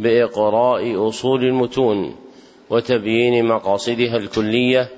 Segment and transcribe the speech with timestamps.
[0.00, 2.16] بإقراء أصول المتون
[2.70, 4.88] وتبيين مقاصدها الكلية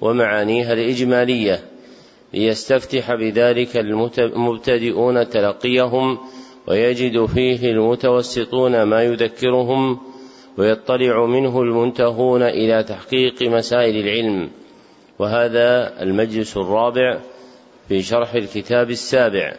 [0.00, 1.60] ومعانيها الإجمالية
[2.34, 3.76] ليستفتح بذلك
[4.18, 6.18] المبتدئون تلقيهم
[6.68, 9.98] ويجد فيه المتوسطون ما يذكرهم
[10.58, 14.50] ويطلع منه المنتهون إلى تحقيق مسائل العلم.
[15.18, 17.18] وهذا المجلس الرابع
[17.88, 19.56] في شرح الكتاب السابع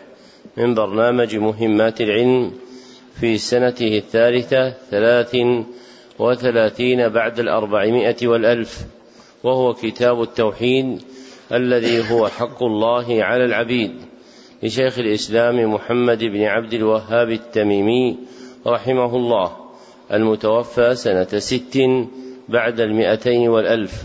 [0.57, 2.51] من برنامج مهمات العلم
[3.19, 5.35] في سنته الثالثة ثلاث
[6.19, 8.85] وثلاثين بعد الأربعمائة والألف
[9.43, 11.01] وهو كتاب التوحيد
[11.51, 13.91] الذي هو حق الله على العبيد
[14.63, 18.17] لشيخ الإسلام محمد بن عبد الوهاب التميمي
[18.67, 19.51] رحمه الله
[20.13, 21.79] المتوفى سنة ست
[22.49, 24.03] بعد المئتين والألف.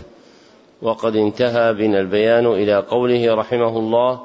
[0.81, 4.21] وقد انتهى بنا البيان إلى قوله رحمه الله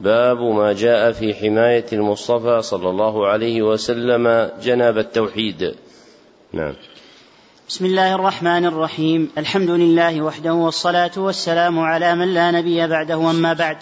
[0.00, 5.74] باب ما جاء في حماية المصطفى صلى الله عليه وسلم جناب التوحيد.
[6.52, 6.74] نعم.
[7.68, 9.30] بسم الله الرحمن الرحيم.
[9.38, 13.76] الحمد لله وحده والصلاة والسلام على من لا نبي بعده أما بعد.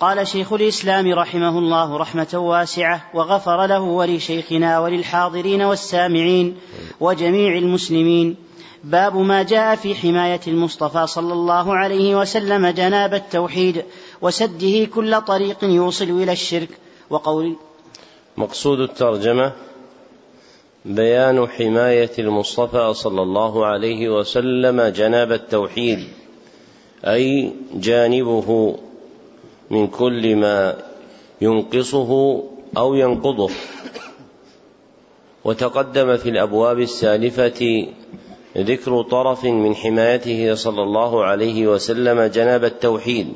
[0.00, 6.56] قال شيخ الإسلام رحمه الله رحمة واسعة وغفر له ولشيخنا وللحاضرين والسامعين
[7.00, 8.36] وجميع المسلمين.
[8.84, 13.84] باب ما جاء في حماية المصطفى صلى الله عليه وسلم جناب التوحيد.
[14.22, 16.68] وسده كل طريق يوصل إلى الشرك.
[17.10, 17.56] وقول
[18.36, 19.52] مقصود الترجمة
[20.84, 25.98] بيان حماية المصطفى صلى الله عليه وسلم جناب التوحيد
[27.04, 28.76] أي جانبه
[29.70, 30.76] من كل ما
[31.40, 32.42] ينقصه
[32.76, 33.50] أو ينقضه.
[35.44, 37.86] وتقدم في الأبواب السالفة
[38.58, 43.28] ذكر طرف من حمايته صلى الله عليه وسلم جناب التوحيد.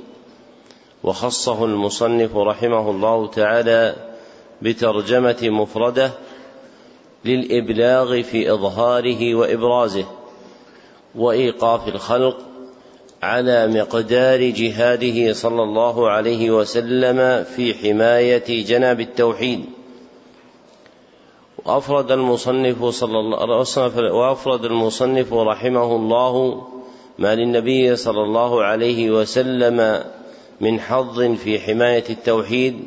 [1.06, 3.96] وخصه المصنف رحمه الله تعالى
[4.62, 6.10] بترجمة مفرده
[7.24, 10.04] للإبلاغ في إظهاره وإبرازه
[11.14, 12.36] وإيقاف الخلق
[13.22, 19.64] على مقدار جهاده صلى الله عليه وسلم في حماية جناب التوحيد.
[21.64, 26.66] وأفرد المصنف صلى الله وأفرد المصنف رحمه الله
[27.18, 30.04] ما للنبي صلى الله عليه وسلم
[30.60, 32.84] من حظ في حماية التوحيد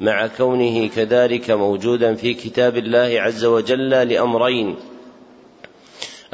[0.00, 4.76] مع كونه كذلك موجودا في كتاب الله عز وجل لأمرين.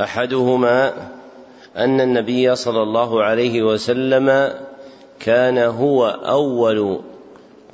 [0.01, 0.95] أحدهما
[1.77, 4.55] أن النبي صلى الله عليه وسلم
[5.21, 7.01] كان هو أول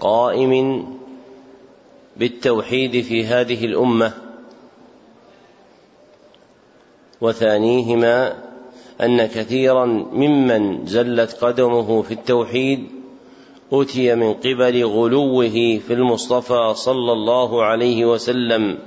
[0.01, 0.85] قائم
[2.17, 4.13] بالتوحيد في هذه الأمة.
[7.21, 8.45] وثانيهما
[9.01, 12.94] أن كثيرا ممن زلت قدمه في التوحيد
[13.83, 18.79] اتي من قبل غلوه في المصطفى صلى الله عليه وسلم.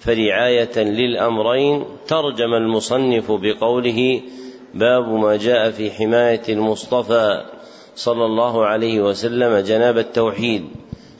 [0.00, 4.20] فرعاية للأمرين ترجم المصنف بقوله
[4.74, 7.44] باب ما جاء في حماية المصطفى
[7.96, 10.64] صلى الله عليه وسلم جناب التوحيد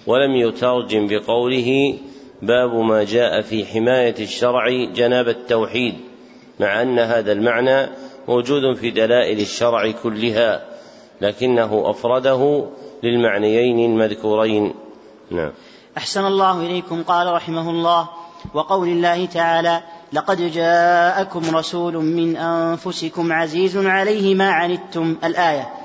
[0.06, 1.99] ولم يترجم بقوله
[2.43, 5.94] باب ما جاء في حماية الشرع جناب التوحيد
[6.61, 7.90] مع أن هذا المعنى
[8.29, 10.68] موجود في دلائل الشرع كلها.
[11.20, 12.65] لكنه أفرده
[13.03, 14.75] للمعنيين المذكورين.
[15.31, 15.53] نعم.
[15.97, 18.09] أحسن الله إليكم قال رحمه الله
[18.55, 19.82] وقول الله تعالى
[20.12, 25.17] لقد جاءكم رسول من أنفسكم عزيز عليه ما عنتم.
[25.25, 25.77] الآية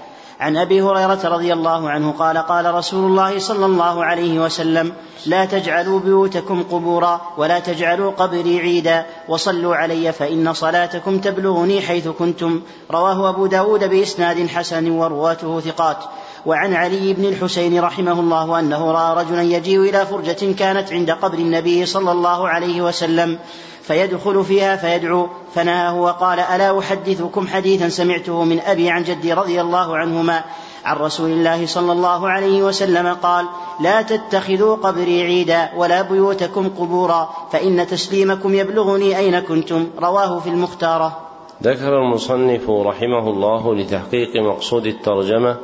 [0.43, 4.93] عن أبي هريرة رضي الله عنه قال قال رسول الله صلى الله عليه وسلم
[5.25, 12.61] لا تجعلوا بيوتكم قبورا ولا تجعلوا قبري عيدا وصلوا علي فإن صلاتكم تبلغني حيث كنتم.
[12.91, 15.97] رواه أبو داود بإسناد حسن ورواته ثقات.
[16.45, 21.37] وعن علي بن الحسين رحمه الله أنه رأى رجلا يجيء إلى فرجة كانت عند قبر
[21.37, 23.39] النبي صلى الله عليه وسلم.
[23.83, 25.27] فيدخل فيها فيدعو.
[25.56, 30.44] فنهاه وقال ألا أحدثكم حديثا سمعته من أبي عن جدي رضي الله عنهما
[30.85, 33.45] عن رسول الله صلى الله عليه وسلم قال
[33.80, 39.88] لا تتخذوا قبري عيدا ولا بيوتكم قبورا فإن تسليمكم يبلغني أين كنتم.
[40.00, 41.18] رواه في المختارة.
[41.63, 45.57] ذكر المصنف رحمه الله لتحقيق مقصود الترجمة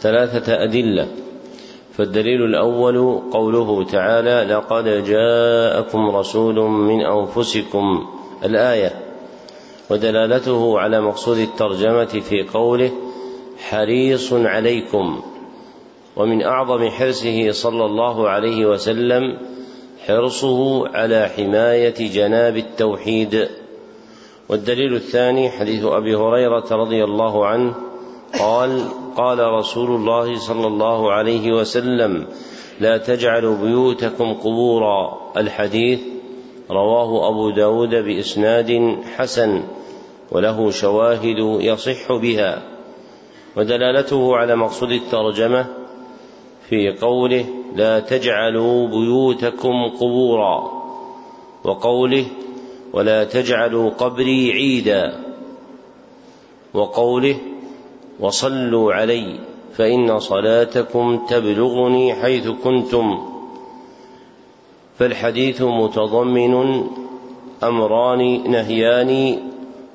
[0.00, 1.08] ثلاثة أدلة.
[2.00, 8.06] فالدليل الأول قوله تعالى لقد جاءكم رسول من أنفسكم.
[8.44, 8.92] الآية.
[9.90, 12.90] ودلالته على مقصود الترجمة في قوله
[13.58, 15.22] حريص عليكم.
[16.16, 19.38] ومن أعظم حرصه صلى الله عليه وسلم
[20.06, 23.48] حرصه على حماية جناب التوحيد.
[24.48, 27.89] والدليل الثاني حديث أبي هريرة رضي الله عنه
[28.38, 28.82] قال
[29.16, 32.26] قال رسول الله صلى الله عليه وسلم
[32.80, 36.00] لا تجعلوا بيوتكم قبورا الحديث
[36.70, 39.62] رواه أبو داود بإسناد حسن
[40.32, 42.62] وله شواهد يصح بها
[43.56, 45.66] ودلالته على مقصود الترجمة
[46.68, 47.44] في قوله
[47.74, 50.80] لا تجعلوا بيوتكم قبورا
[51.64, 52.26] وقوله
[52.92, 55.24] ولا تجعلوا قبري عيدا
[56.74, 57.36] وقوله
[58.20, 59.38] وصلوا علي
[59.76, 63.18] فإن صلاتكم تبلغني حيث كنتم.
[64.98, 66.84] فالحديث متضمن
[67.62, 69.38] أمران نهيان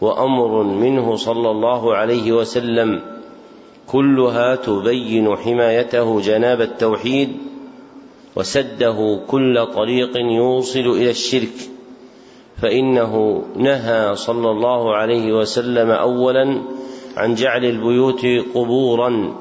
[0.02, 3.02] وأمر منه صلى الله عليه وسلم.
[3.88, 7.30] كلها تبين حمايته جناب التوحيد
[8.36, 11.56] وسده كل طريق يوصل إلى الشرك.
[12.62, 16.62] فإنه نهى صلى الله عليه وسلم أولا
[17.18, 18.26] عن جعل البيوت
[18.56, 19.36] قبورا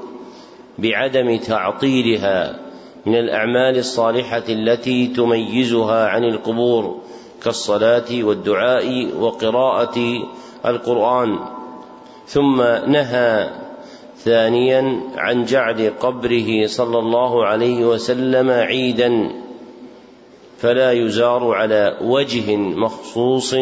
[0.79, 2.61] بعدم تعطيلها
[3.07, 6.99] من الأعمال الصالحة التي تميزها عن القبور
[7.45, 9.99] كالصلاة والدعاء وقراءة
[10.67, 11.39] القرآن.
[12.27, 13.51] ثم نهى
[14.17, 19.31] ثانيا عن جعل قبره صلى الله عليه وسلم عيدا
[20.59, 23.55] فلا يزار على وجه مخصوص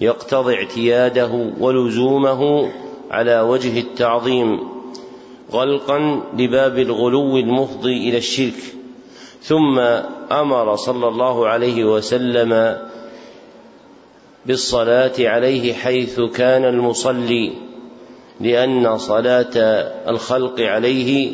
[0.00, 2.70] يقتضي اعتياده ولزومه
[3.12, 4.60] على وجه التعظيم
[5.52, 8.62] غلقا لباب الغلو المفضي إلى الشرك.
[9.42, 9.78] ثم
[10.32, 12.78] أمر صلى الله عليه وسلم
[14.46, 17.52] بالصلاة عليه حيث كان المصلي
[18.40, 19.56] لأن صلاة
[20.08, 21.32] الخلق عليه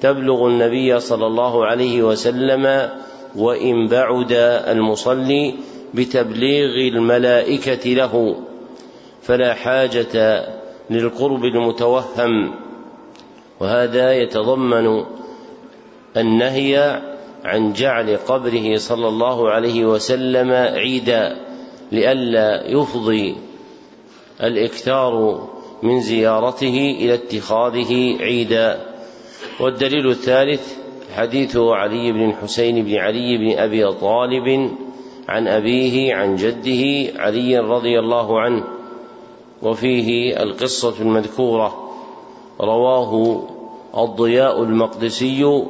[0.00, 2.90] تبلغ النبي صلى الله عليه وسلم
[3.36, 4.32] وإن بعد
[4.68, 5.54] المصلي
[5.94, 8.36] بتبليغ الملائكة له.
[9.22, 10.57] فلا حاجة
[10.90, 12.54] للقرب المتوهم.
[13.60, 15.04] وهذا يتضمن
[16.16, 17.02] النهي
[17.44, 21.36] عن جعل قبره صلى الله عليه وسلم عيدا
[21.92, 23.36] لئلا يفضي
[24.42, 25.44] الإكثار
[25.82, 28.80] من زيارته إلى اتخاذه عيدا.
[29.60, 30.74] والدليل الثالث
[31.16, 34.70] حديث علي بن الحسين بن علي بن أبي طالب
[35.28, 38.77] عن أبيه عن جده علي رضي الله عنه.
[39.62, 41.90] وفيه القصة المذكورة.
[42.60, 43.42] رواه
[43.96, 45.64] الضياء المقدسي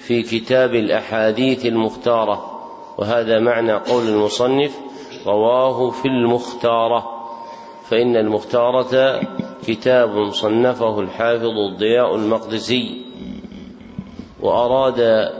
[0.00, 2.60] في كتاب الأحاديث المختارة.
[2.98, 4.78] وهذا معنى قول المصنف
[5.26, 7.26] رواه في المختارة.
[7.90, 9.20] فإن المختارة
[9.66, 13.02] كتاب صنفه الحافظ الضياء المقدسي.
[14.40, 15.30] وأراد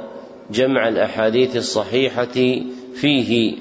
[0.51, 2.61] جمع الأحاديث الصحيحة
[2.95, 3.57] فيه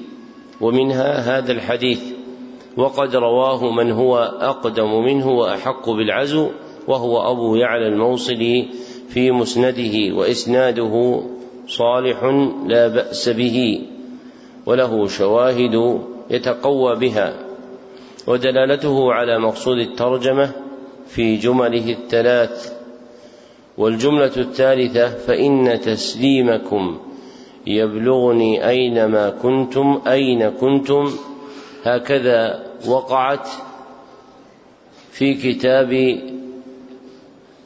[0.60, 2.15] ومنها هذا الحديث.
[2.76, 6.48] وقد رواه من هو أقدم منه وأحق بالعزو
[6.88, 8.68] وهو أبو يعلى الموصلي
[9.08, 11.22] في مسنده وإسناده
[11.68, 12.24] صالح
[12.66, 13.82] لا بأس به
[14.66, 17.34] وله شواهد يتقوى بها
[18.26, 20.50] ودلالته على مقصود الترجمة
[21.06, 22.76] في جمله الثلاث.
[23.78, 26.98] والجملة الثالثة فإن تسليمكم
[27.66, 31.10] يبلغني أينما كنتم أين كنتم؟
[31.84, 33.48] هكذا وقعت
[35.12, 36.20] في كتاب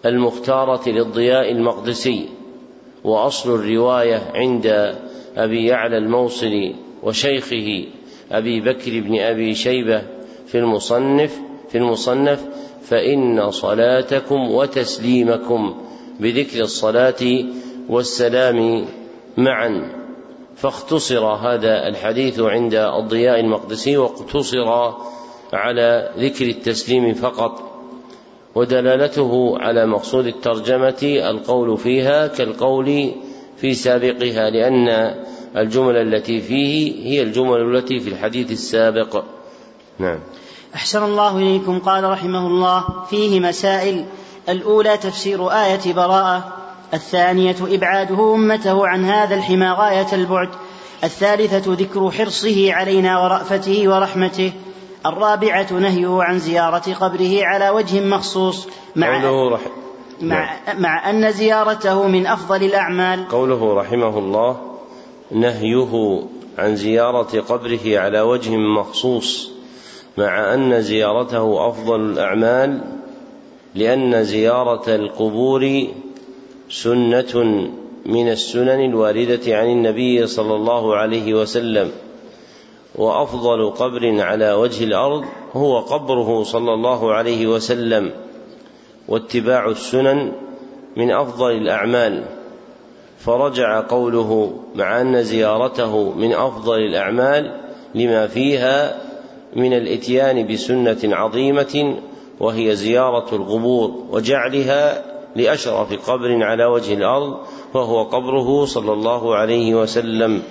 [0.06, 2.28] المختارة للضياء المقدسي
[3.04, 4.96] وأصل الرواية عند
[5.36, 7.84] أبي يعلى الموصلي وشيخه
[8.32, 10.02] أبي بكر بن أبي شيبة
[10.46, 12.44] في المصنف في المصنف
[12.82, 15.74] فإن صلاتكم وتسليمكم
[16.20, 17.44] بذكر الصلاة
[17.88, 18.86] والسلام
[19.36, 19.99] معا.
[20.60, 24.94] فاختصر هذا الحديث عند الضياء المقدسي واقتصر
[25.52, 27.70] على ذكر التسليم فقط
[28.54, 33.14] ودلالته على مقصود الترجمة القول فيها كالقول
[33.56, 35.14] في سابقها لأن
[35.56, 39.24] الجمل التي فيه هي الجمل التي في الحديث السابق.
[39.98, 40.18] نعم.
[40.74, 44.04] أحسن الله إليكم قال رحمه الله فيه مسائل.
[44.48, 46.59] الأولى تفسير آية براءة.
[46.94, 50.48] الثانية إبعاده أمته عن هذا الحمى غاية البعد.
[51.04, 54.52] الثالثة ذكر حرصه علينا ورأفته ورحمته.
[55.06, 59.60] الرابعة نهيه عن زيارة قبره على وجه مخصوص مع قوله رح...
[60.20, 63.28] مع, مع أن زيارته من أفضل الأعمال.
[63.28, 64.56] قوله رحمه الله
[65.30, 66.22] نهيه
[66.58, 69.50] عن زيارة قبره على وجه مخصوص
[70.18, 72.80] مع أن زيارته أفضل الأعمال
[73.74, 75.86] لأن زيارة القبور
[76.70, 77.66] سنة
[78.06, 81.90] من السنن الواردة عن النبي صلى الله عليه وسلم
[82.94, 88.10] وأفضل قبر على وجه الأرض هو قبره صلى الله عليه وسلم
[89.08, 90.32] واتباع السنن
[90.96, 92.24] من أفضل الأعمال.
[93.18, 97.60] فرجع قوله مع أن زيارته من أفضل الأعمال
[97.94, 99.00] لما فيها
[99.56, 101.96] من الإتيان بسنة عظيمة
[102.40, 107.36] وهي زيارة القبور وجعلها لأشرف قبر على وجه الأرض
[107.74, 110.42] وهو قبره صلى الله عليه وسلم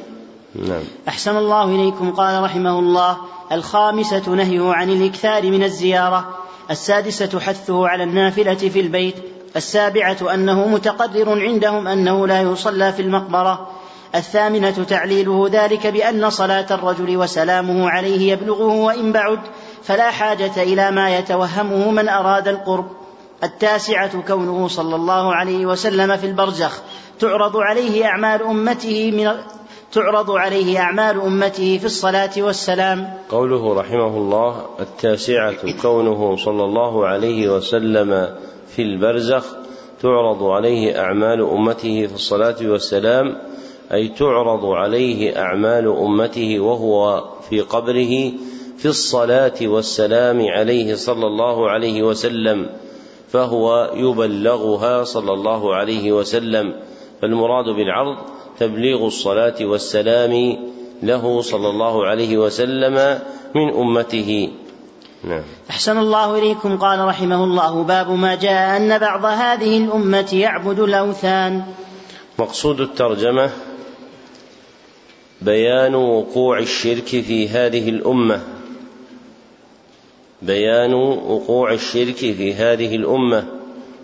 [0.55, 0.83] نعم.
[1.07, 3.17] أحسن الله إليكم قال رحمه الله
[3.51, 6.29] الخامسة نهيه عن الإكثار من الزيارة
[6.71, 9.15] السادسة حثه على النافلة في البيت
[9.55, 13.69] السابعة أنه متقرر عندهم أنه لا يصلى في المقبرة
[14.15, 19.39] الثامنة تعليله ذلك بأن صلاة الرجل وسلامه عليه يبلغه وإن بعد
[19.83, 22.98] فلا حاجة إلى ما يتوهمه من أراد القرب
[23.43, 26.81] التاسعة كونه صلى الله عليه وسلم في البرزخ.
[27.19, 29.31] تعرض عليه أعمال أمته من
[29.91, 33.13] تعرض عليه أعمال أمته في الصلاة والسلام.
[33.29, 38.29] قوله رحمه الله التاسعة كونه صلى الله عليه وسلم
[38.75, 39.46] في البرزخ.
[40.01, 43.38] تعرض عليه أعمال أمته في الصلاة والسلام
[43.93, 48.31] أي تعرض عليه أعمال أمته وهو في قبره
[48.77, 52.69] في الصلاة والسلام عليه صلى الله عليه وسلم.
[53.31, 56.74] فهو يبلغها صلى الله عليه وسلم
[57.21, 58.17] فالمراد بالعرض
[58.59, 60.57] تبليغ الصلاة والسلام
[61.03, 63.19] له صلى الله عليه وسلم
[63.55, 64.51] من أمته.
[65.24, 65.43] نعم.
[65.69, 71.63] أحسن الله إليكم قال رحمه الله باب ما جاء أن بعض هذه الأمة يعبد الأوثان.
[72.39, 73.50] مقصود الترجمة
[75.41, 78.58] بيان وقوع الشرك في هذه الأمة.
[80.41, 83.46] بيان وقوع الشرك في هذه الأمة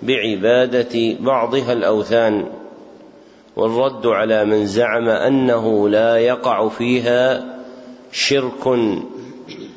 [0.03, 2.45] بعبادة بعضها الأوثان
[3.55, 7.45] والرد على من زعم أنه لا يقع فيها
[8.11, 8.67] شرك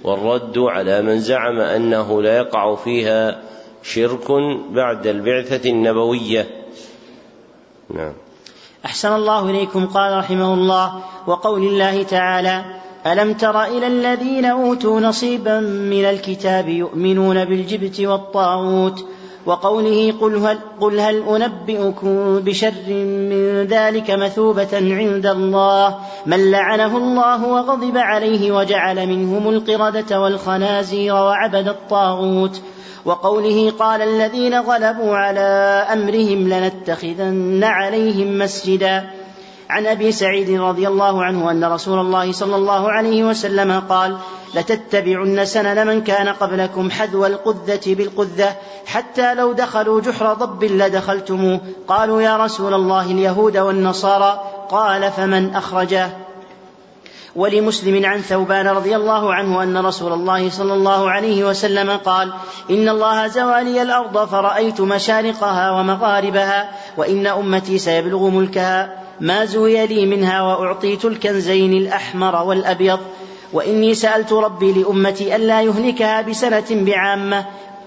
[0.05, 3.43] والرد على من زعم أنه لا يقع فيها
[3.83, 4.31] شرك
[4.71, 6.47] بعد البعثة النبوية.
[7.91, 8.13] نعم.
[8.85, 15.61] أحسن الله إليكم قال رحمه الله وقول الله تعالى ألم تر إلى الذين أوتوا نصيبا
[15.61, 19.05] من الكتاب يؤمنون بالجبت والطاغوت
[19.47, 22.73] وقوله قل هل, قل هل أنبئكم بشر
[23.31, 31.69] من ذلك مثوبة عند الله من لعنه الله وغضب عليه وجعل منهم القردة والخنازير وعبد
[31.69, 32.61] الطاغوت
[33.05, 35.41] وقوله قال الذين غلبوا على
[35.93, 39.11] أمرهم لنتخذن عليهم مسجدا
[39.69, 44.17] عن أبي سعيد رضي الله عنه أن رسول الله صلى الله عليه وسلم قال
[44.55, 48.57] لتتبعن سنن من كان قبلكم حذو القذة بالقذة
[48.87, 56.09] حتى لو دخلوا جحر ضب لدخلتموه قالوا يا رسول الله اليهود والنصارى قال فمن أخرجه؟
[57.37, 62.33] ولمسلم عن ثوبان رضي الله عنه أن رسول الله صلى الله عليه وسلم قال
[62.71, 70.07] إن الله زوى لي الأرض فرأيت مشارقها ومغاربها وإن أمتي سيبلغ ملكها ما زوي لي
[70.07, 72.99] منها وأعطيت الكنزين الأحمر والأبيض
[73.53, 77.45] وإني سألت ربي لأمتي ألا يهلكها بسنة بعامة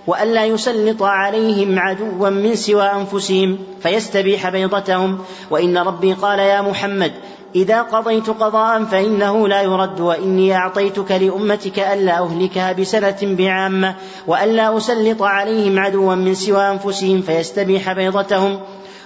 [0.07, 5.19] وألا يسلط عليهم عدوا من سوى أنفسهم فيستبيح بيضتهم.
[5.51, 7.11] وإن ربي قال يا محمد
[7.55, 13.95] إذا قضيت قضاء فإنه لا يرد وإني أعطيتك لأمتك ألا أهلكها بسنة بعامة
[14.27, 18.59] وألا أسلط عليهم عدوا من سوى أنفسهم فيستبيح بيضتهم.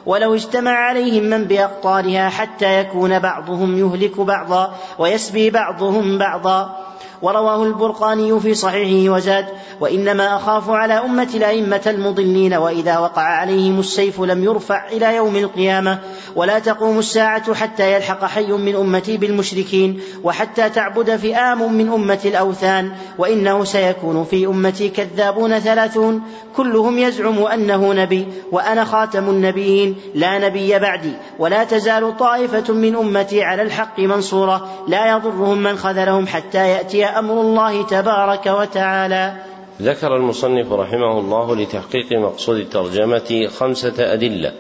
[0.06, 6.86] ولو اجتمع عليهم من بأقطارها حتى يكون بعضهم يهلك بعضا ويسبي بعضهم بعضا.
[7.26, 9.46] ورواه البرقاني في صحيحه وزاد
[9.80, 16.00] وإنما أخاف على أمة الأئمة المضلين وإذا وقع عليهم السيف لم يرفع إلى يوم القيامة
[16.36, 22.92] ولا تقوم الساعة حتى يلحق حي من أمتي بالمشركين وحتى تعبد فئام من أمة الأوثان
[23.18, 26.22] وإنه سيكون في أمتي كذابون ثلاثون
[26.56, 33.44] كلهم يزعم أنه نبي وأنا خاتم النبيين لا نبي بعدي ولا تزال طائفة من أمتي
[33.44, 39.34] على الحق منصورة لا يضرهم من خذلهم حتى يأتي أمر الله تبارك وتعالى.
[39.82, 44.54] ذكر المصنف رحمه الله لتحقيق مقصود الترجمة خمسة أدلة.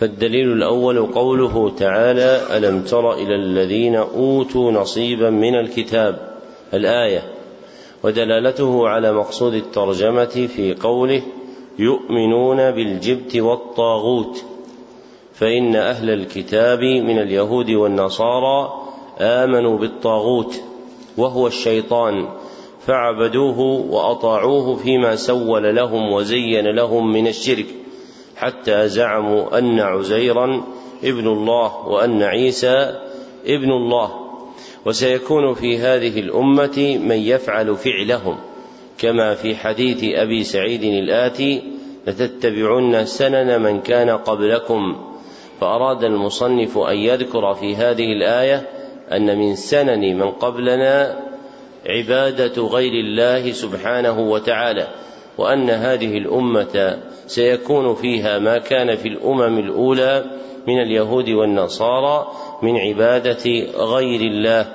[0.00, 6.34] فالدليل الأول قوله تعالى ألم تر إلى الذين أوتوا نصيبا من الكتاب؟
[6.74, 7.22] الآية.
[8.02, 11.22] ودلالته على مقصود الترجمة في قوله
[11.78, 14.44] يؤمنون بالجبت والطاغوت.
[15.34, 18.72] فإن أهل الكتاب من اليهود والنصارى
[19.20, 20.60] آمنوا بالطاغوت.
[21.16, 22.28] وهو الشيطان.
[22.86, 27.66] فعبدوه وأطاعوه فيما سول لهم وزين لهم من الشرك
[28.36, 30.64] حتى زعموا أن عزيرا
[31.04, 33.00] ابن الله وأن عيسى
[33.46, 34.10] ابن الله.
[34.86, 38.36] وسيكون في هذه الأمة من يفعل فعلهم.
[38.98, 41.62] كما في حديث أبي سعيد الآتي
[42.06, 44.96] لتتبعن سنن من كان قبلكم
[45.60, 48.68] فأراد المصنف أن يذكر في هذه الآية
[49.12, 51.20] أن من سنن من قبلنا
[51.86, 54.88] عبادة غير الله سبحانه وتعالى
[55.38, 60.24] وأن هذه الأمة سيكون فيها ما كان في الأمم الأولى
[60.68, 62.32] من اليهود والنصارى
[62.62, 63.44] من عبادة
[63.76, 64.66] غير الله.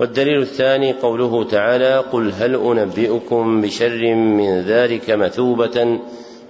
[0.00, 5.98] والدليل الثاني قوله تعالى قل هل أنبئكم بشر من ذلك مثوبة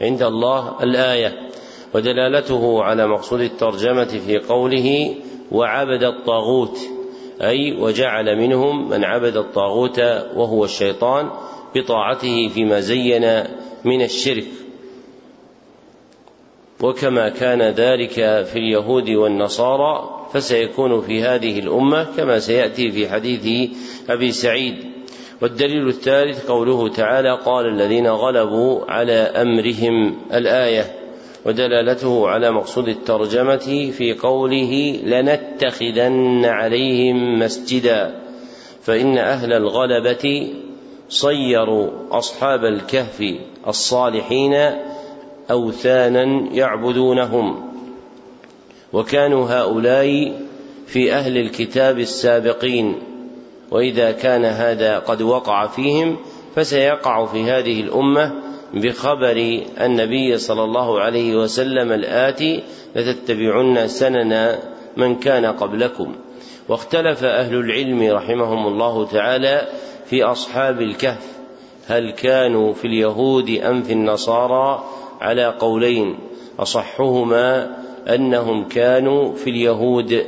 [0.00, 0.82] عند الله?
[0.82, 1.48] الآية.
[1.94, 5.14] ودلالته على مقصود الترجمة في قوله
[5.52, 6.78] وعبد الطاغوت.
[7.42, 9.98] أي وجعل منهم من عبد الطاغوت
[10.36, 11.30] وهو الشيطان
[11.76, 13.44] بطاعته فيما زين
[13.84, 14.46] من الشرك.
[16.80, 18.14] وكما كان ذلك
[18.44, 23.70] في اليهود والنصارى فسيكون في هذه الأمة كما سيأتي في حديث
[24.10, 24.74] أبي سعيد.
[25.42, 31.07] والدليل الثالث قوله تعالى قال الذين غلبوا على أمرهم الآية.
[31.48, 38.20] ودلالته على مقصود الترجمة في قوله لنتخذن عليهم مسجدا
[38.82, 40.52] فإن أهل الغلبة
[41.08, 43.24] صيروا أصحاب الكهف
[43.68, 44.54] الصالحين
[45.50, 47.72] أوثانا يعبدونهم.
[48.92, 50.40] وكانوا هؤلاء
[50.86, 52.94] في أهل الكتاب السابقين
[53.70, 56.16] وإذا كان هذا قد وقع فيهم
[56.56, 62.62] فسيقع في هذه الأمة بخبر النبي صلى الله عليه وسلم الاتي
[62.96, 64.58] لتتبعن سنن
[64.96, 66.14] من كان قبلكم
[66.68, 69.68] واختلف أهل العلم رحمهم الله تعالى
[70.06, 71.38] في أصحاب الكهف
[71.86, 74.84] هل كانوا في اليهود أم في النصارى؟
[75.20, 76.18] على قولين
[76.58, 77.76] أصحهما
[78.08, 80.24] أنهم كانوا في اليهود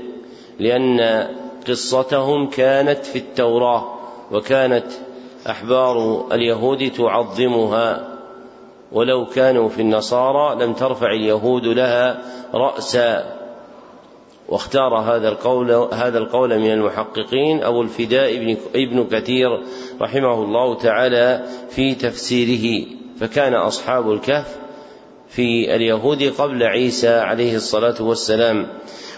[0.58, 1.28] لأن
[1.68, 3.94] قصتهم كانت في التوراة
[4.32, 4.86] وكانت
[5.50, 8.09] أحبار اليهود تعظمها.
[8.92, 12.22] ولو كانوا في النصارى لم ترفع اليهود لها
[12.54, 13.36] رأسا.
[14.48, 19.48] واختار هذا القول هذا القول من المحققين أبو الفداء ابن, ابن كثير
[20.00, 22.86] رحمه الله تعالى في تفسيره.
[23.20, 24.56] فكان أصحاب الكهف
[25.28, 28.66] في اليهود قبل عيسى عليه الصلاة والسلام.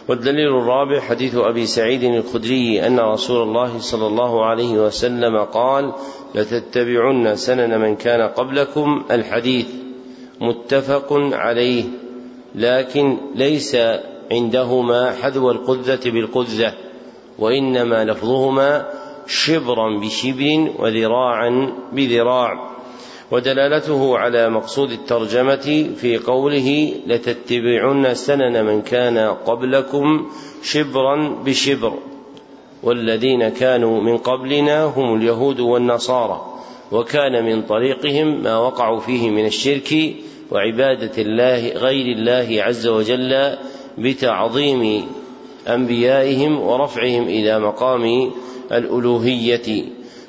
[0.08, 5.92] والدليل الرابع حديث أبي سعيد الخدري أن رسول الله صلى الله عليه وسلم قال
[6.34, 9.02] لتتبعن سنن من كان قبلكم.
[9.10, 9.66] الحديث
[10.40, 11.84] متفق عليه
[12.54, 13.76] لكن ليس
[14.32, 16.74] عندهما حذو القذة بالقذة
[17.38, 18.88] وإنما لفظهما
[19.26, 22.71] شبرا بشبر وذراعا بذراع.
[23.32, 30.30] ودلالته على مقصود الترجمة في قوله لتتبعن سنن من كان قبلكم
[30.62, 31.94] شبرا بشبر
[32.82, 36.46] والذين كانوا من قبلنا هم اليهود والنصارى
[36.92, 40.14] وكان من طريقهم ما وقعوا فيه من الشرك
[40.50, 43.56] وعبادة الله غير الله عز وجل
[43.98, 45.06] بتعظيم
[45.68, 48.30] أنبيائهم ورفعهم إلى مقام
[48.72, 49.84] الألوهية.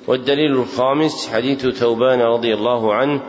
[0.08, 3.22] والدليل الخامس حديث ثوبان رضي الله عنه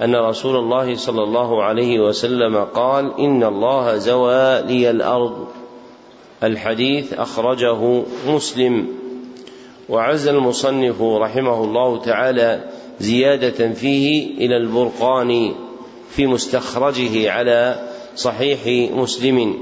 [0.00, 5.46] أن رسول الله صلى الله عليه وسلم قال إن الله زوى لي الأرض.
[6.42, 8.88] الحديث أخرجه مسلم.
[9.88, 12.64] وعز المصنف رحمه الله تعالى
[13.00, 15.54] زيادة فيه إلى البرقان
[16.10, 19.54] في مستخرجه على صحيح مسلم.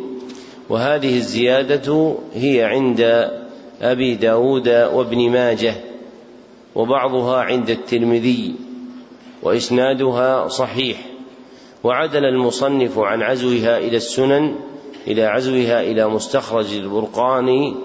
[0.68, 3.30] وهذه الزيادة هي عند
[3.82, 5.89] أبي داود وابن ماجه.
[6.74, 8.54] وبعضها عند الترمذي
[9.42, 10.96] وإسنادها صحيح
[11.84, 14.54] وعدل المصنف عن عزوها إلى السنن
[15.06, 17.76] إلى عزوها إلى مستخرج البرقاني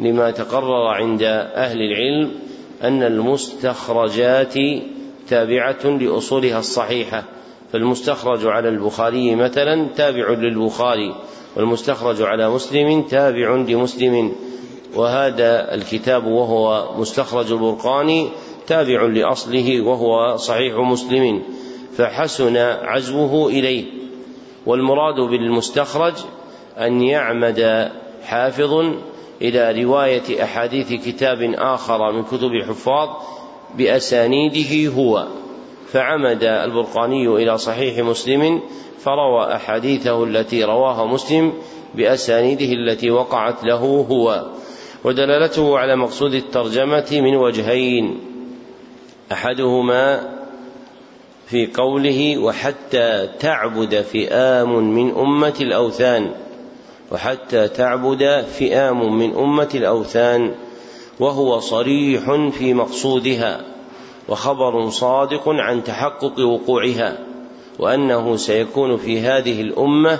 [0.00, 1.22] لما تقرر عند
[1.54, 2.32] أهل العلم
[2.82, 4.54] أن المستخرجات
[5.28, 7.24] تابعة لأصولها الصحيحة
[7.72, 11.14] فالمستخرج على البخاري مثلا تابع للبخاري
[11.56, 14.32] والمستخرج على مسلم تابع لمسلم.
[14.96, 18.28] وهذا الكتاب وهو مستخرج البرقاني
[18.66, 21.42] تابع لأصله وهو صحيح مسلم
[21.96, 23.84] فحسن عزوه إليه.
[24.66, 26.14] والمراد بالمستخرج
[26.78, 27.90] أن يعمد
[28.24, 28.94] حافظ
[29.42, 33.08] إلى رواية أحاديث كتاب آخر من كتب حفاظ
[33.74, 35.26] بأسانيده هو.
[35.88, 38.60] فعمد البرقاني إلى صحيح مسلم
[38.98, 41.52] فروى أحاديثه التي رواها مسلم
[41.94, 44.46] بأسانيده التي وقعت له هو.
[45.06, 48.20] ودلالته على مقصود الترجمة من وجهين
[49.32, 50.36] أحدهما
[51.46, 56.30] في قوله وحتى تعبد فئام من أمة الأوثان
[57.12, 60.54] وحتى تعبد فئام من أمة الأوثان
[61.20, 63.60] وهو صريح في مقصودها
[64.28, 67.18] وخبر صادق عن تحقق وقوعها
[67.78, 70.18] وأنه سيكون في هذه الأمة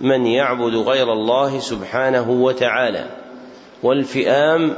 [0.00, 3.27] من يعبد غير الله سبحانه وتعالى.
[3.82, 4.76] والفئام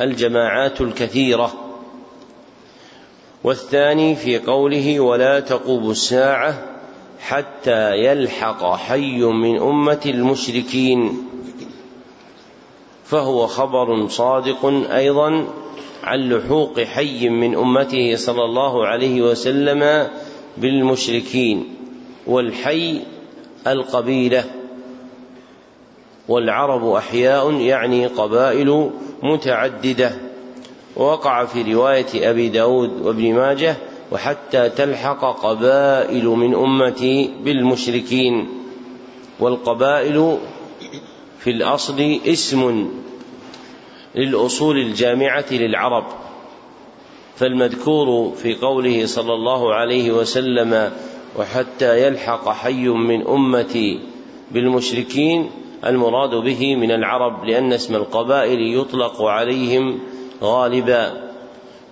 [0.00, 1.52] الجماعات الكثيرة.
[3.44, 6.66] والثاني في قوله ولا تقوم الساعة
[7.20, 11.28] حتى يلحق حي من أمة المشركين.
[13.04, 15.48] فهو خبر صادق أيضا
[16.04, 20.08] عن لحوق حي من أمته صلى الله عليه وسلم
[20.56, 21.74] بالمشركين
[22.26, 23.00] والحي
[23.66, 24.44] القبيلة.
[26.28, 28.90] والعرب أحياء يعني قبائل
[29.22, 30.12] متعددة.
[30.96, 33.76] ووقع في رواية أبي داود وابن ماجه
[34.12, 38.48] وحتى تلحق قبائل من امتي بالمشركين.
[39.40, 40.38] والقبائل
[41.38, 42.90] في الأصل اسم
[44.14, 46.04] للأصول الجامعة للعرب.
[47.36, 50.92] فالمذكور في قوله صلى الله عليه وسلم
[51.38, 54.00] وحتى يلحق حي من امتي
[54.50, 55.50] بالمشركين
[55.86, 60.00] المراد به من العرب لأن اسم القبائل يطلق عليهم
[60.42, 61.30] غالبا.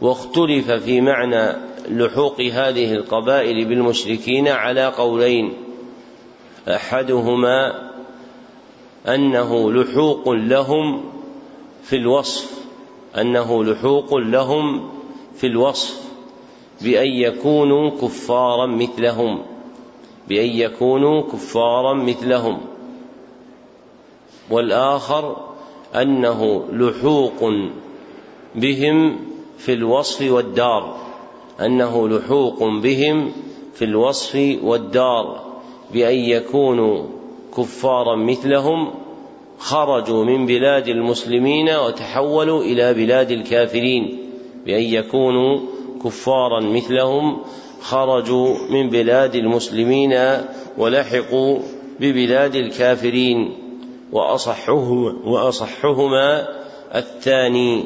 [0.01, 1.57] واختلف في معنى
[1.89, 5.53] لحوق هذه القبائل بالمشركين على قولين.
[6.69, 7.91] أحدهما
[9.09, 11.05] أنه لحوق لهم
[11.83, 12.51] في الوصف
[13.21, 14.91] أنه لحوق لهم
[15.35, 16.07] في الوصف
[16.81, 19.43] بأن يكونوا كفارا مثلهم
[20.29, 22.61] بأن يكونوا كفارا مثلهم.
[24.51, 25.37] والآخر
[25.95, 27.53] أنه لحوق
[28.55, 29.19] بهم
[29.59, 30.97] في الوصف والدار
[31.61, 33.33] أنه لحوق بهم
[33.75, 35.41] في الوصف والدار
[35.93, 37.05] بأن يكونوا
[37.57, 38.91] كفارا مثلهم
[39.59, 44.19] خرجوا من بلاد المسلمين وتحولوا إلى بلاد الكافرين
[44.67, 45.61] بأن يكونوا
[46.05, 47.39] كفارا مثلهم
[47.81, 50.19] خرجوا من بلاد المسلمين
[50.79, 51.59] ولحقوا
[52.01, 53.66] ببلاد الكافرين.
[54.13, 56.49] وأصحهما, وأصحهما
[56.95, 57.85] الثاني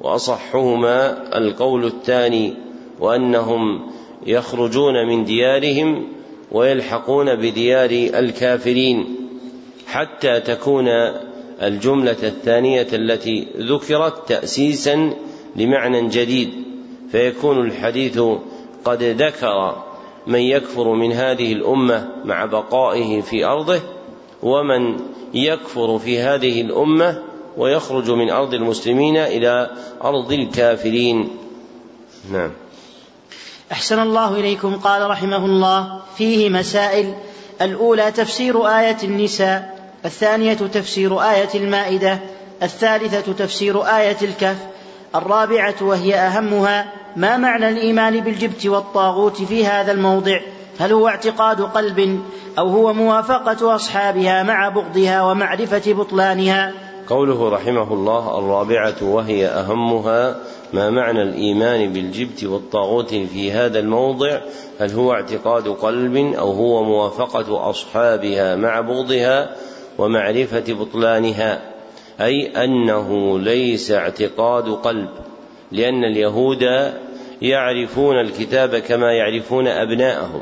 [0.00, 2.54] وأصحهما القول الثاني
[3.00, 3.90] وأنهم
[4.26, 6.08] يخرجون من ديارهم
[6.52, 9.16] ويلحقون بديار الكافرين
[9.86, 10.88] حتى تكون
[11.62, 15.14] الجملة الثانية التي ذكرت تأسيسا
[15.56, 16.50] لمعنى جديد
[17.10, 18.20] فيكون الحديث
[18.84, 19.76] قد ذكر
[20.26, 23.80] من يكفر من هذه الأمة مع بقائه في أرضه
[24.42, 25.00] ومن
[25.34, 27.22] يكفر في هذه الأمة
[27.56, 29.70] ويخرج من أرض المسلمين إلى
[30.04, 31.28] أرض الكافرين.
[32.32, 32.50] نعم.
[33.72, 37.14] أحسن الله إليكم قال رحمه الله فيه مسائل.
[37.62, 42.18] الأولى تفسير آية النساء الثانية تفسير آية المائدة
[42.62, 44.56] الثالثة تفسير آية الكهف
[45.14, 50.40] الرابعة وهي أهمها ما معنى الإيمان بالجبت والطاغوت في هذا الموضع؟
[50.78, 52.22] هل هو اعتقاد قلب
[52.58, 56.72] أو هو موافقة أصحابها مع بغضها ومعرفة بطلانها؟
[57.08, 60.36] قوله رحمه الله الرابعة وهي أهمها
[60.72, 64.40] ما معنى الإيمان بالجبت والطاغوت في هذا الموضع؟
[64.80, 69.56] هل هو اعتقاد قلب أو هو موافقة أصحابها مع بغضها
[69.98, 71.60] ومعرفة بطلانها؟
[72.20, 75.08] أي أنه ليس اعتقاد قلب.
[75.72, 76.92] لأن اليهود
[77.42, 80.40] يعرفون الكتاب كما يعرفون أبناءهم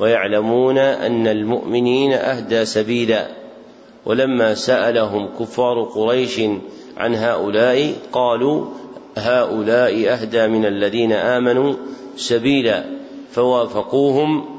[0.00, 3.28] ويعلمون أن المؤمنين أهدى سبيلا.
[4.06, 6.40] ولما سألهم كفار قريش
[6.96, 8.66] عن هؤلاء قالوا
[9.16, 11.74] هؤلاء أهدى من الذين آمنوا
[12.16, 12.84] سبيلا.
[13.30, 14.58] فوافقوهم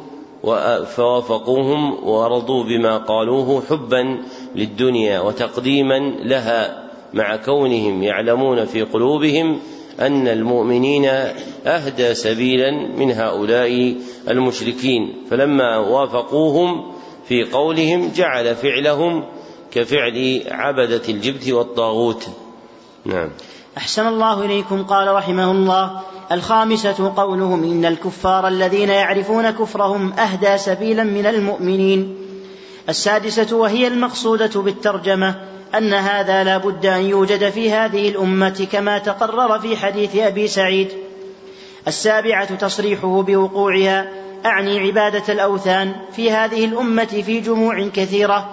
[0.85, 4.17] فوافقوهم ورضوا بما قالوه حبا
[4.55, 9.59] للدنيا وتقديما لها مع كونهم يعلمون في قلوبهم
[9.99, 11.05] أن المؤمنين
[11.65, 13.95] أهدى سبيلا من هؤلاء
[14.29, 15.15] المشركين.
[15.31, 16.91] فلما وافقوهم
[17.27, 19.25] في قولهم جعل فعلهم
[19.71, 22.27] كفعل عبدة الجبت والطاغوت.
[23.05, 23.29] نعم.
[23.77, 26.01] أحسن الله إليكم قال رحمه الله.
[26.31, 32.15] الخامسة قولهم إن الكفار الذين يعرفون كفرهم أهدى سبيلا من المؤمنين.
[32.89, 35.35] السادسة وهي المقصودة بالترجمة
[35.75, 40.87] أن هذا لا بد أن يوجد في هذه الأمة كما تقرر في حديث أبي سعيد.
[41.87, 44.09] السابعة تصريحه بوقوعها
[44.45, 48.49] أعني عبادة الأوثان في هذه الأمة في جموع كثيرة.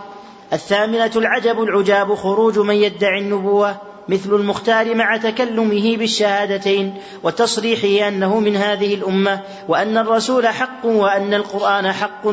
[0.52, 3.76] الثامنة العجب العجاب خروج من يدعي النبوة
[4.08, 6.94] مثل المختار مع تكلمه بالشهادتين.
[7.22, 12.26] وتصريحه أنه من هذه الأمة وأن الرسول حق وأن القرآن حق.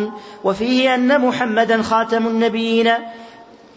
[0.43, 2.91] وفيه أن محمدا خاتم النبيين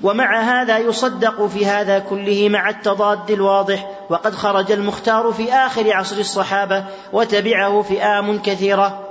[0.03, 6.17] ومع هذا يصدق في هذا كله مع التضاد الواضح وقد خرج المختار في آخر عصر
[6.17, 9.03] الصحابة وتبعه فئام كثيرة.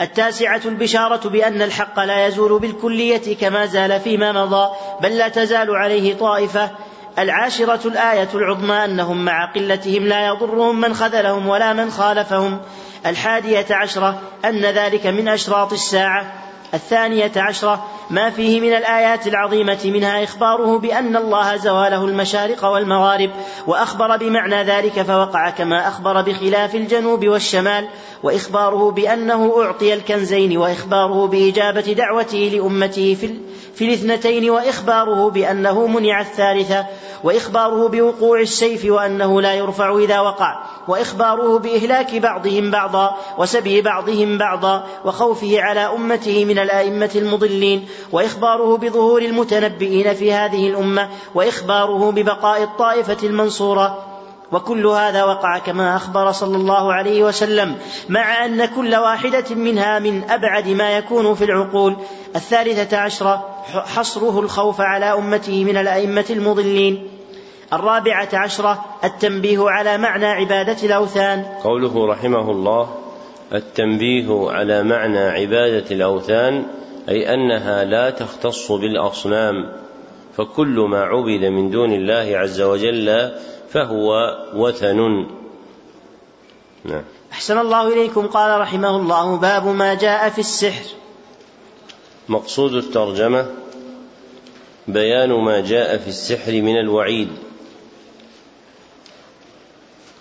[0.00, 4.70] التاسعة البشارة بأن الحق لا يزول بالكلية كما زال فيما مضى
[5.02, 6.70] بل لا تزال عليه طائفة.
[7.18, 12.60] العاشرة الآية العظمى أنهم مع قلتهم لا يضرهم من خذلهم ولا من خالفهم.
[13.06, 16.47] الحادية عشرة أن ذلك من أشراط الساعة.
[16.74, 23.30] الثانية عشرة ما فيه من الآيات العظيمة منها إخباره بأن الله زواله المشارق والمغارب
[23.66, 27.88] وأخبر بمعنى ذلك فوقع كما أخبر بخلاف الجنوب والشمال
[28.22, 33.40] وإخباره بأنه أعطي الكنزين وإخباره بإجابة دعوته لأمته في,
[33.78, 36.86] في الاثنتين وإخباره بأنه منع الثالثة
[37.24, 44.86] وإخباره بوقوع السيف وأنه لا يرفع إذا وقع وإخباره بإهلاك بعضهم بعضا وسبي بعضهم بعضا
[45.04, 53.18] وخوفه على أمته من الآئمة المضلين وإخباره بظهور المتنبئين في هذه الأمة وإخباره ببقاء الطائفة
[53.22, 54.07] المنصورة.
[54.52, 57.76] وكل هذا وقع كما أخبر صلى الله عليه وسلم
[58.08, 61.96] مع أن كل واحدة منها من أبعد ما يكون في العقول.
[62.36, 67.08] الثالثة عشرة حصره الخوف على أمته من الأئمة المضلين.
[67.72, 71.44] الرابعة عشرة التنبيه على معنى عبادة الأوثان.
[71.64, 72.88] قوله رحمه الله
[73.52, 76.66] التنبيه على معنى عبادة الأوثان
[77.08, 79.87] أي أنها لا تختص بالأصنام.
[80.38, 83.38] فكل ما عبد من دون الله عز وجل
[83.70, 85.26] فهو وثن.
[86.84, 87.04] نعم.
[87.32, 88.26] أحسن الله إليكم.
[88.26, 90.84] قال رحمه الله باب ما جاء في السحر.
[92.28, 93.46] مقصود الترجمة
[94.88, 97.28] بيان ما جاء في السحر من الوعيد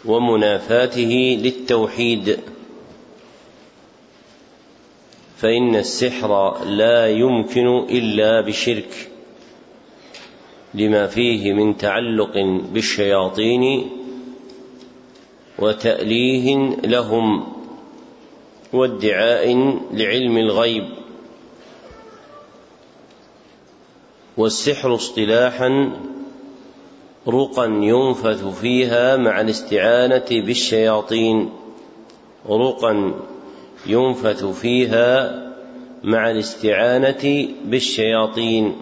[0.05, 2.39] ومنافاته للتوحيد.
[5.37, 9.11] فإن السحر لا يمكن إلا بشرك.
[10.77, 12.33] لما فيه من تعلق
[12.73, 13.89] بالشياطين
[15.59, 17.43] وتأليه لهم
[18.73, 20.83] وادعاء لعلم الغيب
[24.37, 25.91] والسحر اصطلاحا
[27.27, 31.49] رقا ينفث فيها مع الاستعانة بالشياطين
[32.49, 33.13] رقا
[33.85, 35.43] ينفث فيها
[36.03, 38.75] مع الاستعانة بالشياطين.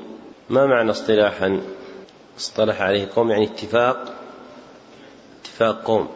[0.50, 1.62] ما معنى اصطلاحا؟
[2.38, 4.14] اصطلح عليه قوم يعني اتفاق
[5.42, 6.08] اتفاق قوم.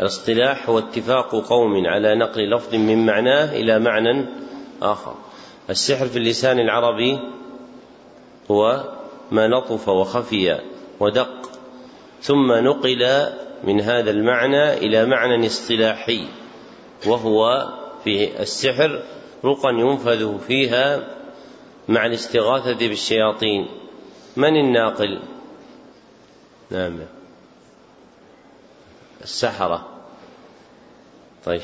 [0.00, 4.26] الاصطلاح هو اتفاق قوم على نقل لفظ من معناه إلى معنى
[4.82, 5.14] آخر.
[5.70, 7.18] السحر في اللسان العربي
[8.50, 8.84] هو
[9.30, 10.60] ما لطف وخفي
[11.00, 11.50] ودق
[12.22, 13.28] ثم نقل
[13.64, 16.24] من هذا المعنى إلى معنى اصطلاحي
[17.06, 17.68] وهو
[18.04, 19.02] في السحر
[19.44, 21.08] رقا ينفذ فيها
[21.88, 23.66] مع الاستغاثة بالشياطين.
[24.36, 25.20] من الناقل؟
[26.70, 26.98] نعم.
[29.22, 29.88] السحرة.
[31.44, 31.60] طيب.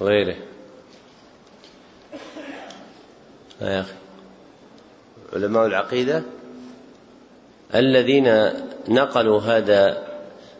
[0.00, 0.36] غيره
[3.60, 3.94] يا أخي.
[5.32, 6.22] علماء العقيدة.
[7.74, 8.50] الذين
[8.88, 10.08] نقلوا هذا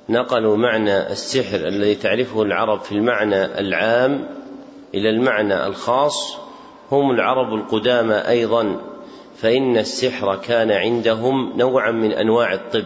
[0.08, 4.28] نقلوا معنى السحر الذي تعرفه العرب في المعنى العام
[4.94, 6.36] إلى المعنى الخاص
[6.90, 8.89] هم العرب القدامى أيضا.
[9.40, 12.84] فإن السحر كان عندهم نوعا من أنواع الطب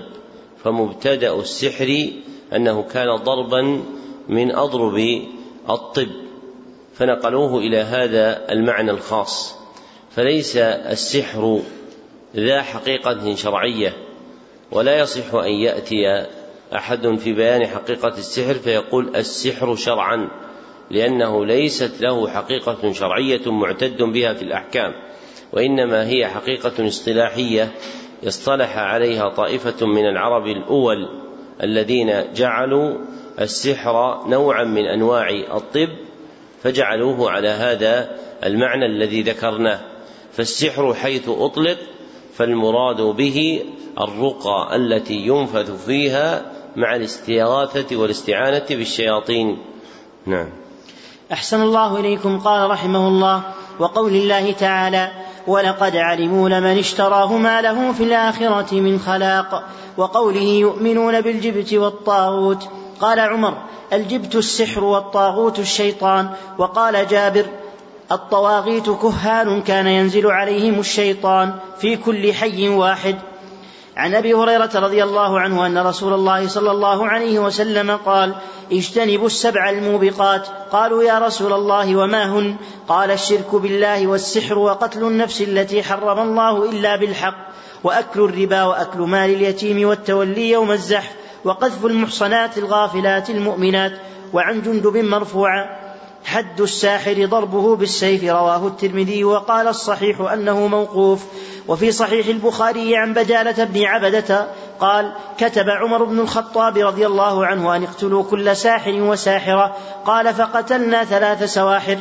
[0.64, 2.10] فمبتدأ السحر
[2.52, 3.82] أنه كان ضربا
[4.28, 5.22] من أضرب
[5.70, 6.08] الطب.
[6.94, 9.54] فنقلوه إلى هذا المعنى الخاص.
[10.10, 11.60] فليس السحر
[12.36, 13.96] ذا حقيقة شرعية
[14.72, 16.26] ولا يصح أن يأتي
[16.74, 20.30] أحد في بيان حقيقة السحر فيقول السحر شرعا
[20.90, 24.92] لأنه ليست له حقيقة شرعية معتد بها في الأحكام.
[25.54, 27.72] وإنما هي حقيقة اصطلاحية
[28.26, 31.08] اصطلح عليها طائفة من العرب الأول
[31.62, 32.98] الذين جعلوا
[33.40, 35.88] السحر نوعا من أنواع الطب
[36.62, 39.80] فجعلوه على هذا المعنى الذي ذكرناه.
[40.32, 41.78] فالسحر حيث أطلق
[42.34, 43.62] فالمراد به
[44.00, 49.58] الرقى التي ينفذ فيها مع الاستغاثة والاستعانة بالشياطين.
[50.26, 50.48] نعم.
[51.32, 53.42] أحسن الله إليكم قال رحمه الله
[53.78, 59.64] وقول الله تعالى ولقد علموا لمن اشتراه ما له في الآخرة من خلاق
[59.96, 62.68] وقوله يؤمنون بالجبت والطاغوت
[63.00, 63.54] قال عمر
[63.92, 66.28] الجبت السحر والطاغوت الشيطان
[66.58, 67.46] وقال جابر
[68.12, 73.16] الطواغيت كهان كان ينزل عليهم الشيطان في كل حي واحد.
[73.96, 78.34] عن أبي هريرة رضي الله عنه أن رسول الله صلى الله عليه وسلم قال
[78.72, 80.48] اجتنبوا السبع الموبقات.
[80.72, 82.56] قالوا يا رسول الله وما هن؟
[82.88, 87.36] قال الشرك بالله والسحر وقتل النفس التي حرم الله إلا بالحق
[87.84, 91.12] وأكل الربا وأكل مال اليتيم والتولي يوم الزحف
[91.44, 93.92] وقذف المحصنات الغافلات المؤمنات
[94.32, 95.84] وعن جندب مرفوعا
[96.24, 98.24] حد الساحر ضربه بالسيف.
[98.24, 101.24] رواه الترمذي وقال الصحيح أنه موقوف.
[101.68, 104.46] وفي صحيح البخاري عن بجالة بن عبدة
[104.80, 111.04] قال كتب عمر بن الخطاب رضي الله عنه أن اقتلوا كل ساحر وساحرة قال فقتلنا
[111.04, 111.98] ثلاث سواحر.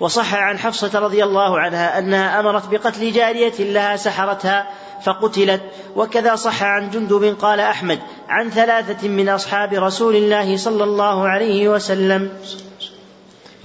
[0.00, 4.66] وصح عن حفصة رضي الله عنها أنها أمرت بقتل جارية لها سحرتها
[5.02, 5.62] فقتلت
[5.96, 11.68] وكذا صح عن جندب قال أحمد عن ثلاثة من أصحاب رسول الله صلى الله عليه
[11.68, 12.30] وسلم.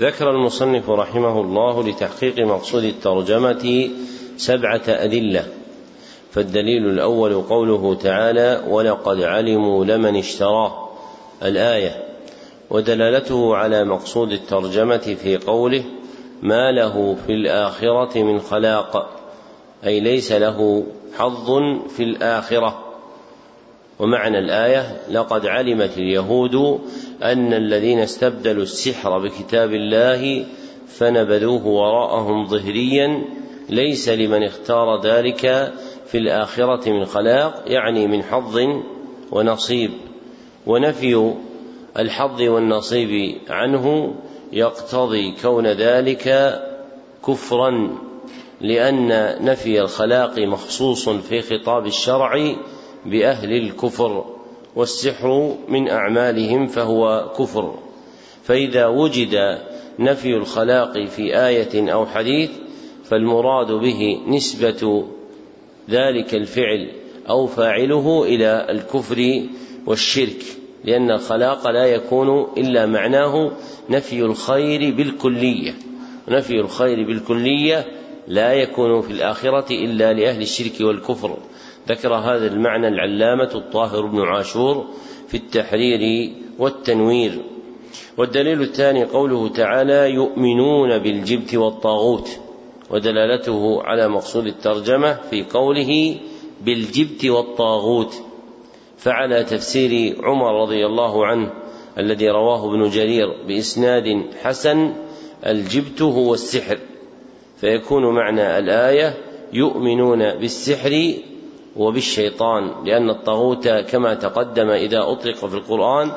[0.02, 3.90] ذكر المصنف رحمه الله لتحقيق مقصود الترجمة
[4.38, 5.46] سبعة أدلة.
[6.32, 10.90] فالدليل الأول قوله تعالى ولقد علموا لمن اشتراه
[11.44, 12.04] الآية.
[12.70, 15.84] ودلالته على مقصود الترجمة في قوله
[16.42, 19.10] ما له في الآخرة من خلاق
[19.86, 20.84] أي ليس له
[21.18, 21.52] حظ
[21.96, 22.94] في الآخرة.
[24.00, 26.80] ومعنى الآية لقد علمت اليهود
[27.24, 30.46] أن الذين استبدلوا السحر بكتاب الله
[30.88, 33.24] فنبذوه وراءهم ظهريا
[33.70, 35.74] ليس لمن اختار ذلك
[36.08, 38.60] في الآخرة من خلاق يعني من حظ
[39.32, 39.92] ونصيب.
[40.66, 41.34] ونفي
[42.00, 44.16] الحظ والنصيب عنه
[44.54, 46.60] يقتضي كون ذلك
[47.28, 47.98] كفرا
[48.62, 52.56] لأن نفي الخلاق مخصوص في خطاب الشرع
[53.06, 54.26] بأهل الكفر
[54.76, 57.76] والسحر من أعمالهم فهو كفر.
[58.44, 59.60] فإذا وجد
[60.00, 62.50] نفي الخلاق في آية أو حديث
[63.04, 65.06] فالمراد به نسبة
[65.90, 66.92] ذلك الفعل
[67.30, 69.44] أو فاعله إلى الكفر
[69.86, 70.44] والشرك
[70.84, 73.52] لأن الخلاق لا يكون إلا معناه
[73.90, 75.74] نفي الخير بالكلية.
[76.28, 77.86] نفي الخير بالكلية
[78.28, 81.38] لا يكون في الآخرة إلا لأهل الشرك والكفر.
[81.90, 84.86] ذكر هذا المعنى العلامة الطاهر بن عاشور
[85.28, 87.42] في التحرير والتنوير.
[88.18, 92.43] والدليل الثاني قوله تعالى يؤمنون بالجبت والطاغوت.
[92.94, 96.18] ودلالته على مقصود الترجمة في قوله
[96.62, 98.14] بالجبت والطاغوت
[98.98, 101.54] فعلى تفسير عمر رضي الله عنه
[101.98, 104.94] الذي رواه ابن جرير بإسناد حسن
[105.46, 106.80] الجبت هو السحر
[107.58, 109.18] فيكون معنى الآية
[109.54, 111.14] يؤمنون بالسحر
[111.76, 116.12] وبالشيطان لأن الطاغوت كما تقدم إذا أطلق في القرآن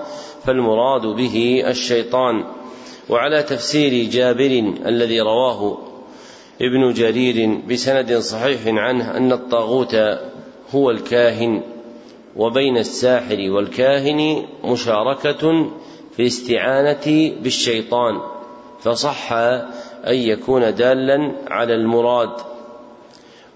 [0.45, 2.45] فالمراد به الشيطان.
[3.09, 5.79] وعلى تفسير جابر الذي رواه
[6.61, 9.97] ابن جرير بسند صحيح عنه أن الطاغوت
[10.75, 11.63] هو الكاهن
[12.37, 15.71] وبين الساحر والكاهن مشاركة
[16.17, 18.21] في استعانة بالشيطان
[18.81, 22.31] فصح أن يكون دالا على المراد.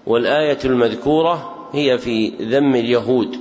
[0.07, 3.37] والآية المذكورة هي في ذم اليهود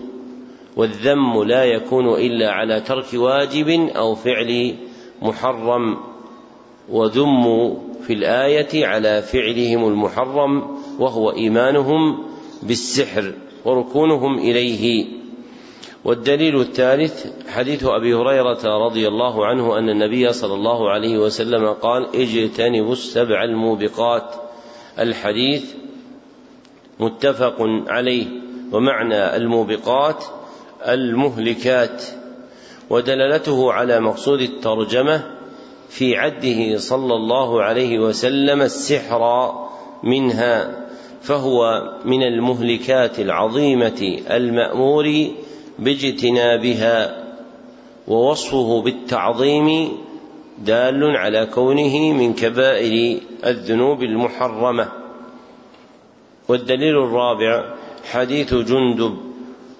[0.76, 4.74] والذم لا يكون إلا على ترك واجب أو فعل
[5.22, 5.96] محرم
[6.88, 12.24] وذموا في الآية على فعلهم المحرم وهو إيمانهم
[12.62, 13.32] بالسحر
[13.64, 15.06] وركونهم إليه.
[16.04, 22.16] والدليل الثالث حديث أبي هريرة رضي الله عنه أن النبي صلى الله عليه وسلم قال
[22.16, 24.34] اجتنبوا السبع الموبقات.
[24.98, 25.74] الحديث
[27.00, 27.56] متفق
[27.88, 28.26] عليه.
[28.72, 30.24] ومعنى الموبقات
[30.88, 32.04] المهلكات.
[32.90, 35.39] ودلالته على مقصود الترجمة
[35.90, 39.52] في عده صلى الله عليه وسلم السحر
[40.02, 40.86] منها
[41.22, 45.26] فهو من المهلكات العظيمة المأمور
[45.78, 47.24] باجتنابها
[48.08, 49.92] ووصفه بالتعظيم
[50.58, 54.88] دال على كونه من كبائر الذنوب المحرمة.
[56.48, 57.74] والدليل الرابع
[58.10, 59.16] حديث جندب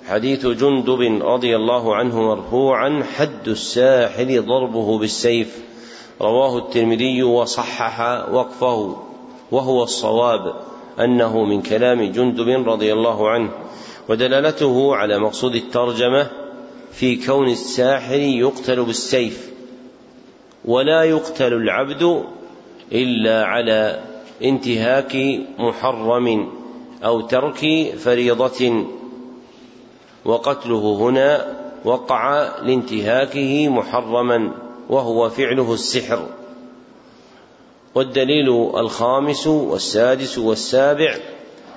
[0.09, 5.70] حديث جندب رضي الله عنه مرفوعا حد الساحر ضربه بالسيف.
[6.21, 8.01] رواه الترمذي وصحح
[8.33, 8.97] وقفه
[9.51, 10.55] وهو الصواب
[11.01, 13.51] أنه من كلام جندب رضي الله عنه
[14.09, 16.31] ودلالته على مقصود الترجمة
[16.93, 19.51] في كون الساحر يقتل بالسيف
[20.65, 22.25] ولا يقتل العبد
[22.93, 24.01] إلا على
[24.43, 25.17] انتهاك
[25.59, 26.49] محرم
[27.05, 28.85] أو ترك فريضة
[30.25, 34.53] وقتله هنا وقع لانتهاكه محرما.
[34.91, 36.27] وهو فعله السحر.
[37.95, 41.15] والدليل الخامس والسادس والسابع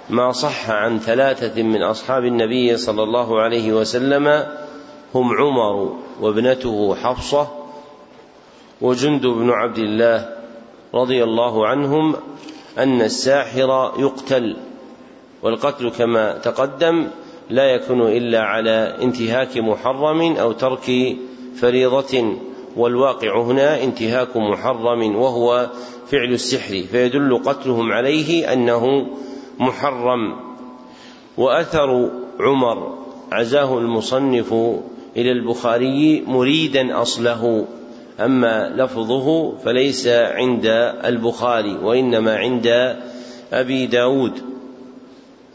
[0.10, 4.28] ما صح عن ثلاثة من أصحاب النبي صلى الله عليه وسلم
[5.16, 7.48] هم عمر وابنته حفصة
[8.82, 10.30] وجند بن عبد الله
[10.94, 12.16] رضي الله عنهم
[12.78, 14.58] أن الساحر يقتل
[15.42, 17.08] والقتل كما تقدم
[17.50, 21.18] لا يكون إلا على انتهاك محرم أو ترك
[21.56, 22.38] فريضة.
[22.78, 25.70] والواقع هنا انتهاك محرم وهو
[26.08, 29.08] فعل السحر فيدل قتلهم عليه أنه
[29.60, 30.36] محرم.
[31.38, 32.10] وأثر
[32.40, 32.98] عمر
[33.32, 34.54] عزاه المصنف
[35.18, 37.66] إلى البخاري مريدا أصله.
[38.20, 40.66] أما لفظه فليس عند
[41.06, 42.98] البخاري وإنما عند
[43.54, 44.34] أبي داود.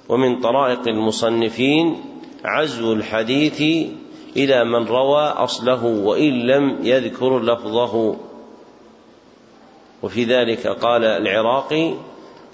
[0.09, 1.97] ومن طرائق المصنفين
[2.45, 3.89] عزو الحديث
[4.45, 8.17] إلى من روى أصله وإن لم يذكر لفظه.
[10.03, 11.95] وفي ذلك قال العراقي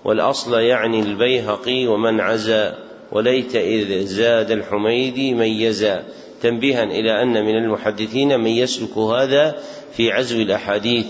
[0.04, 2.78] والأصل يعني البيهقي ومن عزا
[3.12, 6.04] وليت إذ زاد الحميدي ميزا
[6.42, 9.58] تنبيها إلى أن من المحدثين من يسلك هذا
[9.92, 11.06] في عزو الأحاديث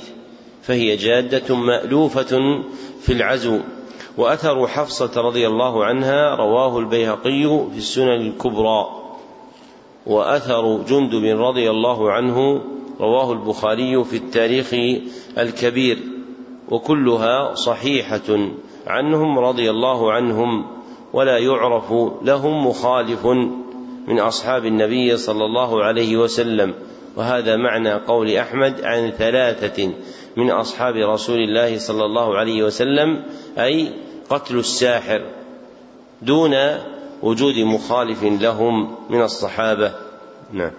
[0.63, 2.63] فهي جادة مألوفة
[3.01, 3.61] في العزو.
[4.17, 9.04] وأثر حفصة رضي الله عنها رواه البيهقي في السنن الكبرى.
[10.07, 12.61] وأثر جندب رضي الله عنه
[13.01, 14.75] رواه البخاري في التاريخ
[15.39, 15.99] الكبير
[16.69, 18.39] وكلها صحيحة
[18.87, 20.67] عنهم رضي الله عنهم
[21.13, 21.93] ولا يعرف
[22.23, 23.27] لهم مخالف
[24.09, 26.75] من أصحاب النبي صلى الله عليه وسلم.
[27.17, 29.93] وهذا معنى قول أحمد عن ثلاثة
[30.37, 33.23] من أصحاب رسول الله صلى الله عليه وسلم
[33.59, 33.89] أي
[34.31, 35.23] قتل الساحر
[36.23, 36.55] دون
[37.25, 39.93] وجود مخالف لهم من الصحابة.
[40.53, 40.71] نعم.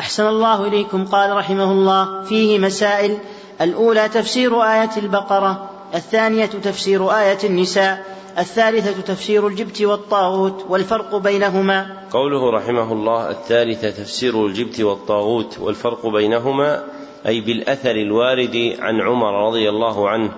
[0.00, 3.18] أحسن الله إليكم قال رحمه الله فيه مسائل.
[3.60, 11.86] الأولى تفسير آية البقرة الثانية تفسير آية النساء الثالثة تفسير الجبت والطاغوت والفرق بينهما.
[12.10, 16.84] قوله رحمه الله الثالثة تفسير الجبت والطاغوت والفرق بينهما
[17.26, 20.30] أي بالأثر الوارد عن عمر رضي الله عنه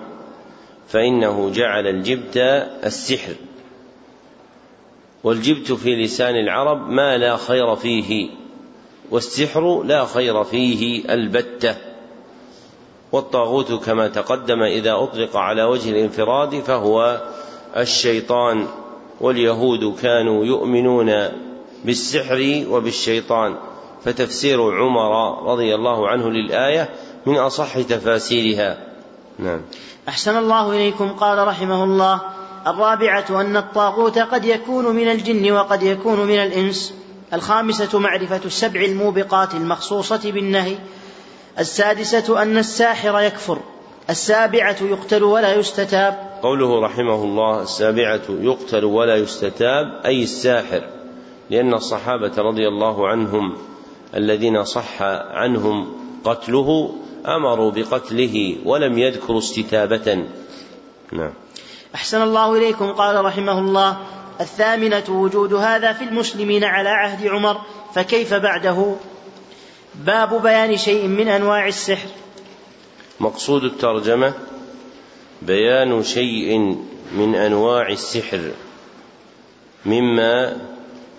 [0.89, 2.37] فإنه جعل الجبت
[2.85, 3.35] السحر.
[5.25, 8.31] والجبت في لسان العرب ما لا خير فيه
[9.11, 11.77] والسحر لا خير فيه البتة.
[13.13, 17.23] والطاغوت كما تقدم إذا أطلق على وجه الانفراد فهو
[17.77, 18.67] الشيطان
[19.21, 21.29] واليهود كانوا يؤمنون
[21.85, 23.57] بالسحر وبالشيطان.
[24.05, 26.89] فتفسير عمر رضي الله عنه للآية
[27.27, 28.79] من أصح تفاسيرها.
[29.39, 29.61] نعم.
[30.09, 32.21] أحسن الله إليكم قال رحمه الله
[32.67, 36.95] الرابعة أن الطاغوت قد يكون من الجن وقد يكون من الإنس.
[37.33, 40.77] الخامسة معرفة السبع الموبقات المخصوصة بالنهي.
[41.59, 43.59] السادسة أن الساحر يكفر.
[44.11, 46.31] السابعة يقتل ولا يستتاب.
[46.43, 50.83] قوله رحمه الله السابعة يقتل ولا يستتاب أي الساحر.
[51.51, 53.57] لأن الصحابة رضي الله عنهم
[54.15, 55.93] الذين صح عنهم
[56.25, 56.95] قتله
[57.27, 60.25] أمروا بقتله ولم يذكروا استتابة.
[61.13, 61.33] نعم.
[61.95, 63.97] أحسن الله إليكم قال رحمه الله
[64.41, 67.61] الثامنة وجود هذا في المسلمين على عهد عمر
[67.95, 68.95] فكيف بعده؟
[69.95, 72.09] باب بيان شيء من أنواع السحر.
[73.21, 74.33] مقصود الترجمة
[75.43, 76.59] بيان شيء
[77.13, 78.51] من أنواع السحر
[79.87, 80.57] مما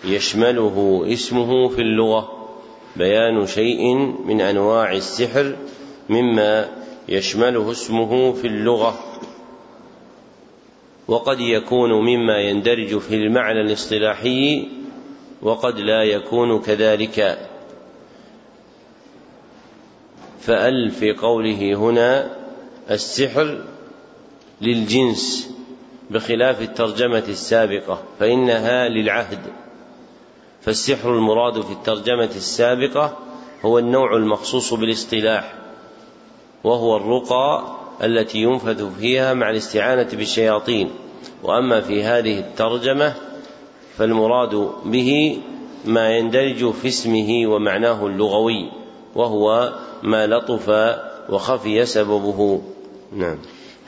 [0.04, 2.48] يشمله اسمه في اللغة.
[2.96, 3.96] بيان شيء
[4.26, 5.56] من أنواع السحر
[6.10, 6.70] مما
[7.10, 9.11] يشمله اسمه في اللغة.
[11.12, 14.68] وقد يكون مما يندرج في المعنى الاصطلاحي
[15.42, 17.48] وقد لا يكون كذلك.
[20.40, 22.38] فأل في قوله هنا
[22.92, 23.64] السحر
[24.62, 25.52] للجنس
[26.10, 29.40] بخلاف الترجمة السابقة فإنها للعهد.
[30.62, 33.18] فالسحر المراد في الترجمة السابقة
[33.66, 35.54] هو النوع المخصوص بالاصطلاح
[36.64, 40.92] وهو الرقى التي ينفذ فيها مع الاستعانة بالشياطين.
[41.44, 43.14] وأما في هذه الترجمة
[43.98, 45.40] فالمراد به
[45.86, 48.72] ما يندرج في اسمه ومعناه اللغوي
[49.16, 49.74] وهو
[50.04, 50.96] ما لطف
[51.30, 52.62] وخفي سببه.
[53.16, 53.38] نعم.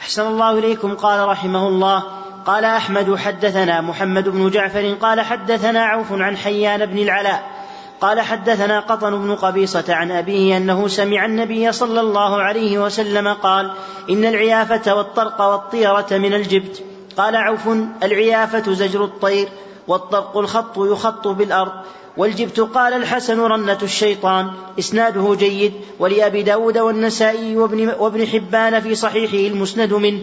[0.01, 2.03] أحسن الله إليكم قال رحمه الله.
[2.45, 7.52] قال أحمد حدثنا محمد بن جعفر قال حدثنا عوف عن حيان بن العلاء
[8.01, 13.71] قال حدثنا قطن بن قبيصة عن أبيه أنه سمع النبي صلى الله عليه وسلم قال
[14.09, 16.83] إن العيافة والطرق والطيرة من الجبت.
[17.17, 17.67] قال عوف
[18.03, 19.47] العيافة زجر الطير
[19.87, 21.71] والطرق الخط يخط بالأرض.
[22.17, 29.53] والجبت قال الحسن رنة الشيطان إسناده جيد ولأبي داود والنسائي وابن, وابن حبان في صحيحه
[29.53, 30.21] المسند منه.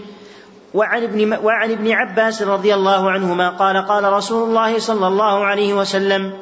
[0.74, 5.74] وعن ابن, وعن ابن عباس رضي الله عنهما قال قال رسول الله صلى الله عليه
[5.74, 6.32] وسلم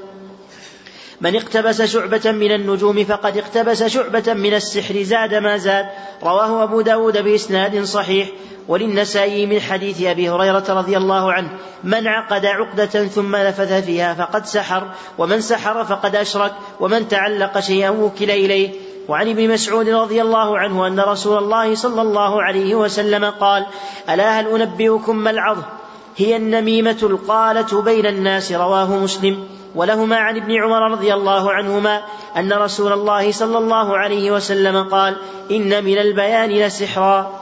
[1.20, 5.86] من اقتبس شعبة من النجوم فقد اقتبس شعبة من السحر زاد ما زاد.
[6.22, 8.28] رواه أبو داود بإسناد صحيح.
[8.68, 11.48] وللنسائي من حديث أبي هريرة رضي الله عنه
[11.84, 14.88] من عقد عقدة ثم نفث فيها فقد سحر
[15.18, 18.70] ومن سحر فقد أشرك ومن تعلق شيئا وكل إليه.
[19.08, 23.66] وعن ابن مسعود رضي الله عنه أن رسول الله صلى الله عليه وسلم قال
[24.10, 25.62] ألا هل أنبئكم ما العظم؟
[26.16, 28.52] هي النميمة القالة بين الناس.
[28.52, 29.57] رواه مسلم.
[29.74, 32.02] ولهما عن ابن عمر رضي الله عنهما
[32.36, 35.16] أن رسول الله صلى الله عليه وسلم قال
[35.50, 37.40] إن من البيان لسحرا.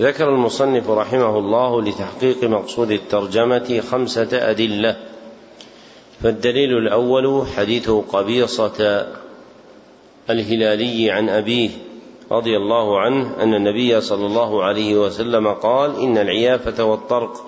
[0.00, 4.96] ذكر المصنف رحمه الله لتحقيق مقصود الترجمة خمسة أدلة.
[6.22, 9.06] فالدليل الأول حديث قبيصة
[10.30, 11.70] الهلالي عن أبيه
[12.32, 17.44] رضي الله عنه أن النبي صلى الله عليه وسلم قال إن العيافة والطرق.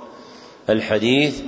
[0.71, 1.43] الحديث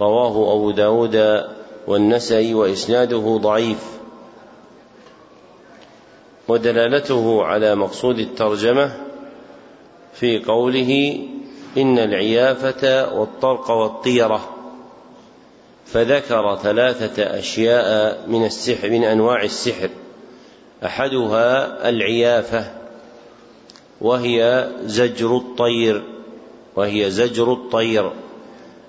[0.00, 1.44] رواه أبو داود
[1.86, 4.00] والنسائي وإسناده ضعيف.
[6.48, 8.92] ودلالته على مقصود الترجمة
[10.14, 11.20] في قوله
[11.76, 14.48] إن العيافة والطرق والطيرة
[15.86, 19.90] فذكر ثلاثة أشياء من السحر من أنواع السحر.
[20.84, 22.72] أحدها العيافة
[24.00, 26.02] وهي زجر الطير
[26.76, 28.10] وهي زجر الطير.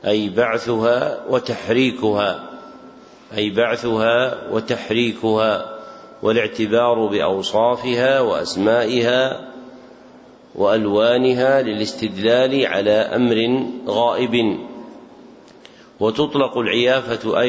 [0.06, 2.52] أي بعثها وتحريكها
[3.38, 5.80] أي بعثها وتحريكها
[6.24, 9.48] والاعتبار بأوصافها وأسمائها
[10.56, 14.58] وألوانها للاستدلال على أمر غائب.
[16.00, 17.42] وتطلق العيافة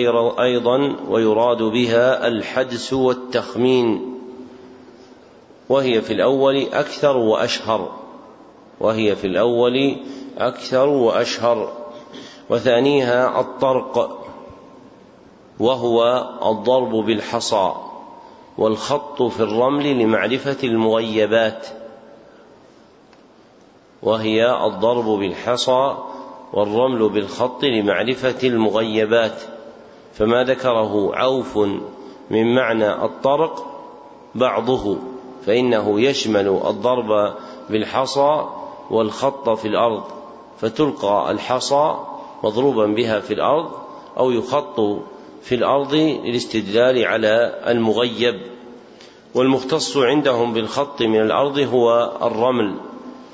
[0.43, 4.19] أيضا ويراد بها الحدس والتخمين.
[5.69, 7.99] وهي في الأول أكثر وأشهر.
[8.81, 9.97] وهي في الأول
[10.39, 11.82] أكثر وأشهر.
[12.51, 14.19] وثانيها الطرق
[15.61, 17.73] وهو الضرب بالحصى
[18.59, 21.67] والخط في الرمل لمعرفة المغيبات
[24.03, 25.97] وهي الضرب بالحصى
[26.53, 29.43] والرمل بالخط لمعرفة المغيبات.
[30.15, 31.59] فما ذكره عوف
[32.31, 33.67] من معنى الطرق
[34.35, 34.97] بعضه
[35.47, 37.35] فإنه يشمل الضرب
[37.71, 38.47] بالحصى
[38.91, 40.03] والخط في الأرض
[40.61, 41.95] فتلقى الحصى
[42.43, 43.71] مضروبا بها في الأرض
[44.19, 44.81] أو يخط
[45.43, 48.41] في الأرض للاستدلال على المغيب.
[49.35, 52.75] والمختص عندهم بالخط من الأرض هو الرمل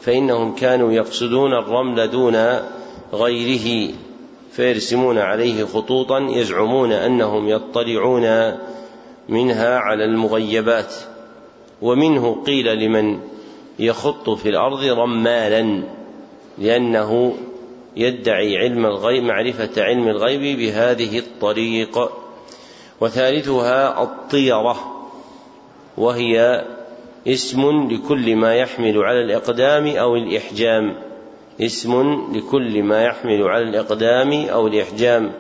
[0.03, 2.37] فإنهم كانوا يقصدون الرمل دون
[3.13, 3.95] غيره
[4.53, 8.57] فيرسمون عليه خطوطا يزعمون أنهم يطلعون
[9.29, 10.95] منها على المغيبات.
[11.83, 13.21] ومنه قيل لمن
[13.79, 15.83] يخط في الأرض رمالا
[16.59, 17.35] لأنه
[17.99, 22.11] يدعي علم الغيب معرفة علم الغيب بهذه الطريق.
[23.01, 25.07] وثالثها الطيرة
[25.97, 26.65] وهي
[27.29, 30.95] اسم لكل ما يحمل على الإقدام أو الإحجام.
[31.61, 35.33] اسم لكل ما يحمل على الإقدام أو الإحجام.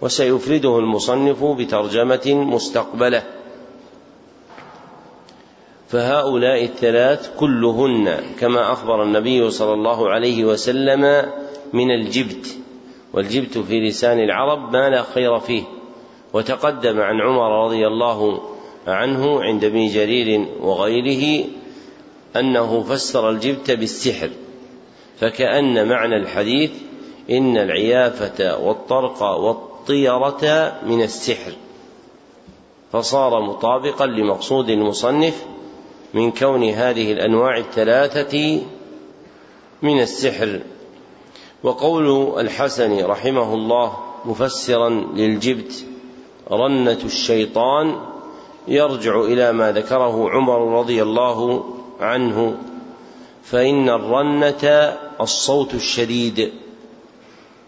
[0.00, 3.22] وسيفرده المصنف بترجمة مستقبلة.
[5.88, 11.30] فهؤلاء الثلاث كلهن كما أخبر النبي صلى الله عليه وسلم
[11.72, 12.58] من الجبت
[13.12, 15.62] والجبت في لسان العرب ما لا خير فيه.
[16.32, 18.40] وتقدم عن عمر رضي الله
[18.86, 21.44] عنه عند ابن جرير وغيره
[22.36, 24.30] أنه فسر الجبت بالسحر
[25.20, 26.70] فكأن معنى الحديث
[27.30, 31.52] إن العيافة والطرق والطيرة من السحر.
[32.92, 35.44] فصار مطابقا لمقصود المصنف
[36.14, 38.60] من كون هذه الأنواع الثلاثة
[39.82, 40.60] من السحر.
[41.62, 45.84] وقول الحسن رحمه الله مفسرا للجبت
[46.50, 47.96] رنة الشيطان
[48.68, 51.64] يرجع إلى ما ذكره عمر رضي الله
[52.00, 52.56] عنه
[53.42, 56.52] فإن الرنة الصوت الشديد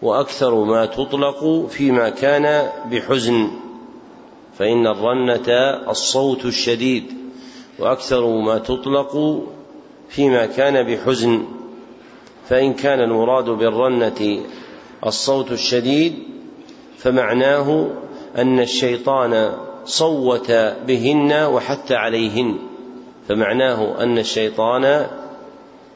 [0.01, 3.51] وأكثر ما تطلق فيما كان بحزن
[4.57, 5.49] فإن الرنة
[5.89, 7.13] الصوت الشديد
[7.79, 9.41] وأكثر ما تطلق
[10.09, 11.43] فيما كان بحزن.
[12.51, 14.45] فإن كان المراد بالرنة
[15.05, 16.13] الصوت الشديد
[16.97, 17.87] فمعناه
[18.37, 19.53] أن الشيطان
[19.85, 20.51] صوت
[20.87, 22.57] بهن وحتى عليهن
[23.27, 25.07] فمعناه أن الشيطان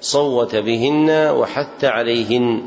[0.01, 2.65] صوت بهن وحتى عليهن.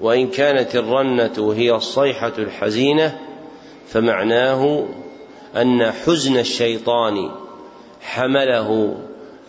[0.00, 3.18] وإن كانت الرنة هي الصيحة الحزينة
[3.88, 4.84] فمعناه
[5.56, 7.30] أن حزن الشيطان
[8.00, 8.96] حمله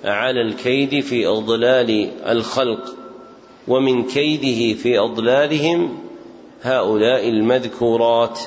[0.04, 2.96] على الكيد في إضلال الخلق
[3.68, 5.98] ومن كيده في إضلالهم
[6.62, 8.40] هؤلاء المذكورات.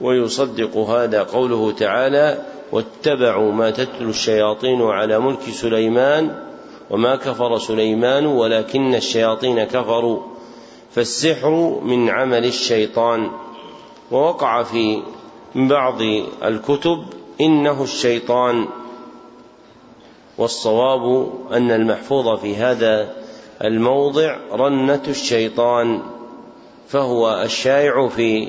[0.00, 2.42] ويصدق هذا قوله تعالى
[2.72, 6.34] واتبعوا ما تتلو الشياطين على ملك سليمان
[6.90, 10.22] وما كفر سليمان ولكن الشياطين كفروا.
[10.90, 13.30] فالسحر من عمل الشيطان.
[14.10, 15.02] ووقع في
[15.54, 16.02] بعض
[16.44, 17.04] الكتب
[17.40, 18.68] إنه الشيطان.
[20.38, 23.14] والصواب أن المحفوظ في هذا
[23.64, 26.02] الموضع رنة الشيطان
[26.88, 28.48] فهو الشائع في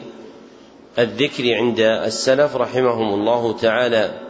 [0.99, 4.21] الذكر عند السلف رحمهم الله تعالى.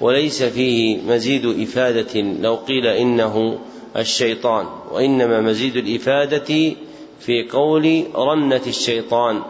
[0.00, 3.58] وليس فيه مزيد إفادة لو قيل إنه
[3.96, 6.74] الشيطان وإنما مزيد الإفادة
[7.20, 9.42] في قول رنة الشيطان.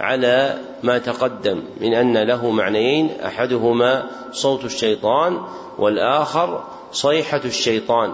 [0.00, 5.40] على ما تقدم من أن له معنيين أحدهما صوت الشيطان
[5.78, 8.12] والآخر صيحة الشيطان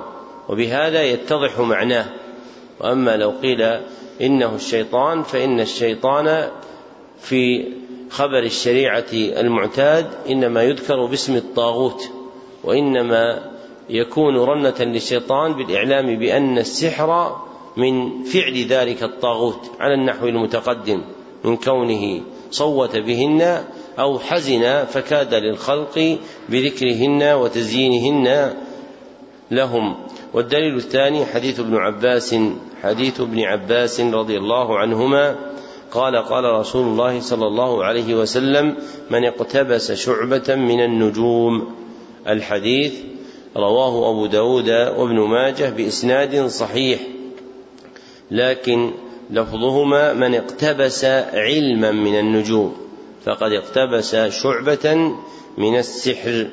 [0.49, 2.07] وبهذا يتضح معناه.
[2.81, 3.63] وأما لو قيل
[4.21, 6.49] إنه الشيطان فإن الشيطان
[7.21, 7.73] في
[8.11, 12.03] خبر الشريعة المعتاد إنما يذكر باسم الطاغوت
[12.65, 13.51] وإنما
[13.91, 17.37] يكون رنة للشيطان بالإعلام بأن السحر
[17.77, 21.03] من فعل ذلك الطاغوت على النحو المتقدم.
[21.45, 22.21] من كونه
[22.51, 23.65] صوت بهن
[23.99, 26.19] أو حزن فكاد للخلق
[26.49, 28.55] بذكرهن وتزيينهن
[29.51, 29.97] لهم.
[30.35, 32.37] والدليل الثاني حديث ابن عباس
[32.83, 35.37] حديث ابن عباس رضي الله عنهما
[35.91, 38.77] قال قال رسول الله صلى الله عليه وسلم
[39.11, 41.75] من اقتبس شعبة من النجوم.
[42.29, 42.95] الحديث
[43.57, 47.01] رواه أبو داود وابن ماجه بإسناد صحيح
[48.31, 48.93] لكن
[49.31, 51.05] لفظهما من اقتبس
[51.35, 52.77] علما من النجوم
[53.25, 55.15] فقد اقتبس شعبة
[55.59, 56.47] من السحر.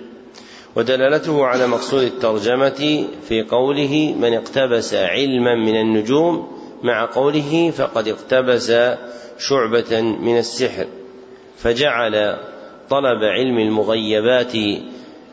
[0.76, 6.48] ودلالته على مقصود الترجمة في قوله من اقتبس علما من النجوم
[6.84, 8.72] مع قوله فقد اقتبس
[9.40, 10.88] شعبة من السحر.
[11.58, 12.38] فجعل
[12.90, 14.54] طلب علم المغيبات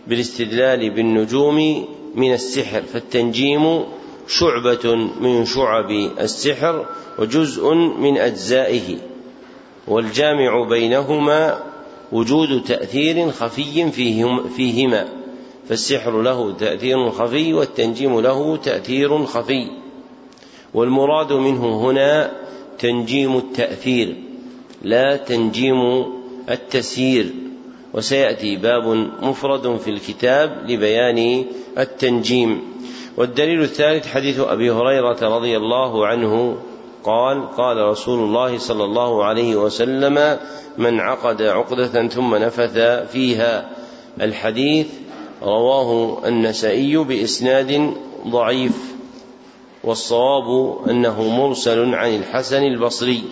[0.07, 3.85] بالاستدلال بالنجوم من السحر فالتنجيم
[4.29, 6.87] شعبة من شعب السحر
[7.19, 8.97] وجزء من أجزائه
[9.89, 11.63] والجامع بينهما
[12.13, 13.91] وجود تأثير خفي
[14.57, 15.09] فيهما
[15.69, 19.71] فالسحر له تأثير خفي والتنجيم له تأثير خفي
[20.75, 22.33] والمراد منه هنا
[22.79, 24.17] تنجيم التأثير
[24.83, 26.05] لا تنجيم
[26.51, 27.33] التسيير
[27.95, 28.87] وسيأتي باب
[29.23, 31.45] مفرد في الكتاب لبيان
[31.79, 32.76] التنجيم.
[33.17, 36.57] والدليل الثالث حديث أبي هريرة رضي الله عنه
[37.05, 40.39] قال قال رسول الله صلى الله عليه وسلم
[40.79, 42.79] من عقد عقدة ثم نفث
[43.13, 43.71] فيها.
[44.21, 44.87] الحديث
[45.43, 47.95] رواه النسائي بإسناد
[48.29, 48.95] ضعيف
[49.85, 53.23] والصواب أنه مرسل عن الحسن البصري.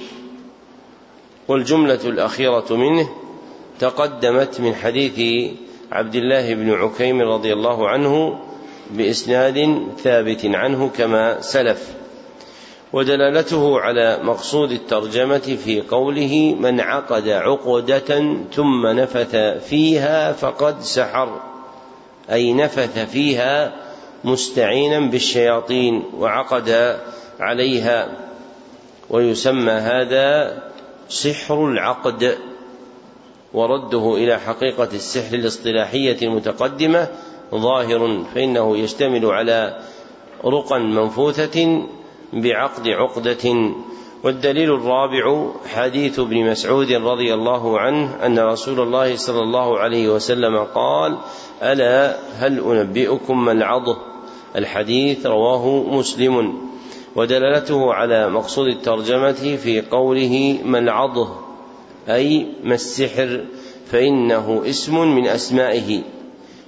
[1.48, 3.08] والجملة الأخيرة منه
[3.78, 5.50] تقدمت من حديث
[5.92, 8.40] عبد الله بن عكيم رضي الله عنه
[8.90, 11.94] بإسناد ثابت عنه كما سلف.
[12.92, 19.36] ودلالته على مقصود الترجمة في قوله من عقد عقدة ثم نفث
[19.68, 21.40] فيها فقد سحر
[22.30, 23.72] أي نفث فيها
[24.24, 26.98] مستعينا بالشياطين وعقد
[27.40, 28.08] عليها.
[29.10, 30.62] ويسمى هذا
[31.08, 32.38] سحر العقد
[33.54, 37.08] ورده إلى حقيقة السحر الاصطلاحية المتقدمة
[37.56, 39.80] ظاهر فإنه يشتمل على
[40.44, 41.82] رقى منفوثة
[42.32, 43.72] بعقد عقدة.
[44.24, 50.64] والدليل الرابع حديث ابن مسعود رضي الله عنه أن رسول الله صلى الله عليه وسلم
[50.74, 51.18] قال
[51.62, 53.96] ألا هل أنبئكم ما العضه
[54.56, 56.54] الحديث رواه مسلم.
[57.16, 61.28] ودلالته على مقصود الترجمة في قوله ملعضه
[62.08, 63.44] أي ما السحر؟
[63.86, 66.02] فإنه اسم من أسمائه.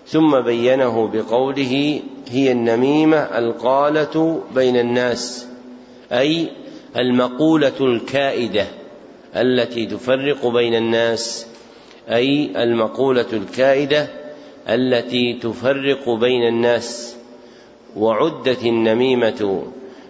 [0.06, 5.46] ثم بينه بقوله هي النميمة القالة بين الناس
[6.12, 6.48] أي
[6.96, 8.66] المقولة الكائدة
[9.36, 11.46] التي تفرق بين الناس
[12.10, 14.08] أي المقولة الكائدة
[14.68, 17.16] التي تفرق بين الناس.
[17.96, 19.62] وعدت النميمة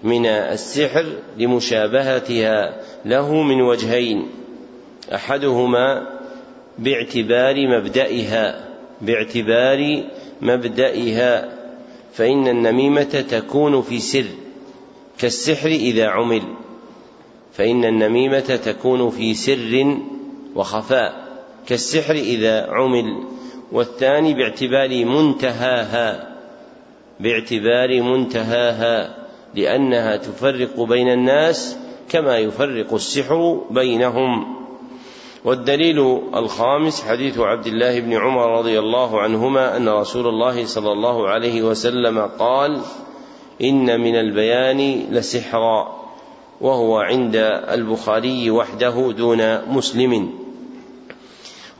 [0.02, 1.06] من السحر
[1.38, 4.26] لمشابهتها له من وجهين
[5.14, 6.06] أحدهما
[6.78, 8.65] باعتبار مبدئها
[9.00, 10.04] باعتبار
[10.42, 11.52] مبدئها
[12.12, 14.26] فإن النميمة تكون في سر
[15.18, 16.42] كالسحر إذا عمل.
[17.52, 19.98] فإن النميمة تكون في سر
[20.54, 21.26] وخفاء
[21.66, 23.24] كالسحر إذا عمل.
[23.72, 26.36] والثاني باعتبار منتهاها
[27.20, 29.16] باعتبار منتهاها
[29.54, 31.76] لأنها تفرق بين الناس
[32.08, 34.65] كما يفرق السحر بينهم.
[35.46, 41.28] والدليل الخامس حديث عبد الله بن عمر رضي الله عنهما أن رسول الله صلى الله
[41.28, 42.80] عليه وسلم قال
[43.62, 46.06] إن من البيان لسحرا
[46.60, 47.36] وهو عند
[47.70, 50.30] البخاري وحده دون مسلم.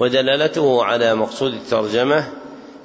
[0.01, 2.29] ودلالته على مقصود الترجمة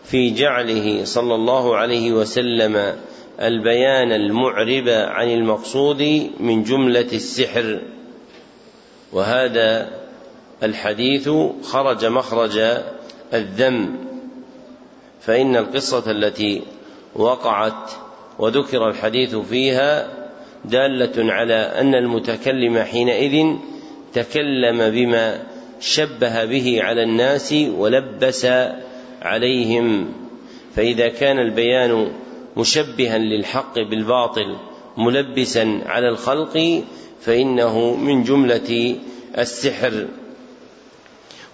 [0.03, 2.95] في جعله صلى الله عليه وسلم
[3.39, 7.79] البيان المعرب عن المقصود من جملة السحر.
[9.13, 10.00] وهذا
[10.64, 11.30] الحديث
[11.64, 12.59] خرج مخرج
[13.34, 13.95] الذم
[15.22, 16.62] فإن القصة التي
[17.16, 17.91] وقعت
[18.39, 20.07] وذكر الحديث فيها
[20.66, 23.55] دالة على أن المتكلم حينئذ
[24.14, 25.43] تكلم بما
[25.80, 28.47] شبه به على الناس ولبس
[29.22, 30.14] عليهم.
[30.76, 32.12] فإذا كان البيان
[32.57, 34.55] مشبها للحق بالباطل
[34.97, 36.84] ملبسا على الخلق
[37.22, 38.95] فإنه من جملة
[39.38, 40.07] السحر.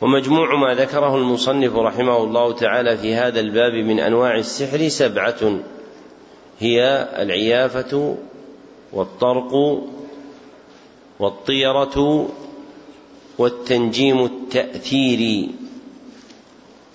[0.01, 5.59] ومجموع ما ذكره المصنف رحمه الله تعالى في هذا الباب من أنواع السحر سبعة.
[6.59, 8.17] هي العيافة
[8.93, 9.83] والطرق
[11.19, 12.27] والطيرة
[13.37, 15.49] والتنجيم التاثيري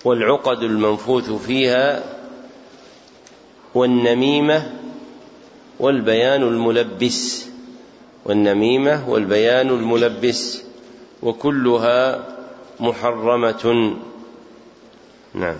[0.05, 2.03] والعقد المنفوث فيها
[3.75, 4.71] والنميمة
[5.79, 7.47] والبيان الملبس.
[8.25, 10.63] والنميمة والبيان الملبس.
[11.23, 12.32] وكلها
[12.83, 13.93] محرمة.
[15.33, 15.55] نعم.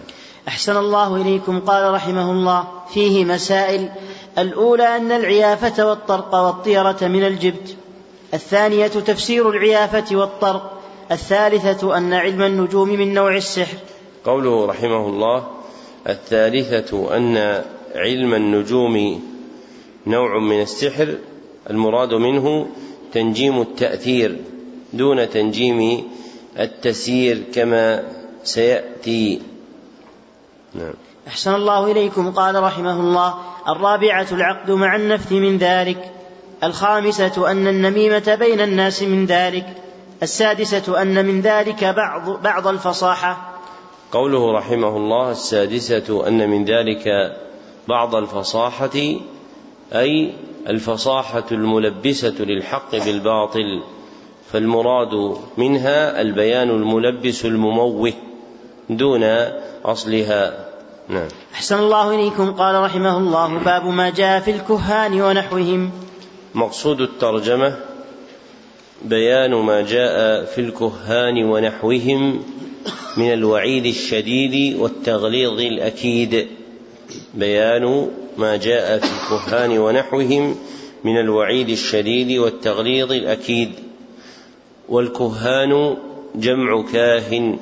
[0.48, 3.90] أحسن الله إليكم قال رحمه الله فيه مسائل.
[4.38, 7.76] الأولى أن العيافة والطرق والطيرة من الجبت.
[8.34, 10.82] الثانية تفسير العيافة والطرق.
[11.12, 13.78] الثالثة أن علم النجوم من نوع السحر.
[14.26, 15.48] قوله رحمه الله
[16.10, 17.64] الثالثة أن
[17.96, 19.24] علم النجوم
[20.08, 21.16] نوع من السحر.
[21.70, 22.68] المراد منه
[23.14, 24.38] تنجيم التأثير
[24.94, 26.04] دون تنجيم
[26.60, 28.04] التسيير كما
[28.44, 29.42] سيأتي.
[30.74, 30.94] نعم.
[31.28, 32.32] أحسن الله إليكم.
[32.32, 33.34] قال رحمه الله
[33.68, 36.12] الرابعة العقد مع النفث من ذلك
[36.64, 39.66] الخامسة أن النميمة بين الناس من ذلك
[40.24, 43.60] السادسة أن من ذلك بعض بعض الفصاحة.
[44.12, 47.08] قوله رحمه الله السادسة أن من ذلك
[47.88, 48.98] بعض الفصاحة
[49.94, 50.34] أي
[50.68, 53.84] الفصاحة الملبسة للحق بالباطل.
[54.54, 58.14] فالمراد منها البيان الملبس المموه
[58.90, 59.24] دون
[59.86, 60.70] أصلها.
[61.10, 61.28] نعم.
[61.54, 62.52] أحسن الله إليكم.
[62.52, 65.92] قال رحمه الله باب ما جاء في الكهان ونحوهم.
[66.56, 67.76] مقصود الترجمة
[69.06, 72.44] بيان ما جاء في الكهان ونحوهم
[73.18, 76.48] من الوعيد الشديد والتغليظ الأكيد.
[77.34, 80.56] بيان ما جاء في الكهان ونحوهم
[81.04, 83.72] من الوعيد الشديد والتغليظ الأكيد.
[84.90, 85.98] والكهان
[86.36, 87.60] جمع كاهن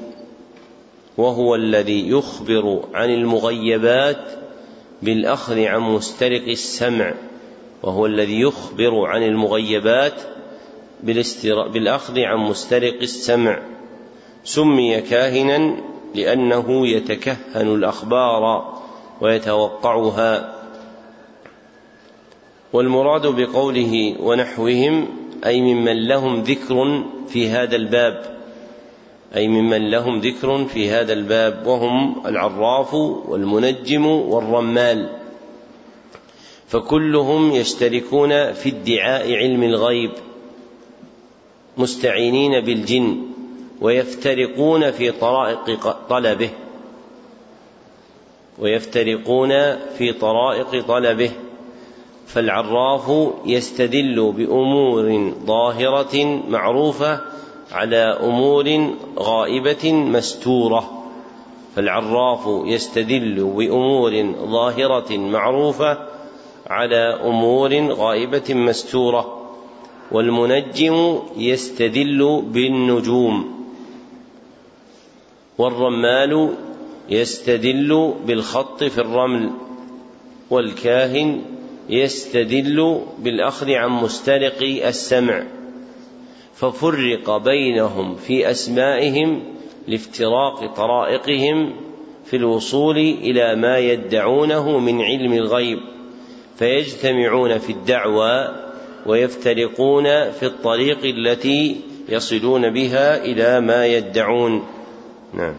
[1.17, 4.32] وهو الذي يخبر عن المغيبات
[5.01, 7.13] بالأخذ عن مسترق السمع
[7.84, 10.22] وهو الذي يخبر عن المغيبات
[11.74, 13.59] بالأخذ عن مسترق السمع.
[14.43, 15.76] سمي كاهنا
[16.15, 18.74] لأنه يتكهن الأخبار
[19.22, 20.61] ويتوقعها.
[22.74, 25.07] والمراد بقوله ونحوهم
[25.45, 28.41] أي ممن لهم ذكر في هذا الباب.
[29.36, 35.09] أي ممن لهم ذكر في هذا الباب وهم العراف والمنجم والرمال.
[36.67, 40.11] فكلهم يشتركون في ادعاء علم الغيب
[41.78, 43.22] مستعينين بالجن
[43.82, 46.49] ويفترقون في طرائق طلبه.
[48.59, 49.49] ويفترقون
[49.97, 51.32] في طرائق طلبه.
[52.34, 57.19] فالعراف يستدل بأمور ظاهرة معروفة
[57.71, 61.03] على أمور غائبة مستورة.
[61.75, 65.97] فالعراف يستدل بأمور ظاهرة معروفة
[66.67, 69.38] على أمور غائبة مستورة.
[70.11, 73.65] والمنجم يستدل بالنجوم.
[75.57, 76.53] والرمال
[77.09, 79.51] يستدل بالخط في الرمل.
[80.49, 81.41] والكاهن
[81.89, 85.43] يستدل بالأخذ عن مسترق السمع
[86.55, 89.43] ففرق بينهم في أسمائهم
[89.88, 91.75] لافتراق طرائقهم
[92.25, 95.79] في الوصول إلى ما يدعونه من علم الغيب
[96.57, 98.49] فيجتمعون في الدعوى
[99.05, 104.63] ويفترقون في الطريق التي يصلون بها إلى ما يدعون.
[105.34, 105.55] نعم.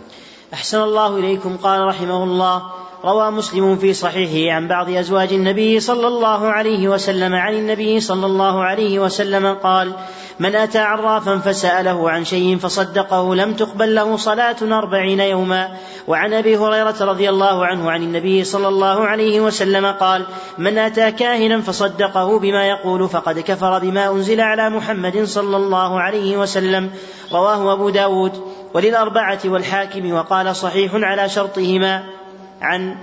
[0.52, 1.56] أحسن الله إليكم.
[1.56, 2.62] قال رحمه الله
[3.04, 8.26] روى مسلم في صحيحه عن بعض أزواج النبي صلى الله عليه وسلم عن النبي صلى
[8.26, 9.92] الله عليه وسلم قال
[10.40, 15.68] من أتى عرافا فسأله عن شيء فصدقه لم تقبل له صلاة أربعين يوما
[16.08, 20.26] وعن أبي هريرة رضي الله عنه عن النبي صلى الله عليه وسلم قال
[20.58, 26.36] من أتى كاهنا فصدقه بما يقول فقد كفر بما أنزل على محمد صلى الله عليه
[26.36, 26.90] وسلم
[27.32, 28.32] رواه أبو داود
[28.74, 32.21] وللأربعة والحاكم وقال صحيح على شرطهما
[32.62, 32.96] عن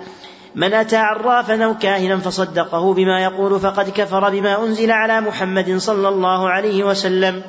[0.55, 6.10] من أتى عرافا أو كاهنا فصدقه بما يقول فقد كفر بما أنزل على محمد صلى
[6.10, 7.41] الله عليه وسلم.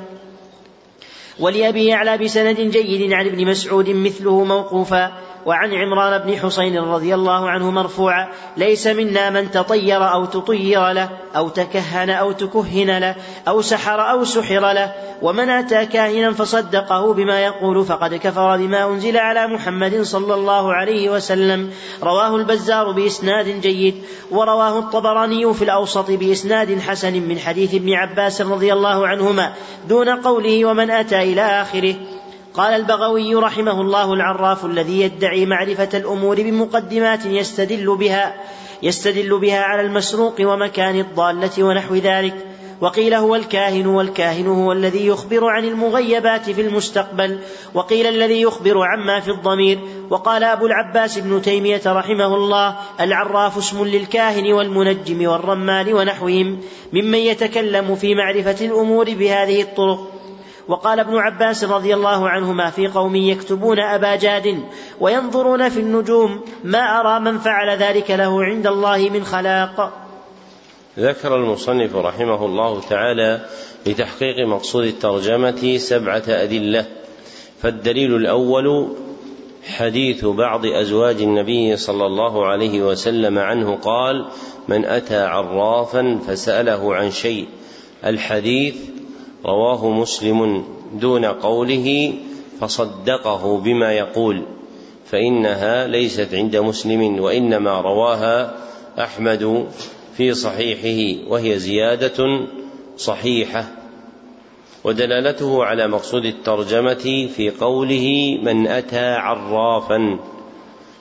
[1.39, 5.11] ولأبي يعلى بسند جيد عن ابن مسعود مثله موقوفا.
[5.45, 8.27] وعن عمران بن حسين رضي الله عنه مرفوعا
[8.57, 13.15] ليس منا من تطير أو تطير له أو تكهن أو تكهن له
[13.47, 19.17] أو سحر أو سحر له ومن أتى كاهنا فصدقه بما يقول فقد كفر بما أنزل
[19.17, 21.71] على محمد صلى الله عليه وسلم.
[22.03, 28.73] رواه البزار بإسناد جيد ورواه الطبراني في الأوسط بإسناد حسن من حديث ابن عباس رضي
[28.73, 29.53] الله عنهما
[29.89, 31.95] دون قوله ومن أتى إلى آخره.
[32.53, 38.35] قال البغوي رحمه الله العراف الذي يدعي معرفة الأمور بمقدمات يستدل بها
[38.83, 42.35] يستدل بها على المسروق ومكان الضالة ونحو ذلك.
[42.81, 47.39] وقيل هو الكاهن والكاهن هو الذي يخبر عن المغيبات في المستقبل
[47.73, 49.79] وقيل الذي يخبر عما في الضمير.
[50.09, 56.59] وقال أبو العباس ابن تيمية رحمه الله العراف اسم للكاهن والمنجم والرمال ونحوهم
[56.93, 60.20] ممن يتكلم في معرفة الأمور بهذه الطرق.
[60.67, 64.63] وقال ابن عباس رضي الله عنهما في قوم يكتبون أبا جاد
[64.99, 69.93] وينظرون في النجوم ما أرى من فعل ذلك له عند الله من خلاق.
[70.99, 73.45] ذكر المصنف رحمه الله تعالى
[73.85, 76.85] لتحقيق مقصود الترجمة سبعة أدلة
[77.61, 78.87] فالدليل الأول
[79.77, 84.25] حديث بعض أزواج النبي صلى الله عليه وسلم عنه قال
[84.67, 87.47] من أتى عرافا فسأله عن شيء.
[88.05, 88.75] الحديث
[89.45, 90.63] رواه مسلم
[90.93, 92.13] دون قوله
[92.59, 94.41] فصدقه بما يقول
[95.05, 98.55] فإنها ليست عند مسلم وإنما رواها
[98.99, 99.67] أحمد
[100.17, 102.47] في صحيحه وهي زيادة
[102.97, 103.65] صحيحة.
[104.83, 110.19] ودلالته على مقصود الترجمة في قوله من أتى عرافا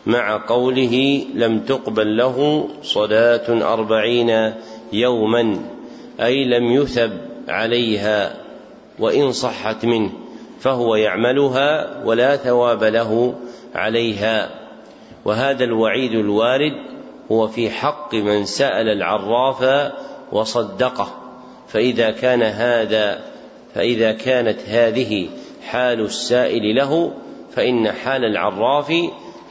[0.06, 4.52] مع قوله لم تقبل له صلاة أربعين
[4.92, 5.60] يوما
[6.20, 8.36] أي لم يثب عليها
[8.98, 10.10] وإن صحت منه
[10.60, 13.34] فهو يعملها ولا ثواب له
[13.74, 14.50] عليها.
[15.24, 16.72] وهذا الوعيد الوارد
[17.32, 19.92] هو في حق من سأل العراف
[20.32, 21.20] وصدقه.
[21.68, 23.20] فإذا كان هذا
[23.74, 25.28] فإذا كانت هذه
[25.62, 27.12] حال السائل له
[27.52, 28.92] فإن حال العراف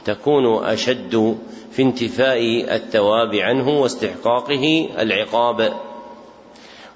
[0.04, 1.38] تكون أشد
[1.70, 2.40] في انتفاء
[2.74, 5.72] الثواب عنه واستحقاقه العقاب.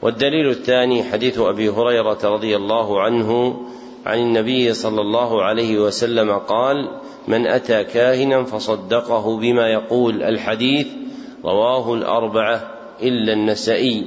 [0.04, 3.60] والدليل الثاني حديث أبي هريرة رضي الله عنه
[4.06, 6.90] عن النبي صلى الله عليه وسلم قال
[7.28, 10.86] من أتى كاهنا فصدقه بما يقول الحديث
[11.44, 12.70] رواه الأربعة
[13.02, 14.06] إلا النسائي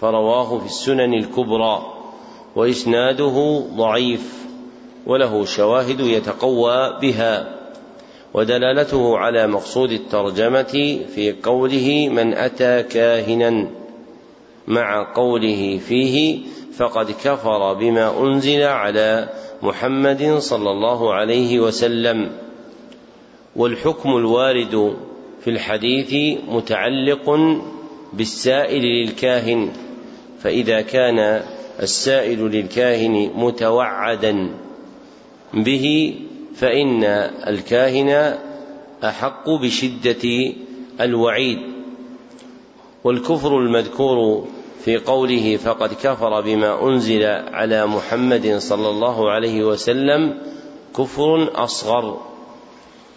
[0.00, 1.86] فرواه في السنن الكبرى
[2.56, 4.46] وإسناده ضعيف
[5.06, 7.56] وله شواهد يتقوى بها
[8.34, 13.68] ودلالته على مقصود الترجمة في قوله من أتى كاهنا
[14.68, 16.38] مع قوله فيه
[16.76, 19.28] فقد كفر بما أنزل على
[19.62, 22.30] محمد صلى الله عليه وسلم.
[23.56, 24.96] والحكم الوارد
[25.40, 27.30] في الحديث متعلق
[28.12, 29.72] بالسائل للكاهن
[30.40, 31.42] فإذا كان
[31.82, 34.50] السائل للكاهن متوعدا
[35.54, 36.14] به
[36.54, 37.04] فإن
[37.46, 38.38] الكاهن
[39.04, 40.52] أحق بشدة
[41.00, 41.58] الوعيد.
[43.04, 44.46] والكفر المذكور
[44.86, 50.38] في قوله فقد كفر بما أنزل على محمد صلى الله عليه وسلم
[50.96, 52.20] كفر أصغر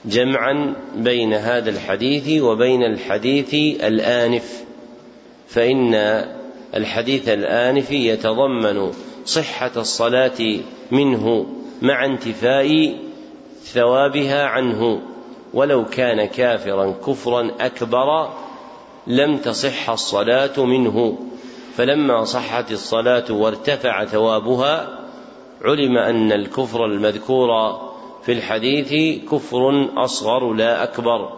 [0.05, 3.53] جمعا بين هذا الحديث وبين الحديث
[3.83, 4.63] الآنف
[5.47, 5.93] فإن
[6.75, 8.91] الحديث الآنف يتضمن
[9.25, 10.59] صحة الصلاة
[10.91, 11.45] منه
[11.81, 12.95] مع انتفاء
[13.63, 15.01] ثوابها عنه.
[15.53, 18.29] ولو كان كافرا كفرا أكبر
[19.07, 21.28] لم تصح الصلاة منه.
[21.79, 24.99] فلما صحت الصلاة وارتفع ثوابها
[25.61, 27.49] علم أن الكفر المذكور
[28.23, 31.29] في الحديث كفر أصغر لا أكبر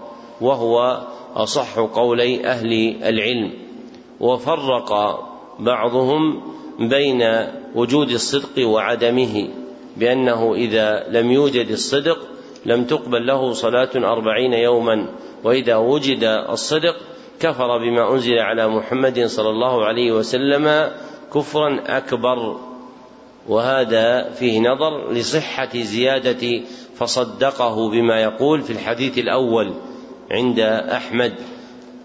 [0.42, 1.02] وهو
[1.36, 3.54] أصح قولي أهل العلم.
[4.20, 5.20] وفرق
[5.60, 6.42] بعضهم
[6.80, 9.48] بين وجود الصدق وعدمه
[9.98, 12.18] بأنه إذا لم يوجد الصدق
[12.66, 15.06] لم تقبل له صلاة أربعين يوما
[15.44, 16.96] وإذا وجد الصدق
[17.42, 20.92] كفر بما أنزل على محمد صلى الله عليه وسلم
[21.34, 22.58] كفرا أكبر.
[23.48, 26.62] وهذا فيه نظر لصحة زيادة
[26.96, 29.74] فصدقه بما يقول في الحديث الأول
[30.32, 31.34] عند أحمد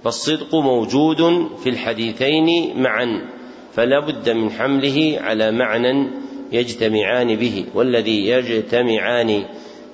[0.05, 3.29] فالصدق موجود في الحديثين معا
[3.73, 6.11] فلا بد من حمله على معنى
[6.53, 7.65] يجتمعان به.
[7.75, 9.45] والذي يجتمعان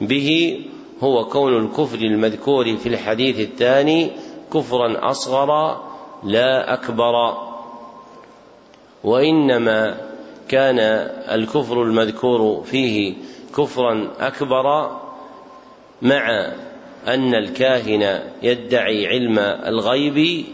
[0.01, 0.59] به
[1.01, 4.11] هو كون الكفر المذكور في الحديث الثاني
[4.53, 5.81] كفرا أصغر
[6.25, 7.37] لا أكبر.
[9.05, 9.97] وإنما
[10.49, 10.79] كان
[11.35, 13.15] الكفر المذكور فيه
[13.57, 14.91] كفرا أكبر
[16.03, 16.53] مع
[17.09, 20.45] أن الكاهن يدعي علم الغيب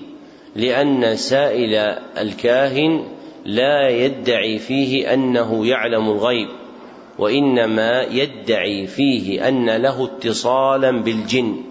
[0.57, 1.75] لأن سائل
[2.19, 3.05] الكاهن
[3.45, 6.49] لا يدعي فيه أنه يعلم الغيب
[7.19, 11.65] وإنما يدعي فيه أن له اتصالا بالجن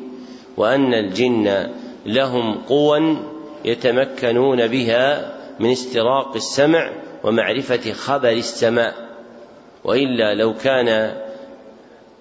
[0.57, 1.69] وأن الجن
[2.07, 3.17] لهم قوى
[3.65, 6.91] يتمكنون بها من استراق السمع
[7.23, 8.93] ومعرفة خبر السماء.
[9.83, 11.17] وإلا لو كان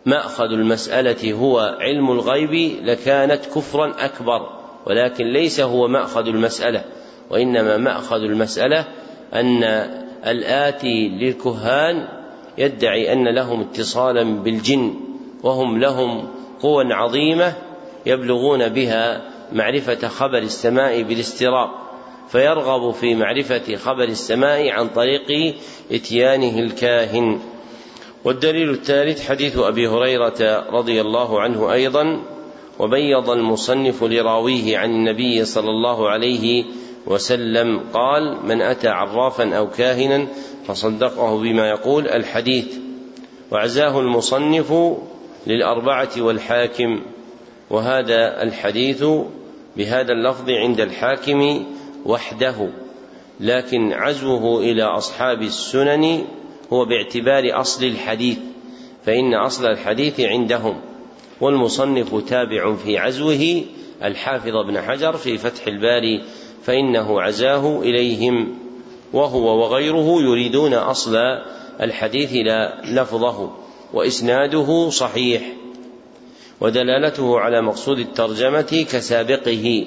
[0.06, 4.48] مأخذ المسألة هو علم الغيب لكانت كفرا أكبر
[4.86, 6.84] ولكن ليس هو مأخذ المسألة
[7.30, 8.84] وإنما مأخذ المسألة
[9.34, 9.64] أن
[10.26, 12.08] الآتي للكهان
[12.58, 14.94] يدعي أن لهم اتصالا بالجن
[15.42, 16.28] وهم لهم
[16.62, 17.52] قوى عظيمة
[18.06, 19.22] يبلغون بها
[19.52, 21.70] معرفة خبر السماء بالاستراق
[22.28, 25.54] فيرغب في معرفة خبر السماء عن طريق
[25.92, 27.40] إتيانه الكاهن.
[28.24, 32.22] والدليل الثالث حديث أبي هريرة رضي الله عنه أيضا
[32.78, 36.64] وبيض المصنف لراويه عن النبي صلى الله عليه
[37.06, 40.26] وسلم قال من أتى عرافا أو كاهنا
[40.66, 42.66] فصدقه بما يقول الحديث
[43.50, 44.72] وعزاه المصنف
[45.46, 47.00] للأربعة والحاكم.
[47.70, 49.04] وهذا الحديث
[49.76, 51.66] بهذا اللفظ عند الحاكم
[52.04, 52.68] وحده
[53.40, 56.24] لكن عزوه إلى أصحاب السنن
[56.72, 58.38] هو باعتبار أصل الحديث
[59.06, 60.80] فإن أصل الحديث عندهم
[61.40, 63.62] والمصنف تابع في عزوه
[64.04, 66.22] الحافظ ابن حجر في فتح الباري
[66.62, 68.58] فإنه عزاه إليهم
[69.12, 71.16] وهو وغيره يريدون أصل
[71.80, 73.50] الحديث لا لفظه
[73.92, 75.42] وإسناده صحيح.
[76.60, 79.86] ودلالته على مقصود الترجمة كسابقه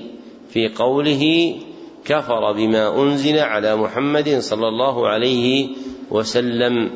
[0.49, 1.55] في قوله
[2.05, 5.67] كفر بما أنزل على محمد صلى الله عليه
[6.11, 6.91] وسلم.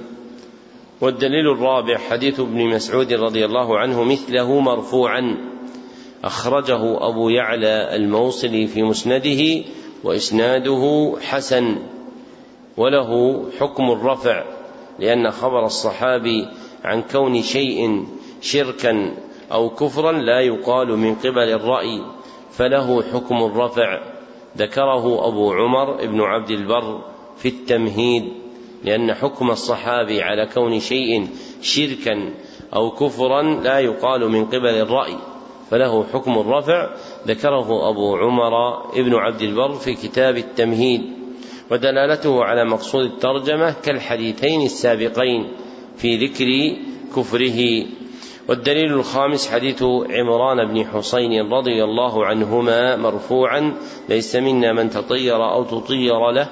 [1.01, 5.37] والدليل الرابع حديث ابن مسعود رضي الله عنه مثله مرفوعا.
[6.23, 9.63] أخرجه أبو يعلى الموصلي في مسنده
[10.03, 11.77] وإسناده حسن.
[12.77, 14.43] وله حكم الرفع
[14.99, 16.47] لأن خبر الصحابي
[16.83, 18.05] عن كون شيء
[18.41, 19.13] شركا
[19.53, 22.01] أو كفرا لا يقال من قبل الرأي
[22.51, 23.99] فله حكم الرفع.
[24.57, 27.01] ذكره أبو عمر بن عبد البر
[27.37, 28.23] في التمهيد
[28.83, 31.27] لأن حكم الصحابي على كون شيء
[31.61, 32.33] شركا
[32.75, 35.15] أو كفرا لا يقال من قبل الرأي
[35.71, 36.89] فله حكم الرفع.
[37.27, 38.51] ذكره أبو عمر
[38.95, 41.01] بن عبد البر في كتاب التمهيد
[41.71, 45.47] ودلالته على مقصود الترجمة كالحديثين السابقين
[45.97, 46.77] في ذكر
[47.15, 47.85] كفره.
[48.47, 53.73] والدليل الخامس حديث عمران بن حسين رضي الله عنهما مرفوعا
[54.09, 56.49] ليس منا من تطير أو تطير له.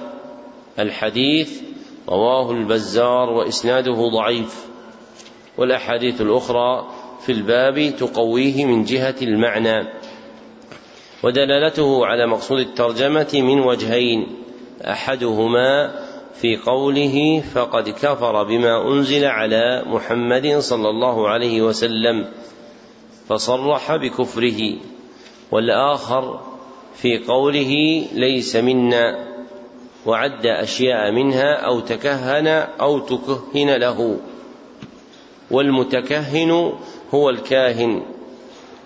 [0.80, 1.62] الحديث
[2.10, 4.66] رواه البزار وإسناده ضعيف.
[5.58, 6.88] والأحاديث الأخرى
[7.26, 9.88] في الباب تقويه من جهة المعنى.
[11.24, 14.28] ودلالته على مقصود الترجمة من وجهين
[14.82, 15.92] أحدهما
[16.42, 22.26] في قوله فقد كفر بما أنزل على محمد صلى الله عليه وسلم
[23.30, 24.76] فصرح بكفره
[25.52, 26.40] والآخر
[26.96, 29.28] في قوله ليس منا
[30.06, 32.48] وعد أشياء منها أو تكهن
[32.82, 34.18] أو تكهن له
[35.52, 36.74] والمتكهن
[37.14, 38.04] هو الكاهن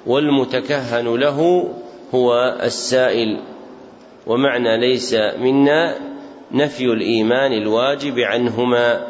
[0.06, 1.70] والمتكهن له
[2.16, 3.42] هو السائل
[4.28, 6.15] ومعنى ليس منا
[6.56, 9.08] نفي الإيمان الواجب عنهما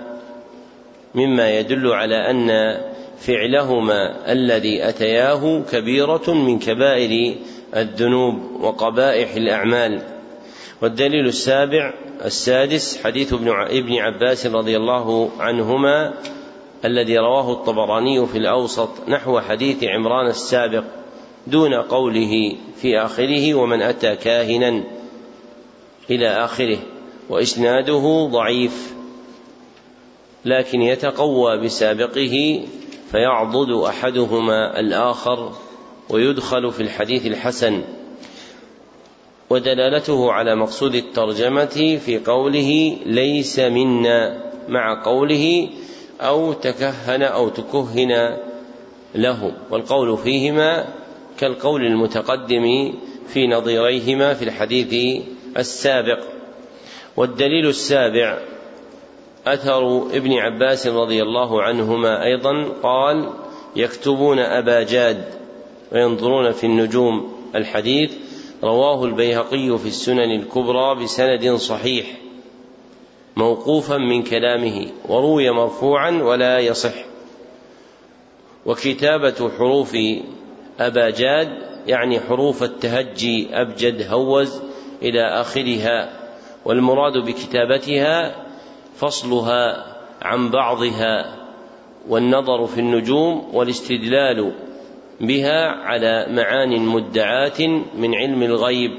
[1.15, 2.77] مما يدل على أن
[3.17, 7.35] فعلهما الذي أتياه كبيرة من كبائر
[7.75, 10.01] الذنوب وقبائح الأعمال.
[10.81, 11.93] والدليل السابع
[12.25, 16.13] السادس حديث ابن عباس رضي الله عنهما
[16.85, 20.83] الذي رواه الطبراني في الأوسط نحو حديث عمران السابق
[21.47, 24.83] دون قوله في آخره ومن أتى كاهنا
[26.09, 26.77] إلى آخره.
[27.29, 28.93] وإسناده ضعيف
[30.45, 32.65] لكن يتقوى بسابقه
[33.11, 35.51] فيعضد أحدهما الآخر
[36.09, 37.81] ويدخل في الحديث الحسن.
[39.49, 45.69] ودلالته على مقصود الترجمة في قوله ليس منا مع قوله
[46.21, 48.37] أو تكهن أو تكهن
[49.15, 50.85] له والقول فيهما
[51.37, 52.93] كالقول المتقدم
[53.27, 55.23] في نظيريهما في الحديث
[55.57, 56.34] السابق.
[57.17, 58.39] والدليل السابع
[59.47, 63.29] أثر ابن عباس رضي الله عنهما أيضا قال
[63.75, 65.25] يكتبون أبا جاد
[65.91, 68.13] وينظرون في النجوم الحديث
[68.63, 72.05] رواه البيهقي في السنن الكبرى بسند صحيح
[73.35, 77.05] موقوفا من كلامه وروي مرفوعا ولا يصح.
[78.65, 79.97] وكتابة حروف
[80.79, 81.49] أباجاد
[81.87, 84.61] يعني حروف التهجي أبجد هوز
[85.01, 86.24] إلى آخرها.
[86.65, 88.35] والمراد بكتابتها
[88.95, 89.85] فصلها
[90.21, 91.35] عن بعضها
[92.09, 94.51] والنظر في النجوم والاستدلال
[95.21, 97.61] بها على معان مدعاة
[97.97, 98.91] من علم الغيب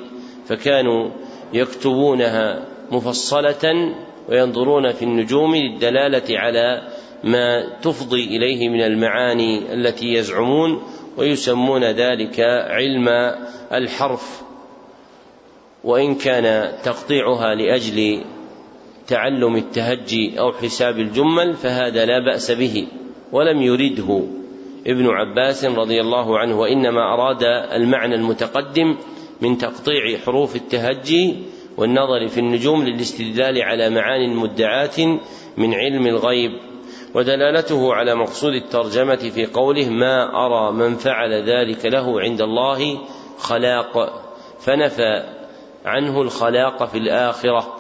[0.47, 1.11] فكانوا
[1.53, 3.95] يكتبونها مفصلة
[4.29, 6.83] وينظرون في النجوم للدلالة على
[7.25, 10.83] ما تفضي إليه من المعاني التي يزعمون
[11.17, 12.41] ويسمون ذلك
[12.71, 13.09] علم
[13.73, 14.46] الحرف.
[15.87, 18.25] وإن كان تقطيعها لأجل
[19.07, 22.87] تعلم التهجي أو حساب الجمل فهذا لا بأس به
[23.33, 24.23] ولم يرده
[24.87, 28.97] ابن عباس رضي الله عنه وإنما أراد المعنى المتقدم
[29.41, 31.37] من تقطيع حروف التهجي
[31.77, 35.19] والنظر في النجوم للاستدلال على معان مدعاة
[35.57, 36.51] من علم الغيب.
[37.15, 42.99] ودلالته على مقصود الترجمة في قوله ما أرى من فعل ذلك له عند الله
[43.39, 44.23] خلاق
[44.61, 45.36] فنفى
[45.87, 47.77] عنه الخلاق في الآخرة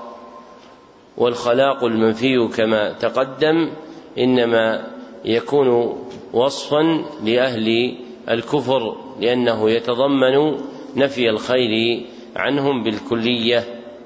[1.16, 3.70] والخلاق المنفي كما تقدم
[4.18, 4.86] إنما
[5.24, 5.98] يكون
[6.32, 7.96] وصفا لأهل
[8.30, 10.56] الكفر لأنه يتضمن
[10.96, 12.02] نفي الخير
[12.36, 13.64] عنهم بالكلية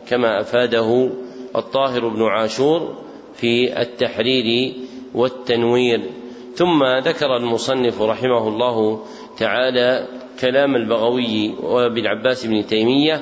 [0.08, 1.10] كما أفاده
[1.56, 2.94] الطاهر بن عاشور
[3.34, 4.74] في التحرير
[5.14, 6.10] والتنوير.
[6.54, 9.04] ثم ذكر المصنف رحمه الله
[9.38, 10.08] تعالى
[10.40, 13.20] كلام البغوي وابن عباس بن تيمية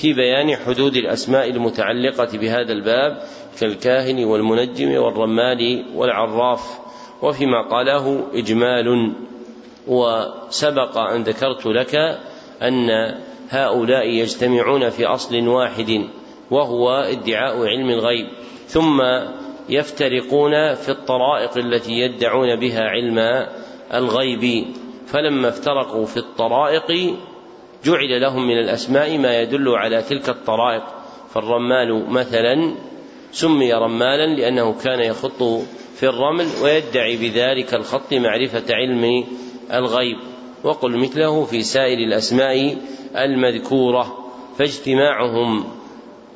[0.00, 3.22] في بيان حدود الأسماء المتعلقة بهذا الباب
[3.60, 6.78] كالكاهن والمنجم والرمال والعراف
[7.22, 9.12] وفيما قاله إجمال
[9.86, 11.94] وسبق أن ذكرت لك
[12.62, 12.88] أن
[13.50, 16.08] هؤلاء يجتمعون في أصل واحد
[16.50, 18.26] وهو ادعاء علم الغيب
[18.66, 19.02] ثم
[19.68, 23.46] يفترقون في الطرائق التي يدعون بها علم
[23.94, 24.66] الغيب
[25.06, 27.16] فلما افترقوا في الطرائق
[27.84, 30.82] جعل لهم من الأسماء ما يدل على تلك الطرائق.
[31.34, 32.74] فالرمال مثلا
[33.32, 35.42] سمي رمالا لأنه كان يخط
[35.96, 39.24] في الرمل ويدعي بذلك الخط معرفة علم
[39.72, 40.16] الغيب.
[40.64, 42.76] وقل مثله في سائر الأسماء
[43.16, 44.28] المذكورة
[44.58, 45.64] فاجتماعهم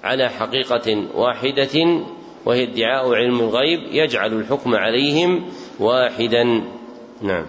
[0.04, 2.04] على حقيقة واحدة
[2.46, 5.44] وهي ادعاء علم الغيب يجعل الحكم عليهم
[5.80, 6.62] واحدا.
[7.22, 7.46] نعم.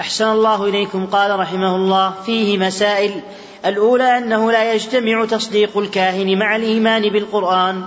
[0.00, 2.14] أحسن الله إليكم قال رحمه الله.
[2.26, 3.20] فيه مسائل.
[3.66, 7.84] الأولى أنه لا يجتمع تصديق الكاهن مع الإيمان بالقرآن.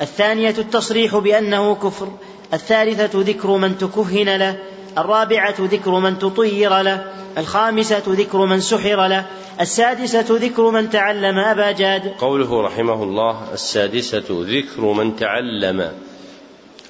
[0.00, 2.08] الثانية التصريح بأنه كفر.
[2.54, 4.58] الثالثة ذكر من تكهن له.
[4.98, 7.04] الرابعة ذكر من تطير له.
[7.38, 9.26] الخامسة ذكر من سحر له.
[9.60, 12.14] السادسة ذكر من تعلم أبا جاد.
[12.18, 15.92] قوله رحمه الله السادسة ذكر من تعلم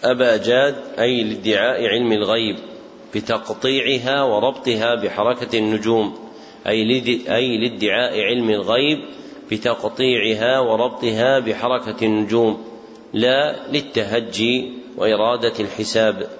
[0.04, 2.71] أبا جاد أي لادعاء علم الغيب.
[3.14, 6.18] بتقطيعها وربطها بحركة النجوم
[6.66, 6.82] أي
[7.28, 8.98] أي لادعاء علم الغيب
[9.50, 12.64] بتقطيعها وربطها بحركة النجوم
[13.12, 16.30] لا للتهجي وإرادة الحساب.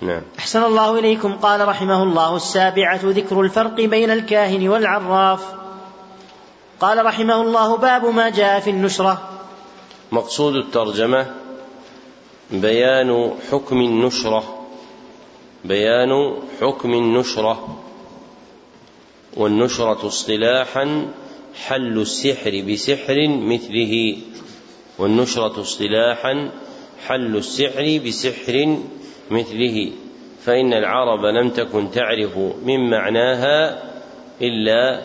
[0.00, 0.22] نعم.
[0.38, 5.54] أحسن الله إليكم قال رحمه الله السابعة ذكر الفرق بين الكاهن والعراف.
[6.80, 9.28] قال رحمه الله باب ما جاء في النشرة.
[10.12, 11.26] مقصود الترجمة
[12.50, 14.61] بيان حكم النشرة.
[15.64, 17.82] بيان حكم النشرة
[19.36, 21.08] والنشرة اصطلاحا
[21.66, 24.16] حل السحر بسحر مثله
[24.98, 26.50] والنشرة اصطلاحا
[27.06, 28.76] حل السحر بسحر
[29.30, 29.92] مثله
[30.44, 33.82] فإن العرب لم تكن تعرف من معناها
[34.42, 35.02] إلا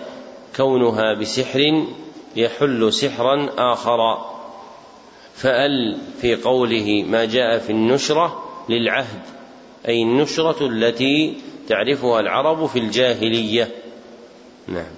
[0.55, 1.85] كونها بسحر
[2.35, 4.25] يحل سحرا آخر.
[5.35, 9.36] فأل في قوله ما جاء في النشرة للعهد.
[9.87, 11.37] أي النشرة التي
[11.69, 13.71] تعرفها العرب في الجاهلية.
[14.67, 14.91] نعم.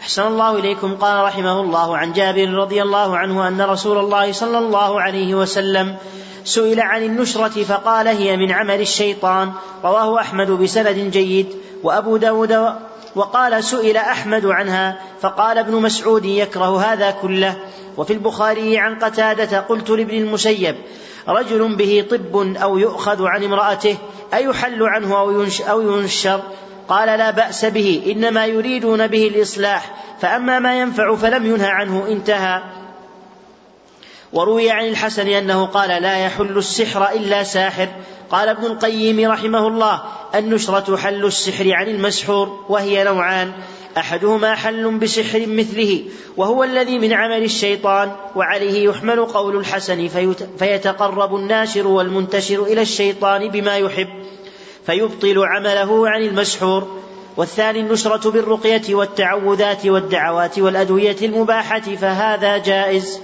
[0.00, 0.94] أحسن الله إليكم.
[0.94, 5.96] قال رحمه الله عن جابر رضي الله عنه أن رسول الله صلى الله عليه وسلم
[6.44, 9.52] سئل عن النشرة فقال هي من عمل الشيطان.
[9.84, 11.46] رواه أحمد بسند جيد
[11.82, 12.72] وأبو داود
[13.14, 17.56] وقال سئل أحمد عنها فقال ابن مسعود يكره هذا كله.
[17.96, 20.76] وفي البخاري عن قتادة قلت لابن المسيب
[21.28, 23.96] رجل به طب أو يؤخذ عن امرأته
[24.34, 25.18] أيحل عنه
[25.68, 26.40] أو ينشر؟
[26.88, 32.62] قال لا بأس به إنما يريدون به الإصلاح فأما ما ينفع فلم ينهى عنه انتهى.
[34.32, 37.88] وروي عن الحسن أنه قال لا يحل السحر إلا ساحر.
[38.30, 40.02] قال ابن القيم رحمه الله
[40.34, 43.52] النشرة حل السحر عن المسحور وهي نوعان.
[43.96, 46.04] أحدهما حل بسحر مثله
[46.36, 50.08] وهو الذي من عمل الشيطان وعليه يحمل قول الحسن
[50.58, 54.08] فيتقرب الناشر والمنتشر إلى الشيطان بما يحب
[54.86, 57.06] فيبطل عمله عن المسحور.
[57.36, 63.20] والثاني النشرة بالرقية والتعوذات والدعوات والأدوية المباحة فهذا جائز.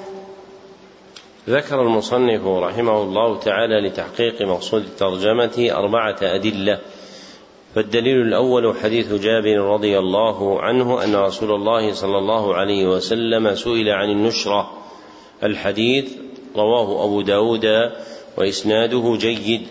[1.48, 6.78] ذكر المصنف رحمه الله تعالى لتحقيق مقصود الترجمة أربعة أدلة.
[7.74, 13.88] فالدليل الأول حديث جابر رضي الله عنه أن رسول الله صلى الله عليه وسلم سئل
[13.88, 14.70] عن النشرة.
[15.42, 16.12] الحديث
[16.56, 17.66] رواه أبو داود
[18.38, 19.62] وإسناده جيد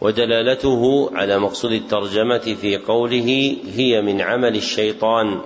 [0.00, 5.40] ودلالته على مقصود الترجمة في قوله هي من عمل الشيطان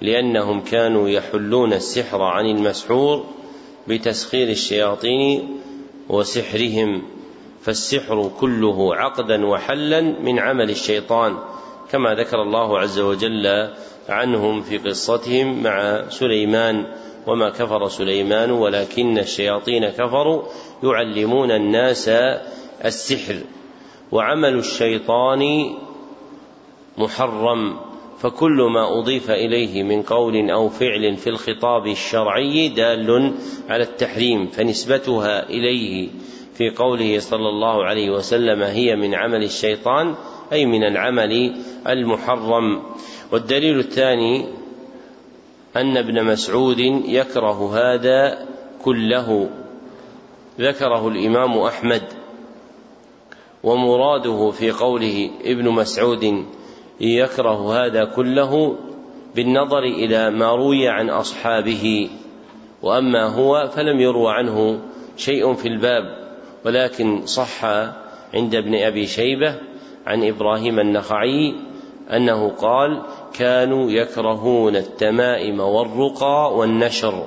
[0.00, 3.24] لأنهم كانوا يحلون السحر عن المسحور
[3.88, 5.60] بتسخير الشياطين
[6.08, 7.02] وسحرهم.
[7.66, 11.38] فالسحر كله عقدا وحلا من عمل الشيطان
[11.90, 13.70] كما ذكر الله عز وجل
[14.08, 16.86] عنهم في قصتهم مع سليمان
[17.26, 20.42] وما كفر سليمان ولكن الشياطين كفروا
[20.82, 22.08] يعلمون الناس
[22.84, 23.36] السحر
[24.12, 25.74] وعمل الشيطان
[26.98, 27.76] محرم
[28.18, 33.34] فكل ما أضيف إليه من قول أو فعل في الخطاب الشرعي دال
[33.68, 36.08] على التحريم فنسبتها إليه
[36.56, 40.14] في قوله صلى الله عليه وسلم هي من عمل الشيطان
[40.52, 41.54] أي من العمل
[41.88, 42.82] المحرم.
[43.32, 44.46] والدليل الثاني
[45.76, 46.78] أن ابن مسعود
[47.08, 48.46] يكره هذا
[48.84, 49.50] كله.
[50.60, 52.02] ذكره الإمام أحمد.
[53.62, 56.44] ومراده في قوله ابن مسعود
[57.00, 58.76] يكره هذا كله
[59.34, 62.10] بالنظر إلى ما روي عن أصحابه.
[62.82, 64.80] وأما هو فلم يروى عنه
[65.16, 66.25] شيء في الباب.
[66.66, 67.64] ولكن صح
[68.34, 69.54] عند ابن أبي شيبة
[70.06, 71.54] عن إبراهيم النخعي
[72.12, 73.02] أنه قال
[73.38, 77.26] كانوا يكرهون التمائم والرقى والنشر.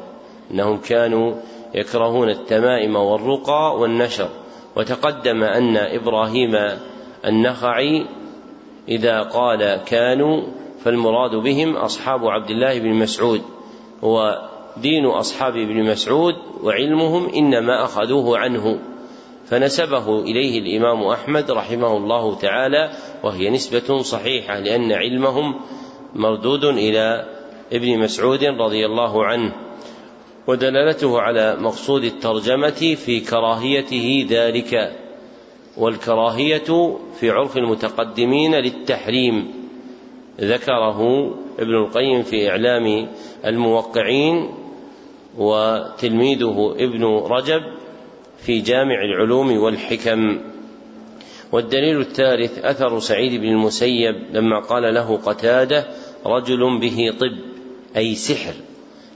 [0.51, 1.33] إنهم كانوا
[1.75, 4.29] يكرهون التمائم والرقى والنشر.
[4.75, 6.55] وتقدم أن إبراهيم
[7.25, 8.05] النخعي
[8.89, 10.41] إذا قال كانوا
[10.83, 13.41] فالمراد بهم أصحاب عبد الله بن مسعود.
[14.03, 14.41] هو
[14.77, 18.79] دين أصحاب ابن مسعود وعلمهم إنما أخذوه عنه.
[19.49, 22.91] فنسبه إليه الإمام أحمد رحمه الله تعالى
[23.23, 25.55] وهي نسبة صحيحة لأن علمهم
[26.15, 27.25] مردود إلى
[27.73, 29.53] ابن مسعود رضي الله عنه
[30.47, 34.95] ودلالته على مقصود الترجمة في كراهيته ذلك
[35.77, 39.53] والكراهية في عرف المتقدمين للتحريم
[40.41, 43.09] ذكره ابن القيم في إعلام
[43.45, 44.49] الموقعين
[45.37, 47.61] وتلميذه ابن رجب
[48.41, 50.39] في جامع العلوم والحكم.
[51.51, 55.87] والدليل الثالث أثر سعيد بن المسيب لما قال له قتادة
[56.25, 57.37] رجل به طب
[57.97, 58.53] أي سحر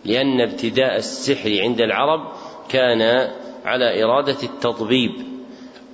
[0.05, 2.31] لأن ابتداء السحر عند العرب
[2.69, 3.31] كان
[3.65, 5.11] على إرادة التطبيب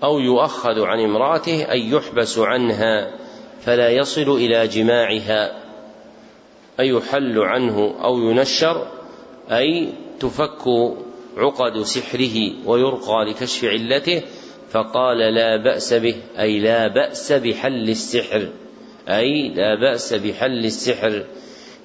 [0.04, 3.12] أو يؤخذ عن امرأته أي يحبس عنها
[3.62, 5.62] فلا يصل إلى جماعها
[6.80, 8.88] أي يحل عنه أو ينشر
[9.52, 9.90] أي
[10.20, 10.68] تفك
[11.38, 14.22] عقد سحره ويرقى لكشف علته
[14.70, 18.50] فقال لا بأس به أي لا بأس بحل السحر
[19.10, 21.26] أي لا بأس بحل السحر.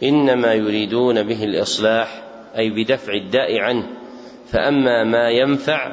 [0.02, 2.22] إنما يريدون به الإصلاح
[2.58, 3.86] أي بدفع الداء عنه.
[4.46, 5.92] فأما ما ينفع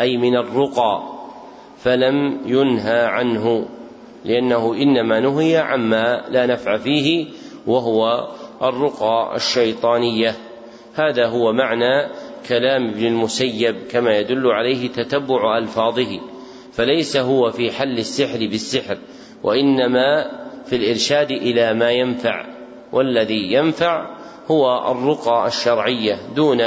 [0.00, 1.02] أي من الرقى
[1.78, 3.68] فلم ينهى عنه
[4.24, 7.26] لأنه إنما نهي عما لا نفع فيه
[7.66, 8.28] وهو
[8.62, 10.34] الرقى الشيطانية.
[10.94, 12.10] هذا هو معنى
[12.48, 16.20] كلام ابن المسيب كما يدل عليه تتبع ألفاظه
[16.72, 18.98] فليس هو في حل السحر بالسحر
[19.42, 20.30] وإنما
[20.66, 22.46] في الإرشاد إلى ما ينفع
[22.92, 24.14] والذي ينفع
[24.50, 26.60] هو الرقى الشرعية دون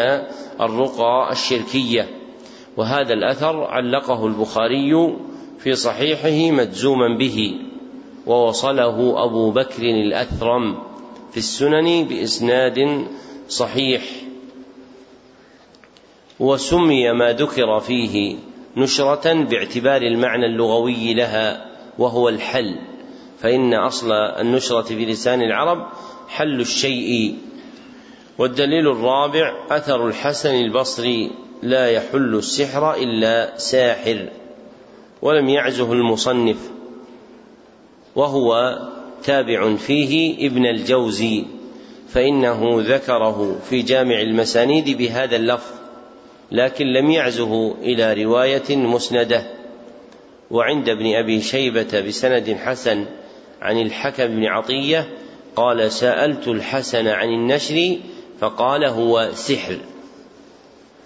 [0.61, 2.07] الرقى الشركية.
[2.77, 5.15] وهذا الأثر علقه البخاري
[5.59, 7.59] في صحيحه مجزوما به
[8.27, 10.77] ووصله أبو بكر الأثرم
[11.31, 13.07] في السنن بإسناد
[13.49, 14.01] صحيح.
[16.39, 18.35] وسمي ما ذكر فيه
[18.77, 21.65] نشرة باعتبار المعنى اللغوي لها
[21.99, 22.75] وهو الحل.
[23.39, 25.87] فإن أصل النشرة في لسان العرب
[26.27, 27.37] حل الشيء.
[28.37, 31.31] والدليل الرابع أثر الحسن البصري
[31.63, 34.29] لا يحل السحر إلا ساحر
[35.21, 36.71] ولم يعزه المصنف
[38.15, 38.79] وهو
[39.23, 41.45] تابع فيه ابن الجوزي
[42.09, 45.76] فإنه ذكره في جامع المسانيد بهذا اللفظ.
[46.51, 49.43] لكن لم يعزه إلى رواية مسندة.
[50.51, 53.05] وعند ابن أبي شيبة بسند حسن
[53.61, 55.07] عن الحكم بن عطية
[55.55, 57.97] قال سألت الحسن عن النشر
[58.39, 59.77] فقال هو سحر.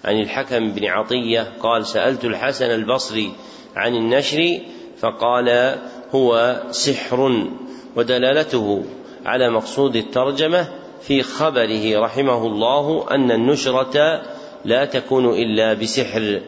[0.05, 3.31] عن الحكم بن عطية قال سألت الحسن البصري
[3.75, 4.59] عن النشر
[4.99, 5.77] فقال
[6.15, 7.47] هو سحر
[7.95, 8.83] ودلالته
[9.25, 10.67] على مقصود الترجمة
[11.01, 14.21] في خبره رحمه الله أن النشرة
[14.65, 16.41] لا تكون إلا بسحر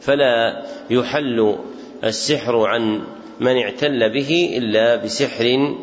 [0.00, 1.56] فلا يحل
[2.04, 3.02] السحر عن
[3.40, 5.74] من اعتل به إلا بسحر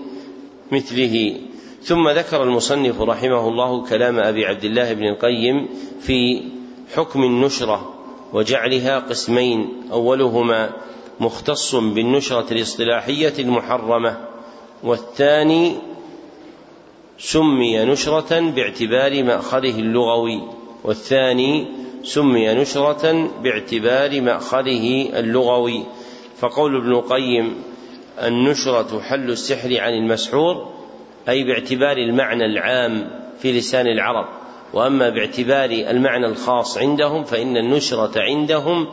[0.71, 1.37] مثله.
[1.83, 5.67] ثم ذكر المصنف رحمه الله كلام أبي عبد الله بن القيم
[6.01, 6.41] في
[6.95, 7.93] حكم النشرة
[8.33, 10.69] وجعلها قسمين أولهما
[11.19, 14.17] مختص بالنشرة الاصطلاحية المحرمة
[14.83, 15.75] والثاني
[17.19, 20.41] سمي نشرة باعتبار مأخذه اللغوي
[20.83, 21.67] والثاني
[22.07, 25.85] سمي نشرة باعتبار مأخذه اللغوي.
[26.39, 27.63] فقول ابن القيم
[28.23, 30.73] النشرة حل السحر عن المسحور
[31.29, 33.09] أي باعتبار المعنى العام
[33.39, 34.25] في لسان العرب.
[34.73, 38.87] وأما باعتبار المعنى الخاص عندهم فإن النشرة عندهم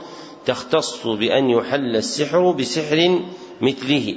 [0.46, 3.20] تختص بأن يحل السحر بسحر
[3.60, 4.16] مثله.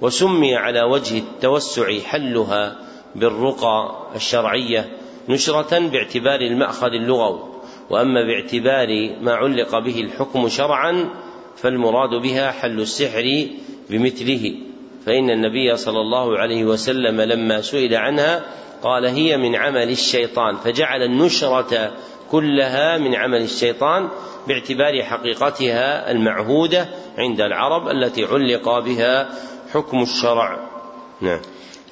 [0.00, 2.76] وسمي على وجه التوسع حلها
[3.14, 4.90] بالرقى الشرعية
[5.28, 7.49] نشرة باعتبار المأخذ اللغوي.
[7.90, 11.08] وأما باعتبار ما علق به الحكم شرعا
[11.56, 13.46] فالمراد بها حل السحر
[13.90, 14.54] بمثله.
[15.06, 18.42] فإن النبي صلى الله عليه وسلم لما سئل عنها
[18.82, 21.92] قال هي من عمل الشيطان فجعل النشرة
[22.30, 24.08] كلها من عمل الشيطان
[24.48, 26.88] باعتبار حقيقتها المعهودة
[27.18, 29.28] عند العرب التي علق بها
[29.72, 30.58] حكم الشرع.
[31.20, 31.40] نعم.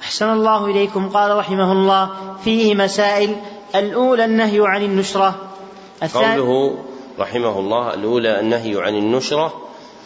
[0.01, 1.09] أحسن الله إليكم.
[1.09, 2.09] قال رحمه الله
[2.43, 3.35] فيه مسائل.
[3.75, 5.48] الأولى النهي عن النشرة.
[6.07, 6.77] قوله
[7.19, 9.53] رحمه الله الأولى النهي عن النشرة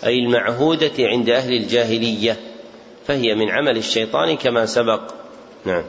[0.05, 2.37] أي المعهودة عند أهل الجاهلية
[3.07, 5.01] فهي من عمل الشيطان كما سبق.
[5.65, 5.83] نعم.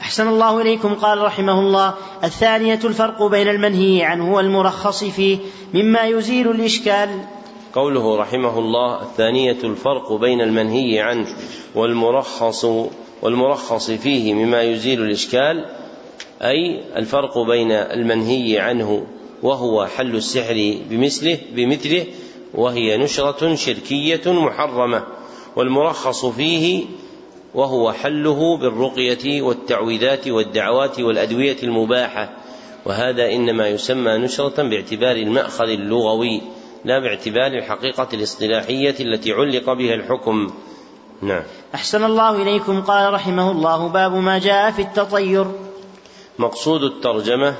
[0.00, 5.38] أحسن الله إليكم قال رحمه الله الثانية الفرق بين المنهي عنه والمرخص فيه
[5.74, 7.08] مما يزيل الإشكال.
[7.74, 11.26] قوله رحمه الله الثانية الفرق بين المنهي عنه
[11.74, 12.66] والمرخص
[13.22, 15.64] والمرخص فيه مما يزيل الإشكال
[16.42, 19.06] أي الفرق بين المنهي عنه
[19.42, 22.06] وهو حل السحر بمثله بمثله
[22.54, 25.04] وهي نشرة شركية محرمة
[25.56, 26.84] والمرخص فيه
[27.54, 32.30] وهو حله بالرقية والتعويذات والدعوات والأدوية المباحة.
[32.84, 36.42] وهذا إنما يسمى نشرة باعتبار المأخذ اللغوي
[36.84, 40.50] لا باعتبار الحقيقة الاصطلاحية التي علق بها الحكم.
[41.22, 41.42] نعم.
[41.74, 45.46] أحسن الله إليكم قال رحمه الله باب ما جاء في التطير.
[46.38, 47.54] مقصود الترجمة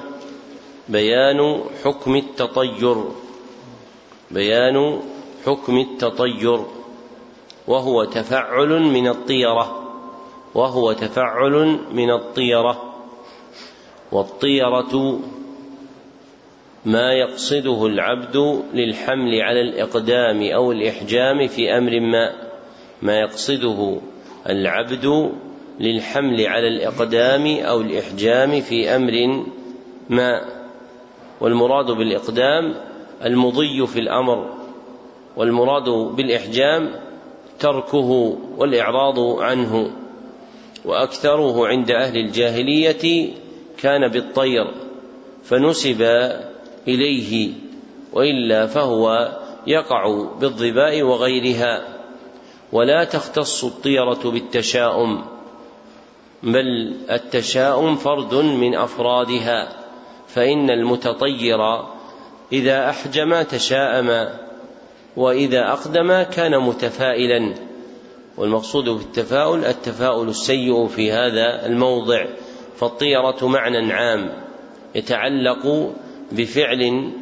[0.89, 3.05] بيان حكم التطير.
[4.31, 5.01] بيان
[5.47, 6.61] حكم التطير.
[7.69, 9.83] وهو تفعل من الطيرة.
[10.55, 12.95] وهو تفعل من الطيرة.
[14.13, 15.21] والطيرة
[16.85, 22.33] ما يقصده العبد للحمل على الإقدام أو الإحجام في أمر ما.
[23.03, 24.01] ما يقصده
[24.49, 25.33] العبد
[25.81, 29.45] للحمل على الإقدام أو الإحجام في أمر
[30.11, 30.56] ما.
[31.41, 32.75] والمراد بالإقدام
[33.25, 34.55] المضي في الأمر
[35.37, 36.91] والمراد بالإحجام
[37.59, 39.91] تركه والإعراض عنه.
[40.85, 43.33] وأكثره عند أهل الجاهلية
[43.79, 44.75] كان بالطير
[45.45, 46.03] فنسب
[46.89, 47.53] إليه
[48.13, 49.33] وإلا فهو
[49.67, 51.97] يقع بالظباء وغيرها.
[52.73, 55.25] ولا تختص الطيرة بالتشاؤم
[56.43, 59.86] بل التشاؤم فرد من أفرادها.
[60.29, 61.59] فإن المتطير
[62.53, 64.29] إذا أحجم تشاءم
[65.17, 67.55] وإذا أقدم كان متفائلا.
[68.37, 72.27] والمقصود بالتفاؤل التفاؤل السيء في هذا الموضع.
[72.77, 74.33] فالطيرة معنى عام
[74.95, 75.93] يتعلق
[76.33, 77.13] بفعل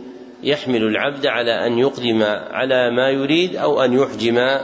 [0.43, 4.59] يحمل العبد على أن يقدم على ما يريد أو أن يحجم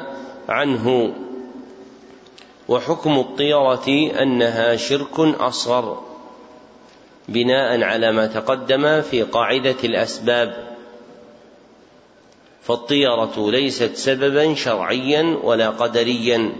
[0.48, 1.14] عنه.
[2.68, 6.09] وحكم الطيرة أنها شرك أصغر.
[7.30, 10.76] بناء على ما تقدم في قاعدة الأسباب.
[12.62, 16.52] فالطيرة ليست سببا شرعيا ولا قدريا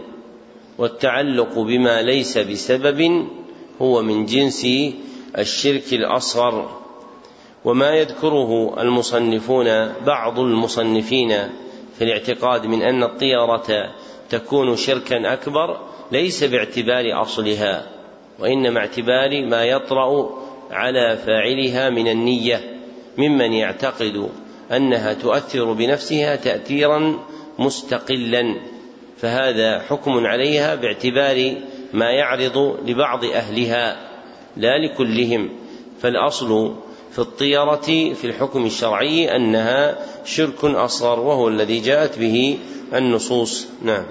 [0.78, 3.26] والتعلق بما ليس بسبب
[3.82, 4.66] هو من جنس
[5.38, 6.80] الشرك الأصغر.
[7.64, 11.28] وما يذكره المصنفون بعض المصنفين
[11.98, 13.90] في الاعتقاد من أن الطيرة
[14.30, 15.80] تكون شركا أكبر
[16.12, 17.86] ليس باعتبار أصلها
[18.38, 20.30] وإنما اعتبار ما يطرأ
[20.70, 22.80] على فاعلها من النية
[23.18, 24.28] ممن يعتقد
[24.72, 27.18] أنها تؤثر بنفسها تأثيرا
[27.58, 28.60] مستقلا.
[29.18, 31.54] فهذا حكم عليها باعتبار
[31.92, 34.10] ما يعرض لبعض أهلها
[34.56, 35.50] لا لكلهم.
[36.02, 36.74] فالأصل
[37.12, 42.58] في الطيرة في الحكم الشرعي أنها شرك أصغر وهو الذي جاءت به
[42.94, 43.66] النصوص.
[43.82, 44.04] نعم.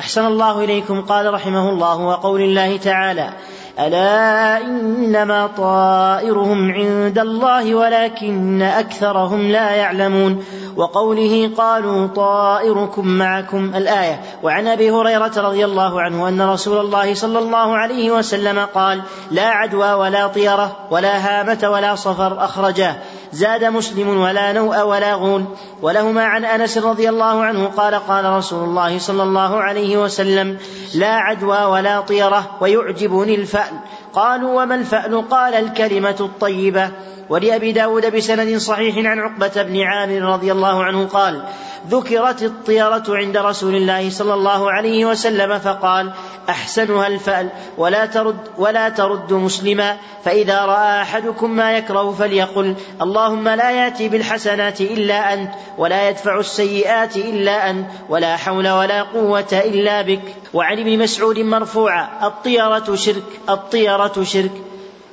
[0.00, 1.00] أحسن الله إليكم.
[1.02, 3.32] قال رحمه الله وقول الله تعالى
[3.78, 10.44] ألا إنما طائرهم عند الله ولكن أكثرهم لا يعلمون.
[10.76, 14.20] وقوله قالوا طائركم معكم الآية.
[14.42, 19.46] وعن أبي هريرة رضي الله عنه أن رسول الله صلى الله عليه وسلم قال لا
[19.46, 22.94] عدوى ولا طيرة ولا هامة ولا صفر أخرجاه.
[23.34, 25.44] زاد مسلم ولا نوء ولا غول.
[25.82, 30.58] ولهما عن أنس رضي الله عنه قال قال رسول الله صلى الله عليه وسلم
[30.94, 33.72] لا عدوى ولا طيرة ويعجبني الفأل.
[34.14, 36.90] قالوا وما الفأل قال الكلمة الطيبة.
[37.28, 41.42] ولأبي داود بسند صحيح عن عقبة بن عامر رضي الله عنه قال
[41.90, 46.12] ذكرت الطيرة عند رسول الله صلى الله عليه وسلم فقال
[46.48, 53.70] أحسنها الفأل ولا ترد ولا ترد مسلما فإذا رأى أحدكم ما يكره فليقل اللهم لا
[53.70, 60.20] يأتي بالحسنات إلا أنت ولا يدفع السيئات إلا أنت ولا حول ولا قوة إلا بك.
[60.54, 64.52] وعن ابن مسعود مرفوعا الطيرة شرك الطيرة شرك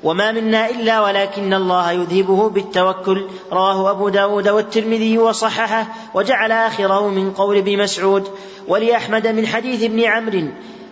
[0.04, 3.26] وما منا إلا ولكن الله يذهبه بالتوكل.
[3.52, 8.28] رواه أبو داود والترمذي وصححه وجعل آخره من قول ابن مسعود.
[8.68, 10.48] ولأحمد من حديث ابن عمرو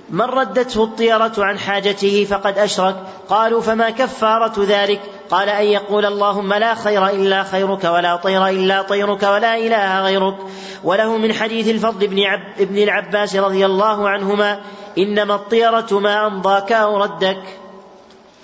[0.09, 2.95] من ردته الطيرة عن حاجته فقد أشرك.
[3.29, 8.81] قالوا فما كفارة ذلك؟ قال أن يقول اللهم لا خير إلا خيرك ولا طير إلا
[8.81, 10.35] طيرك ولا إله غيرك.
[10.83, 14.59] وله من حديث الفضل بن, عب ابن العباس رضي الله عنهما
[14.97, 17.58] إنما الطيرة ما أمضاك أو ردك.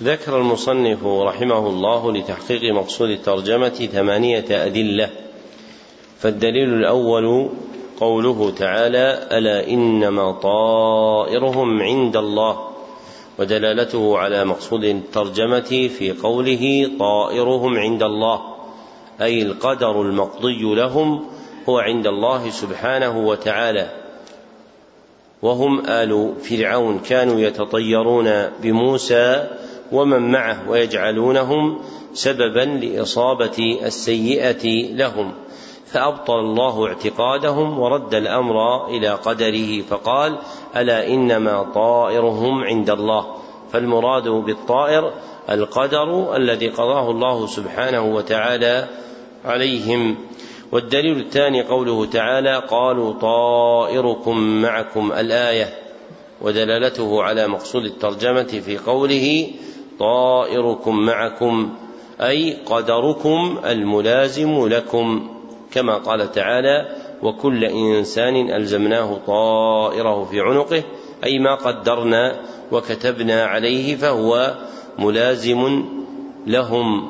[0.03, 5.09] ذكر المصنف رحمه الله لتحقيق مقصود الترجمة ثمانية أدلة
[6.19, 7.49] فالدليل الأول
[7.99, 12.69] قوله تعالى ألا إنما طائرهم عند الله
[13.39, 18.41] ودلالته على مقصود الترجمة في قوله طائرهم عند الله
[19.21, 21.25] أي القدر المقضي لهم
[21.69, 23.89] هو عند الله سبحانه وتعالى.
[25.41, 29.47] وهم آل فرعون كانوا يتطيرون بموسى
[29.91, 31.79] ومن معه ويجعلونهم
[32.13, 35.31] سببا لإصابة السيئة لهم.
[35.85, 40.37] فأبطل الله اعتقادهم ورد الأمر إلى قدره فقال
[40.75, 43.35] ألا إنما طائرهم عند الله؟
[43.71, 45.13] فالمراد بالطائر
[45.49, 48.87] القدر الذي قضاه الله سبحانه وتعالى
[49.45, 50.15] عليهم.
[50.71, 55.11] والدليل الثاني قوله تعالى قالوا طائركم معكم.
[55.11, 55.85] الآية
[56.41, 59.47] ودلالته على مقصود الترجمة في قوله
[59.99, 61.69] طائركم معكم
[62.21, 65.27] أي قدركم الملازم لكم.
[65.71, 70.83] كما قال تعالى وكل إنسان ألزمناه طائره في عنقه
[71.23, 72.41] أي ما قدرنا
[72.71, 74.55] وكتبنا عليه فهو
[74.99, 75.85] ملازم
[76.47, 77.07] لهم.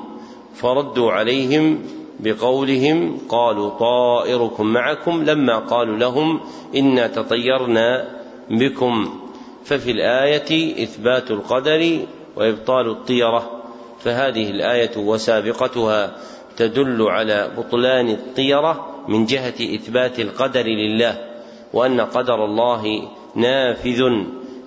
[0.55, 1.79] فردوا عليهم
[2.19, 6.39] بقولهم قالوا طائركم معكم لما قالوا لهم
[6.75, 8.07] إنا تطيرنا
[8.49, 9.19] بكم.
[9.65, 11.99] ففي الآية إثبات القدر
[12.35, 13.63] وإبطال الطيرة
[13.99, 16.15] فهذه الآية وسابقتها
[16.57, 21.17] تدل على بطلان الطيرة من جهة إثبات القدر لله
[21.73, 24.03] وأن قدر الله نافذ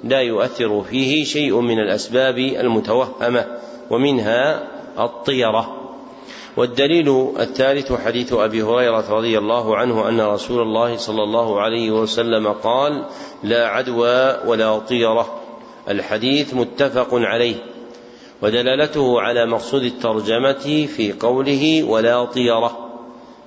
[0.04, 3.46] لا يؤثر فيه شيء من الأسباب المتوهمة
[3.90, 4.68] ومنها
[4.98, 5.74] الطيرة.
[6.56, 12.48] والدليل الثالث حديث أبي هريرة رضي الله عنه أن رسول الله صلى الله عليه وسلم
[12.48, 13.04] قال
[13.42, 15.47] لا عدوى ولا طيرة.
[15.88, 17.56] الحديث متفق عليه
[18.42, 22.88] ودلالته على مقصود الترجمة في قوله ولا طيرة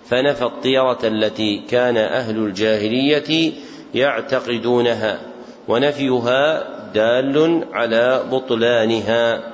[0.06, 3.54] فنفى الطيرة التي كان أهل الجاهلية
[3.94, 5.20] يعتقدونها
[5.68, 9.52] ونفيها دال على بطلانها.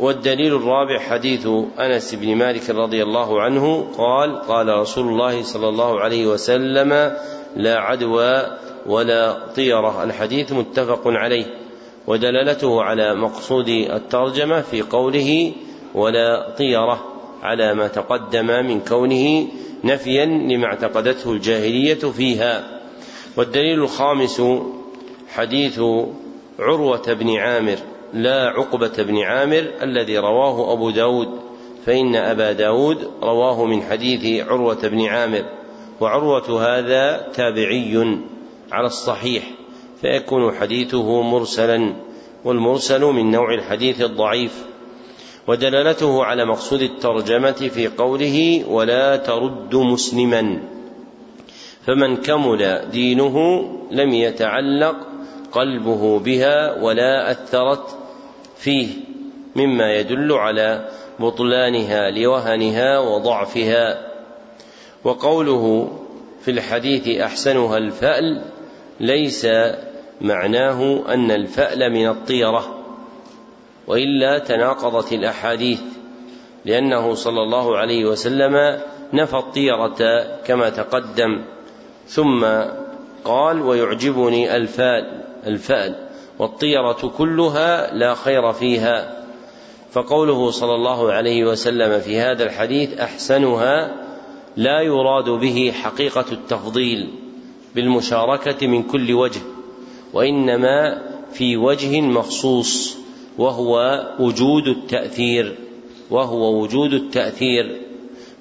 [0.00, 1.46] والدليل الرابع حديث
[1.78, 7.16] أنس بن مالك رضي الله عنه قال قال رسول الله صلى الله عليه وسلم
[7.56, 8.46] لا عدوى
[8.86, 10.04] ولا طيرة.
[10.04, 11.61] الحديث متفق عليه.
[12.06, 15.52] ودلالته على مقصود الترجمة في قوله
[15.94, 17.04] ولا طيرة
[17.42, 19.48] على ما تقدم من كونه
[19.84, 22.80] نفيا لما اعتقدته الجاهلية فيها.
[23.36, 24.42] والدليل الخامس
[25.28, 25.80] حديث
[26.58, 27.76] عروة بن عامر
[28.14, 31.28] لا عقبة بن عامر الذي رواه أبو داود
[31.86, 35.44] فإن أبا داود رواه من حديث عروة بن عامر
[36.00, 38.18] وعروة هذا تابعي
[38.72, 39.61] على الصحيح.
[40.02, 41.94] فيكون حديثه مرسلا
[42.44, 44.64] والمرسل من نوع الحديث الضعيف
[45.46, 50.62] ودلالته على مقصود الترجمة في قوله ولا ترد مسلما
[51.86, 53.38] فمن كمل دينه
[53.90, 54.96] لم يتعلق
[55.52, 57.98] قلبه بها ولا أثرت
[58.56, 58.88] فيه
[59.56, 60.88] مما يدل على
[61.20, 64.12] بطلانها لوهنها وضعفها.
[65.04, 65.92] وقوله
[66.44, 68.42] في الحديث أحسنها الفأل
[69.00, 69.46] ليس
[70.22, 72.78] معناه أن الفأل من الطيرة
[73.86, 75.80] وإلا تناقضت الأحاديث
[76.64, 78.80] لأنه صلى الله عليه وسلم
[79.12, 81.44] نفى الطيرة كما تقدم
[82.06, 82.44] ثم
[83.24, 86.08] قال ويعجبني الفأل الفأل
[86.38, 89.22] والطيرة كلها لا خير فيها.
[89.92, 93.96] فقوله صلى الله عليه وسلم في هذا الحديث أحسنها
[94.56, 97.10] لا يراد به حقيقة التفضيل
[97.74, 99.40] بالمشاركة من كل وجه
[100.12, 101.02] وإنما
[101.32, 102.98] في وجه مخصوص
[103.38, 105.54] وهو وجود التأثير
[106.10, 107.80] وهو وجود التأثير.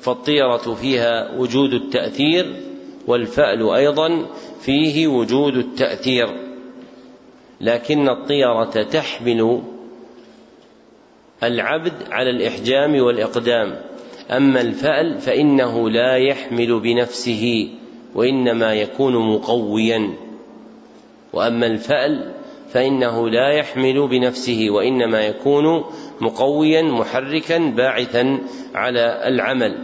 [0.02, 2.56] فالطيرة فيها وجود التأثير
[3.07, 4.26] والفأل أيضا
[4.61, 6.27] فيه وجود التأثير.
[7.61, 9.61] لكن الطيرة تحمل
[11.43, 13.81] العبد على الإحجام والإقدام.
[14.31, 17.69] أما الفأل فإنه لا يحمل بنفسه
[18.15, 20.30] وإنما يكون مقويا.
[21.33, 22.33] وأما الفأل
[22.69, 25.83] فإنه لا يحمل بنفسه وإنما يكون
[26.21, 28.39] مقويا محركا باعثا
[28.75, 29.77] على العمل.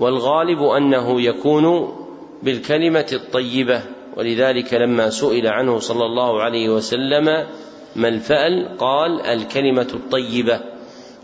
[0.00, 1.94] والغالب أنه يكون
[2.42, 3.82] بالكلمة الطيبة.
[4.16, 7.24] ولذلك لما سئل عنه صلى الله عليه وسلم
[7.96, 10.60] ما الفأل؟ قال الكلمة الطيبة.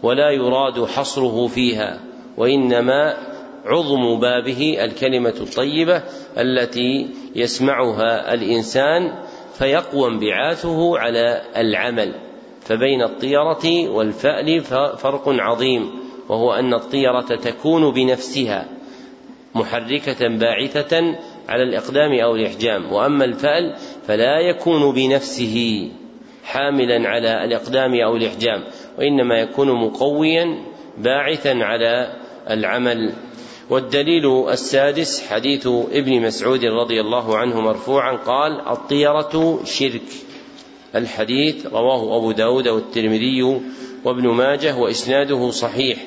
[0.02, 2.00] ولا يراد حصره فيها
[2.36, 3.16] وإنما
[3.64, 6.02] عظم بابه الكلمة الطيبة
[6.38, 9.12] التي يسمعها الإنسان
[9.54, 12.14] فيقوى انبعاثه على العمل
[12.60, 14.60] فبين الطيرة والفأل
[14.98, 15.90] فرق عظيم
[16.28, 18.68] وهو أن الطيرة تكون بنفسها
[19.54, 21.18] محركة باعثة
[21.48, 23.74] على الإقدام أو الإحجام وأما الفأل
[24.06, 25.88] فلا يكون بنفسه
[26.44, 28.64] حاملا على الإقدام أو الإحجام
[28.98, 30.64] وإنما يكون مقويا
[30.98, 32.12] باعثا على
[32.50, 33.12] العمل.
[33.70, 40.08] والدليل السادس حديث ابن مسعود رضي الله عنه مرفوعا قال الطيرة شرك.
[40.94, 43.42] الحديث رواه أبو داود والترمذي
[44.04, 45.98] وابن ماجه وإسناده صحيح.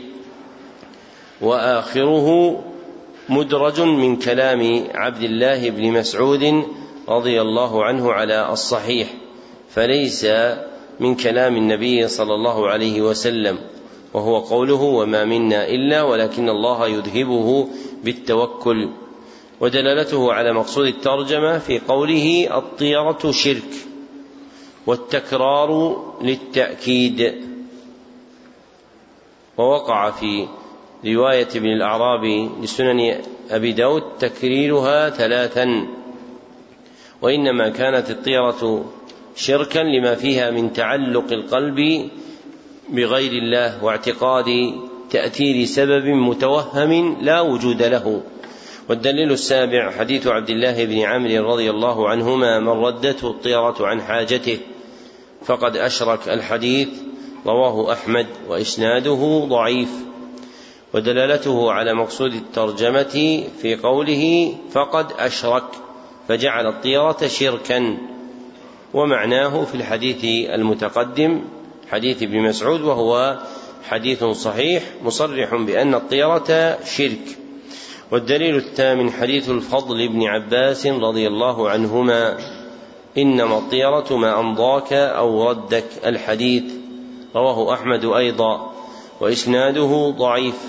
[1.41, 2.59] وآخره
[3.29, 6.63] مدرج من كلام عبد الله بن مسعود
[7.09, 9.07] رضي الله عنه على الصحيح
[9.69, 10.25] فليس
[10.99, 13.57] من كلام النبي صلى الله عليه وسلم.
[14.17, 17.67] وهو قوله وما منا إلا ولكن الله يذهبه
[18.03, 18.89] بالتوكل.
[19.61, 23.73] ودلالته على مقصود الترجمة في قوله الطيرة شرك
[24.87, 25.71] والتكرار
[26.21, 27.33] للتأكيد.
[29.57, 30.47] ووقع في
[31.05, 35.87] رواية ابن الأعرابي لسنن أبي داود تكريرها ثلاثا.
[37.21, 38.85] وإنما كانت الطيرة
[39.35, 42.09] شركا لما فيها من تعلق القلب
[42.89, 44.73] بغير الله واعتقاد
[45.09, 48.21] تأثير سبب متوهم لا وجود له.
[48.89, 54.59] والدليل السابع حديث عبد الله بن عمرو رضي الله عنهما من ردته الطيرة عن حاجته
[55.45, 56.87] فقد أشرك الحديث
[57.45, 59.89] رواه أحمد وإسناده ضعيف.
[60.93, 65.63] ودلالته على مقصود الترجمة في قوله فقد أشرك
[66.27, 67.97] فجعل الطيرة شركا.
[68.93, 71.41] ومعناه في الحديث المتقدم
[71.91, 73.37] حديث ابن مسعود وهو
[73.89, 77.37] حديث صحيح مصرح بأن الطيرة شرك.
[78.11, 82.37] والدليل الثامن حديث الفضل بن عباس رضي الله عنهما.
[83.17, 85.85] إنما الطيرة ما أمضاك أو ردك.
[86.05, 86.63] الحديث
[87.35, 88.73] رواه أحمد أيضا.
[89.21, 90.59] وإسناده ضعيف.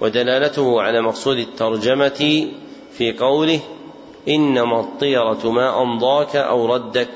[0.00, 2.48] ودلالته على مقصود الترجمة
[2.92, 3.60] في قوله
[4.28, 7.10] إنما الطيرة ما أمضاك أو ردك.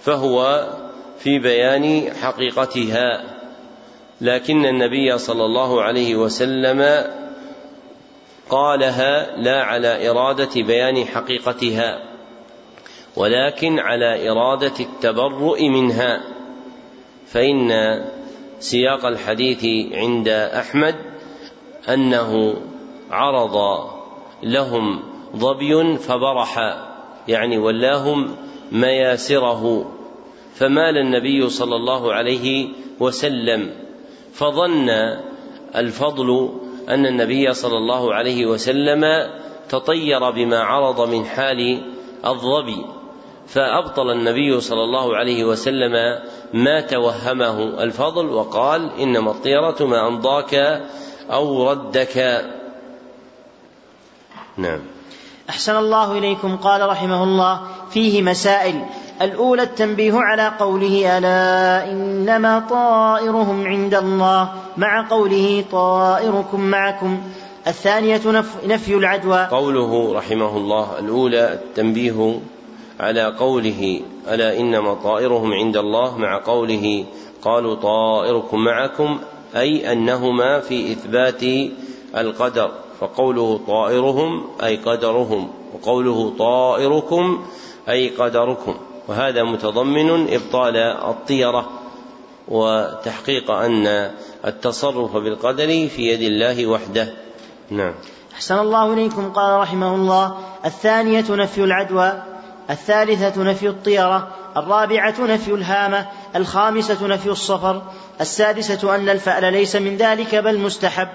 [0.00, 0.68] فهو
[1.18, 3.24] في بيان حقيقتها.
[4.20, 7.04] لكن النبي صلى الله عليه وسلم
[8.50, 12.02] قالها لا على إرادة بيان حقيقتها
[13.16, 16.20] ولكن على إرادة التبرؤ منها.
[17.26, 17.70] فإن
[18.60, 20.94] سياق الحديث عند أحمد
[21.88, 22.54] أنه
[23.10, 23.56] عرض
[24.42, 25.02] لهم
[25.36, 26.78] ظبي فبرح
[27.28, 28.36] يعني ولاهم
[28.72, 29.92] مياسره.
[30.58, 32.68] فمال النبي صلى الله عليه
[33.00, 33.70] وسلم.
[34.34, 34.90] فظن
[35.76, 36.48] الفضل
[36.88, 39.04] أن النبي صلى الله عليه وسلم
[39.68, 41.82] تطير بما عرض من حال
[42.26, 42.86] الظبي.
[43.48, 45.92] فأبطل النبي صلى الله عليه وسلم
[46.54, 50.82] ما توهمه الفضل وقال إنما الطيرة ما أمضاك
[51.30, 52.44] أو ردك.
[54.56, 54.80] نعم.
[55.50, 56.56] أحسن الله إليكم.
[56.56, 57.60] قال رحمه الله
[57.90, 58.84] فيه مسائل
[59.22, 67.20] الأولى التنبيه على قوله ألا إنما طائرهم عند الله مع قوله طائركم معكم.
[67.66, 69.46] الثانية نفي العدوى.
[69.50, 72.40] قوله رحمه الله الأولى التنبيه
[73.00, 77.04] على قوله ألا إنما طائرهم عند الله مع قوله
[77.42, 79.18] قالوا طائركم معكم
[79.56, 81.42] أي أنهما في إثبات
[82.16, 82.70] القدر.
[83.00, 87.44] فقوله طائرهم أي قدرهم وقوله طائركم
[87.88, 88.74] أي قدركم.
[89.08, 91.68] وهذا متضمن إبطال الطيرة
[92.48, 94.10] وتحقيق أن
[94.44, 97.08] التصرف بالقدر في يد الله وحده.
[97.70, 97.94] نعم.
[98.34, 100.38] أحسن الله إليكم قال رحمه الله.
[100.64, 102.22] الثانية نفي العدوى
[102.70, 106.06] الثالثة نفي الطيرة الرابعة نفي الهامة
[106.36, 107.82] الخامسة نفي الصفر
[108.20, 111.08] السادسة أن الفأل ليس من ذلك بل مستحب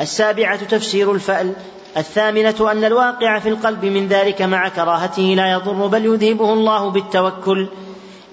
[0.00, 1.54] السابعة تفسير الفأل
[1.96, 7.68] الثامنة أن الواقع في القلب من ذلك مع كراهته لا يضر بل يذهبه الله بالتوكل.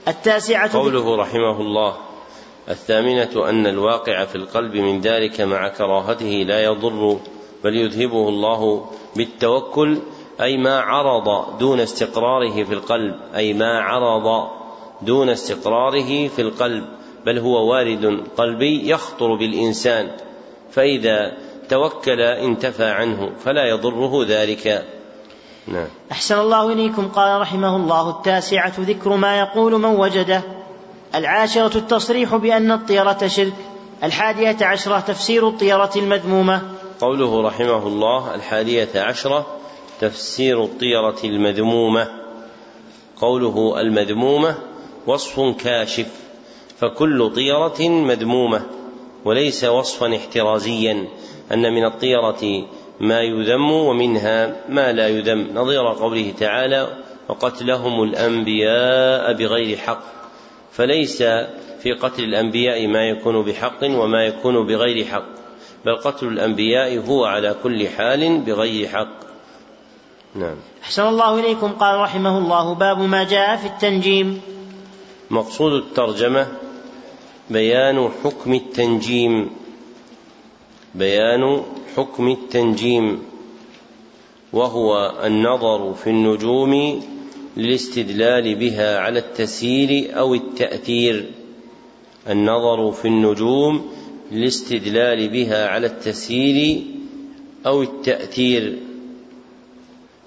[0.08, 1.96] التاسعة قوله رحمه الله
[2.70, 7.18] الثامنة أن الواقع في القلب من ذلك مع كراهته لا يضر
[7.64, 8.86] بل يذهبه الله
[9.16, 9.98] بالتوكل
[10.42, 14.48] أي ما عرض دون استقراره في القلب أي ما عرض
[15.02, 16.86] دون استقراره في القلب
[17.26, 20.12] بل هو وارد قلبي يخطر بالإنسان.
[20.72, 21.38] فإذا
[21.69, 24.85] توكل انتفى عنه فلا يضره ذلك.
[25.68, 25.88] نعم.
[26.11, 30.41] أحسن الله إليكم قال رحمه الله التاسعة ذكر ما يقول من وجده.
[31.15, 33.53] العاشرة التصريح بأن الطيرة شرك.
[34.03, 36.61] الحادية عشرة تفسير الطيرة المذمومة.
[36.99, 39.45] قوله رحمه الله الحادية عشرة
[40.02, 42.07] تفسير الطيرة المذمومة.
[43.18, 44.56] قوله المذمومة
[45.07, 46.07] وصف كاشف.
[46.80, 48.61] فكل طيرة مذمومة
[49.26, 51.07] وليس وصفا احترازيا.
[51.53, 52.68] أن من الطيرة
[52.99, 55.48] ما يذم ومنها ما لا يذم.
[55.53, 56.88] نظير قوله تعالى
[57.30, 60.03] وقتلهم الأنبياء بغير حق.
[60.72, 61.24] فليس
[61.80, 65.26] في قتل الأنبياء ما يكون بحق وما يكون بغير حق
[65.86, 69.18] بل قتل الأنبياء هو على كل حال بغير حق.
[70.36, 70.56] نعم.
[70.84, 71.72] أحسن الله إليكم.
[71.72, 74.41] قال رحمه الله باب ما جاء في التنجيم.
[75.30, 76.48] مقصود الترجمة
[77.49, 79.49] بيان حكم التنجيم.
[80.98, 81.64] بيان
[81.95, 83.22] حكم التنجيم
[84.53, 87.03] وهو النظر في النجوم
[87.57, 91.32] للاستدلال بها على التسيير أو التأثير.
[92.30, 93.91] النظر في النجوم
[94.32, 96.84] للاستدلال بها على التسيير
[97.65, 98.80] أو التأثير.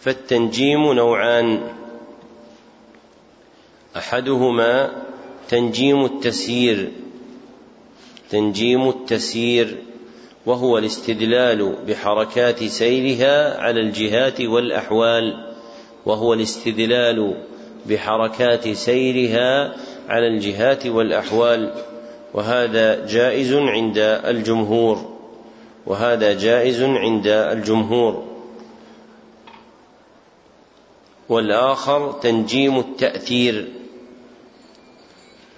[0.01, 1.61] فالتنجيم نوعان.
[3.97, 5.03] أحدهما
[5.49, 6.91] تنجيم التسيير.
[8.31, 9.90] تنجيم التسيير.
[10.47, 15.53] وهو الاستدلال بحركات سيرها على الجهات والأحوال
[16.07, 17.35] وهو الاستدلال
[17.87, 19.77] بحركات سيرها
[20.09, 21.75] على الجهات والأحوال.
[22.35, 25.19] وهذا جائز عند الجمهور
[25.87, 28.31] وهذا جائز عند الجمهور.
[31.29, 33.69] والآخر تنجيم التأثير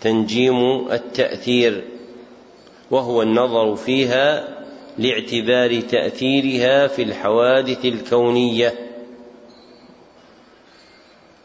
[0.00, 1.84] تنجيم التأثير
[2.90, 4.51] وهو النظر فيها
[4.98, 8.74] لاعتبار تأثيرها في الحوادث الكونية.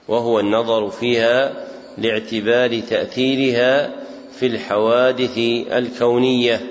[0.07, 1.67] وهو النظر فيها
[1.97, 3.93] لاعتبار تأثيرها
[4.39, 5.37] في الحوادث
[5.71, 6.61] الكونية.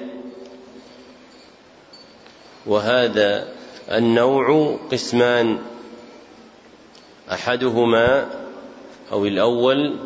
[2.67, 3.49] وهذا
[3.93, 5.59] النوع قسمان
[7.33, 8.31] أحدهما
[9.13, 9.99] أو الأول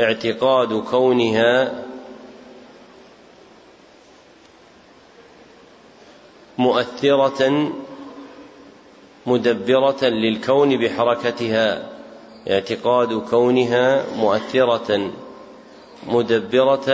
[0.00, 1.84] اعتقاد كونها
[6.66, 7.72] مؤثرة
[9.26, 11.88] مدبرة للكون بحركتها
[12.50, 15.10] اعتقاد كونها مؤثرة
[16.06, 16.88] مدبرة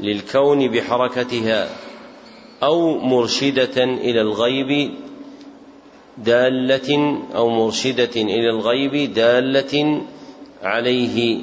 [0.00, 1.68] للكون بحركتها
[2.62, 4.94] أو مرشدة إلى الغيب
[6.18, 10.02] دالة أو مرشدة إلى الغيب دالة
[10.62, 11.40] عليه.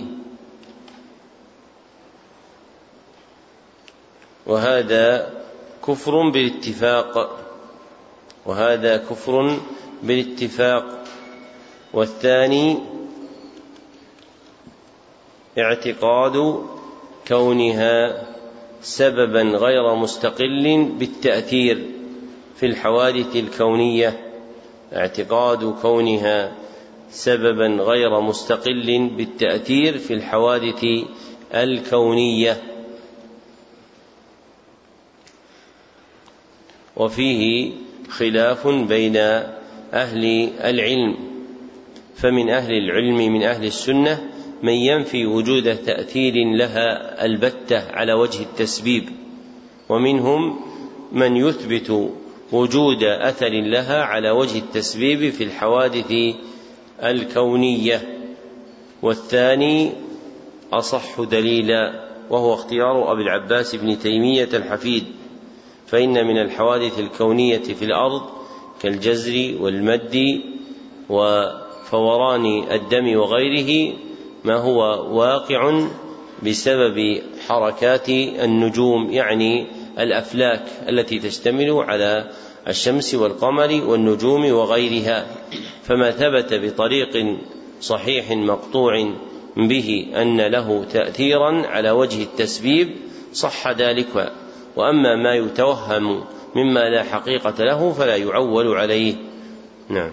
[4.45, 5.42] وهذا
[5.87, 7.39] كفر بالاتفاق
[8.45, 9.59] وهذا كفر
[10.03, 11.03] بالاتفاق.
[11.93, 12.77] والثاني
[15.57, 16.63] اعتقاد
[17.27, 18.23] كونها
[18.81, 21.89] سببا غير مستقل بالتأثير
[22.55, 24.31] في الحوادث الكونية.
[24.93, 26.51] اعتقاد كونها
[27.11, 30.85] سببا غير مستقل بالتأثير في الحوادث
[31.53, 32.72] الكونية.
[36.97, 37.71] وفيه
[38.09, 39.17] خلاف بين
[39.93, 41.15] أهل العلم.
[42.15, 44.29] فمن أهل العلم من أهل السنة
[44.63, 49.09] من ينفي وجود تأثير لها البتة على وجه التسبيب.
[49.89, 50.59] ومنهم
[51.11, 52.11] من يثبت
[52.51, 56.13] وجود أثر لها على وجه التسبيب في الحوادث
[57.03, 58.01] الكونية.
[59.01, 59.91] والثاني
[60.73, 65.03] أصح دليلا وهو اختيار أبي العباس بن تيمية الحفيد.
[65.93, 68.21] فإن من الحوادث الكونية في الأرض
[68.81, 70.41] كالجزر والمد
[71.09, 73.93] وفوران الدم وغيره
[74.43, 74.79] ما هو
[75.19, 75.87] واقع
[76.43, 79.67] بسبب حركات النجوم يعني
[79.99, 82.31] الأفلاك التي تشتمل على
[82.67, 85.25] الشمس والقمر والنجوم وغيرها.
[85.83, 87.37] فما ثبت بطريق
[87.81, 89.13] صحيح مقطوع
[89.57, 92.89] به أن له تاثيرا على وجه التسبيب
[93.33, 94.33] صح ذلك.
[94.75, 96.23] وأما ما يتوهم
[96.55, 99.15] مما لا حقيقة له فلا يعول عليه.
[99.89, 100.11] نعم.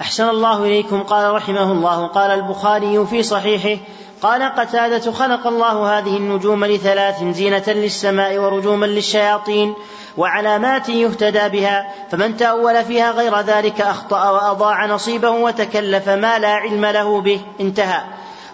[0.00, 2.06] أحسن الله إليكم قال رحمه الله.
[2.06, 3.82] قال البخاري في صحيحه
[4.22, 9.74] قال قتادة خلق الله هذه النجوم لثلاث زينة للسماء ورجوما للشياطين
[10.16, 16.86] وعلامات يهتدى بها فمن تأول فيها غير ذلك أخطأ وأضاع نصيبه وتكلف ما لا علم
[16.86, 17.40] له به.
[17.60, 18.02] انتهى.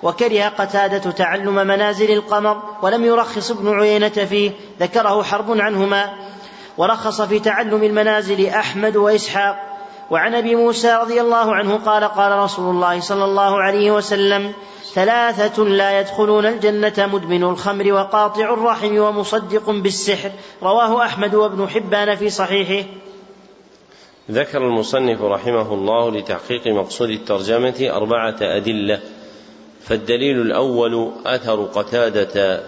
[0.05, 4.51] وكره قتادة تعلم منازل القمر ولم يرخص ابن عيينة فيه
[4.81, 6.13] ذكره حرب عنهما.
[6.79, 9.57] ورخص في تعلم المنازل أحمد وإسحاق.
[10.11, 14.53] وعن أبي موسى رضي الله عنه قال قال رسول الله صلى الله عليه وسلم
[14.95, 20.31] ثلاثة لا يدخلون الجنة مدمن الخمر وقاطع الرحم ومصدق بالسحر.
[20.63, 22.89] رواه أحمد وابن حبان في صحيحه.
[24.31, 29.01] ذكر المصنف رحمه الله لتحقيق مقصود الترجمة أربعة أدلة.
[29.85, 32.63] فالدليل الأول أثر قتادة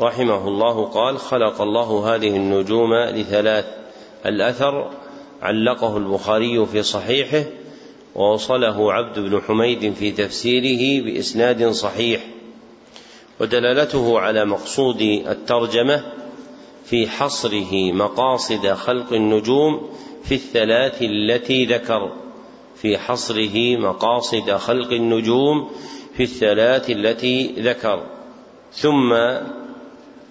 [0.00, 3.64] رحمه الله قال خلق الله هذه النجوم لثلاث
[4.26, 4.90] الأثر
[5.42, 7.44] علقه البخاري في صحيحه
[8.14, 12.20] ووصله عبد بن حميد في تفسيره بإسناد صحيح
[13.40, 16.04] ودلالته على مقصود الترجمة
[16.84, 19.90] في حصره مقاصد خلق النجوم
[20.24, 22.12] في الثلاث التي ذكر
[22.76, 25.70] في حصره مقاصد خلق النجوم
[26.16, 28.02] في الثلاث التي ذكر
[28.72, 29.14] ثم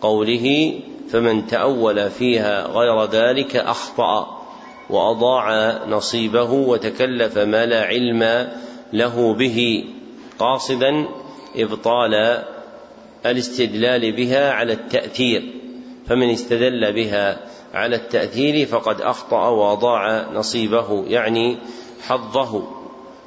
[0.01, 0.79] قوله
[1.09, 4.43] فمن تأول فيها غير ذلك أخطأ
[4.89, 8.49] وأضاع نصيبه وتكلف ما لا علم
[8.93, 9.85] له به
[10.39, 11.07] قاصدا
[11.55, 12.43] إبطال
[13.25, 15.53] الاستدلال بها على التأثير
[16.07, 17.39] فمن استدل بها
[17.73, 21.57] على التأثير فقد أخطأ وأضاع نصيبه يعني
[22.07, 22.67] حظه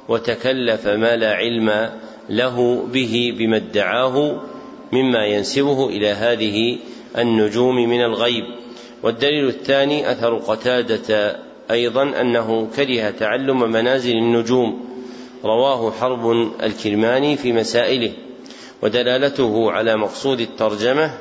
[0.09, 1.91] وتكلف ما لا علم
[2.29, 4.41] له به بما ادعاه
[4.93, 6.77] مما ينسبه إلى هذه
[7.17, 8.43] النجوم من الغيب.
[9.03, 11.39] والدليل الثاني أثر قتادة
[11.71, 14.87] أيضا أنه كره تعلم منازل النجوم.
[15.43, 16.31] رواه حرب
[16.63, 18.11] الكرماني في مسائله
[18.81, 21.11] ودلالته على مقصود الترجمة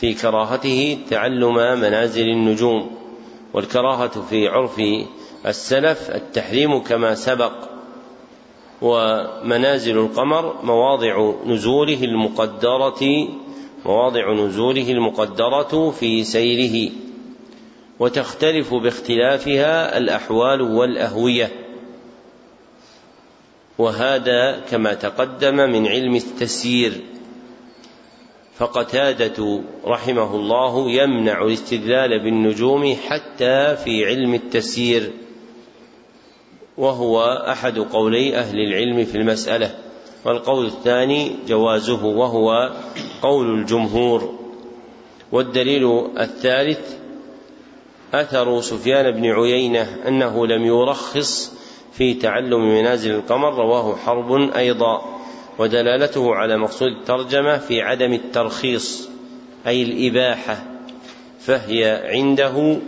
[0.00, 2.90] في كراهته تعلم منازل النجوم.
[3.54, 4.80] والكراهة في عرف
[5.46, 7.73] السلف التحريم كما سبق.
[8.82, 13.28] ومنازل القمر مواضع نزوله المقدرة
[13.86, 16.90] مواضع نزوله المقدرة في سيره.
[17.98, 21.52] وتختلف باختلافها الأحوال والأهوية.
[23.78, 26.92] وهذا كما تقدم من علم التسيير.
[28.56, 35.10] فقتادة رحمه الله يمنع الاستدلال بالنجوم حتى في علم التسيير.
[36.78, 39.74] وهو أحد قولي أهل العلم في المسألة
[40.24, 42.72] والقول الثاني جوازه وهو
[43.22, 44.38] قول الجمهور.
[45.32, 46.94] والدليل الثالث
[48.14, 51.52] أثر سفيان بن عيينة أنه لم يرخص
[51.92, 55.20] في تعلم منازل القمر رواه حرب أيضا
[55.58, 59.08] ودلالته على مقصود الترجمة في عدم الترخيص
[59.66, 60.64] أي الإباحة
[61.40, 62.78] فهي عنده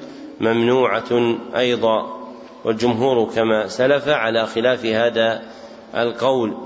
[0.40, 2.25] ممنوعة أيضا.
[2.66, 5.42] والجمهور كما سلف على خلاف هذا
[5.94, 6.56] القول.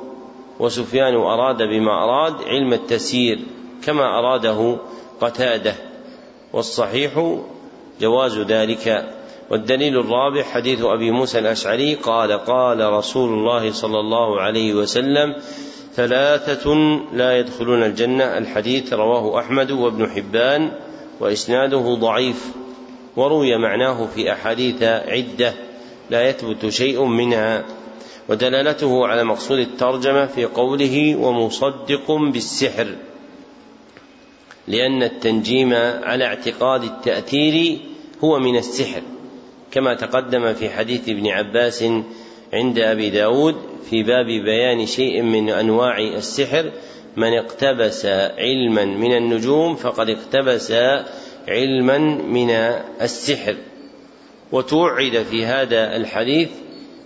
[0.59, 3.39] وسفيان أراد بما أراد علم التسيير
[3.85, 4.77] كما أراده
[5.21, 5.75] قتاده.
[6.53, 7.37] والصحيح
[8.01, 9.15] جواز ذلك.
[9.51, 15.35] والدليل الرابع حديث أبي موسى الأشعري قال قال رسول الله صلى الله عليه وسلم
[15.95, 16.75] ثلاثة
[17.13, 18.39] لا يدخلون الجنة.
[18.39, 20.73] الحديث رواه أحمد وابن حبان
[21.21, 22.51] وإسناده ضعيف
[23.17, 25.70] وروي معناه في أحاديث عدة.
[26.11, 27.65] لا يثبت شيء منها
[28.29, 32.95] ودلالته على مقصود الترجمة في قوله ومصدق بالسحر
[34.69, 37.79] لأن التنجيم على اعتقاد التأثير
[38.25, 39.03] هو من السحر
[39.71, 41.85] كما تقدم في حديث ابن عباس
[42.53, 43.57] عند أبي داود
[43.91, 46.73] في باب بيان شيء من أنواع السحر
[47.17, 48.07] من اقتبس
[48.39, 50.73] علما من النجوم فقد اقتبس
[51.49, 52.51] علما من
[53.01, 53.57] السحر
[54.53, 56.49] وتوعد في هذا الحديث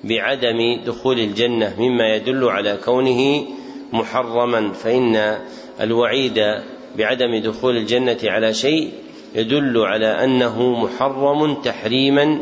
[0.04, 3.46] بعدم دخول الجنة مما يدل على كونه
[3.92, 5.38] محرما فإن
[5.80, 6.40] الوعيد
[6.96, 8.92] بعدم دخول الجنة على شيء
[9.34, 12.40] يدل على أنه محرم تحريما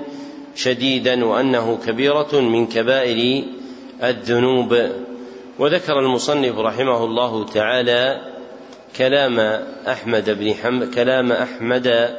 [0.54, 3.44] شديدا وأنه كبيرة من كبائر
[4.02, 4.76] الذنوب.
[5.58, 8.20] وذكر المصنف رحمه الله تعالى
[8.96, 9.40] كلام
[9.88, 12.16] أحمد بن حم كلام احمد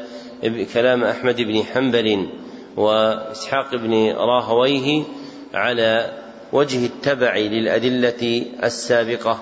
[0.74, 2.28] كلام أحمد بن حنبل
[2.78, 5.04] وإسحاق بن راهويه
[5.54, 6.12] على
[6.54, 9.40] وجه التبع للأدلة السابقة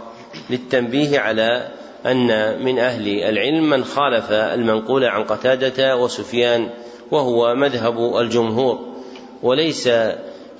[0.49, 1.67] للتنبيه على
[2.05, 6.69] أن من أهل العلم من خالف المنقول عن قتادة وسفيان
[7.11, 8.79] وهو مذهب الجمهور
[9.43, 9.89] وليس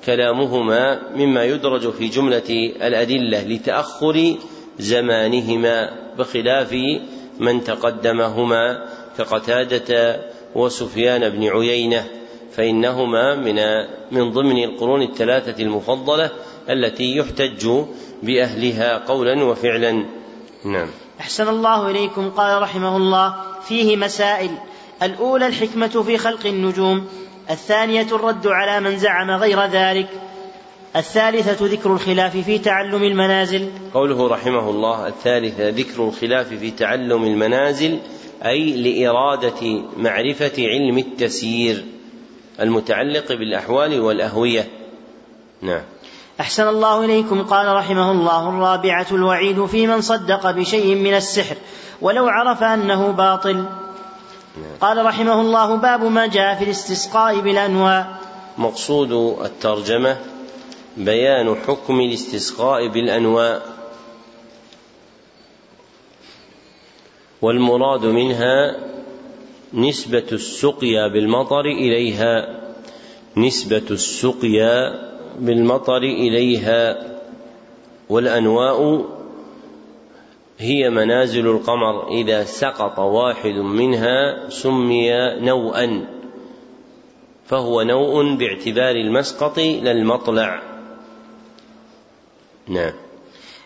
[0.04, 4.34] كلامهما مما يدرج في جملة الأدلة لتأخر
[4.78, 6.76] زمانهما بخلاف
[7.38, 8.84] من تقدمهما
[9.18, 10.20] كقتادة
[10.54, 12.06] وسفيان بن عيينة.
[12.56, 13.56] فإنهما من
[14.10, 16.30] من ضمن القرون الثلاثة المفضلة
[16.70, 17.68] التي يحتج
[18.22, 20.04] بأهلها قولا وفعلا.
[20.64, 20.88] نعم.
[21.20, 23.34] أحسن الله إليكم قال رحمه الله
[23.68, 24.50] فيه مسائل.
[25.02, 27.06] الأولى الحكمة في خلق النجوم.
[27.50, 30.08] الثانية الرد على من زعم غير ذلك.
[30.96, 33.68] الثالثة ذكر الخلاف في تعلم المنازل.
[33.94, 37.98] قوله رحمه الله الثالثة ذكر الخلاف في تعلم المنازل
[38.44, 41.84] أي لإرادة معرفة علم التسيير.
[42.60, 44.68] المتعلق بالأحوال والأهوية.
[45.62, 45.82] نعم.
[46.40, 51.56] أحسن الله إليكم قال رحمه الله الرابعة الوعيد في من صدق بشيء من السحر
[52.00, 53.64] ولو عرف أنه باطل.
[54.80, 58.06] قال رحمه الله باب ما جاء في الاستسقاء بالأنواع.
[58.58, 59.12] مقصود
[59.44, 60.16] الترجمة
[60.96, 63.62] بيان حكم الاستسقاء بالأنواء
[67.42, 68.76] والمراد منها
[69.74, 72.60] نسبة السقيا بالمطر إليها
[73.36, 74.92] نسبة السقيا
[75.38, 77.12] بالمطر إليها.
[78.08, 79.04] والأنواء
[80.58, 86.06] هي منازل القمر إذا سقط واحد منها سمي نوءا
[87.46, 90.62] فهو نوء باعتبار المسقط لا المطلع.
[92.68, 92.92] نعم.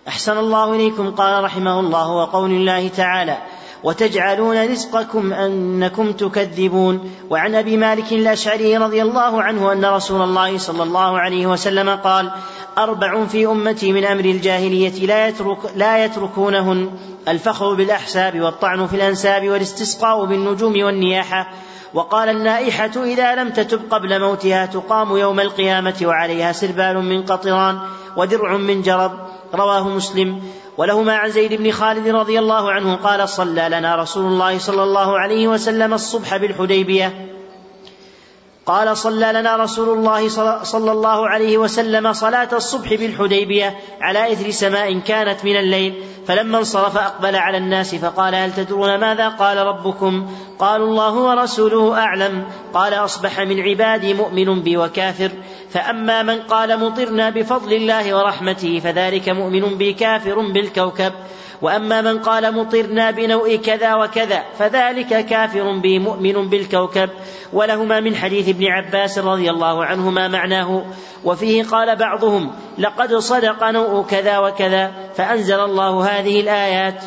[0.08, 3.38] أحسن الله إليكم قال رحمه الله وقول الله تعالى
[3.82, 7.10] وتجعلون رزقكم أنكم تكذبون.
[7.30, 12.30] وعن أبي مالك الأشعري رضي الله عنه أن رسول الله صلى الله عليه وسلم قال
[12.78, 16.90] أربع في أمتي من أمر الجاهلية لا يترك لا يتركونهن
[17.28, 21.50] الفخر بالأحساب والطعن في الأنساب والاستسقاء بالنجوم والنياحة.
[21.94, 27.78] وقال النائحة إذا لم تتب قبل موتها تقام يوم القيامة وعليها سربال من قطران
[28.16, 29.12] ودرع من جرب.
[29.54, 30.42] رواه مسلم.
[30.76, 35.18] ولهما عن زيد بن خالد رضي الله عنه قال صلى لنا رسول الله صلى الله
[35.18, 37.36] عليه وسلم الصبح بالحديبية.
[38.66, 40.28] قال صلى لنا رسول الله
[40.62, 45.94] صلى الله عليه وسلم صلاة الصبح بالحديبية على إثر سماء كانت من الليل
[46.26, 52.44] فلما انصرف أقبل على الناس فقال هل تدرون ماذا قال ربكم؟ قالوا الله ورسوله أعلم
[52.74, 55.30] قال أصبح من عبادي مؤمن بي وكافر.
[55.70, 61.12] فأما من قال مطرنا بفضل الله ورحمته فذلك مؤمن بي كافر بالكوكب.
[61.62, 67.10] وأما من قال مطرنا بنوء كذا وكذا فذلك كافر بي مؤمن بالكوكب.
[67.52, 70.84] ولهما من حديث ابن عباس رضي الله عنهما معناه
[71.24, 77.04] وفيه قال بعضهم لقد صدق نوء كذا وكذا فأنزل الله هذه الآيات.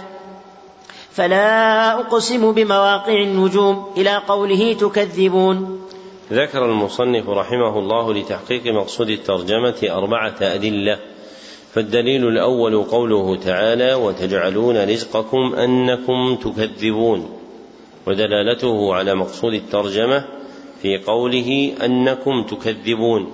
[1.12, 5.89] فلا أقسم بمواقع النجوم إلى قوله تكذبون.
[6.32, 11.00] ذكر المصنف رحمه الله لتحقيق مقصود الترجمة أربعة أدلة
[11.74, 17.30] فالدليل الأول قوله تعالى وتجعلون رزقكم أنكم تكذبون
[18.08, 20.26] ودلالته على مقصود الترجمة
[20.82, 23.32] في قوله أنكم تكذبون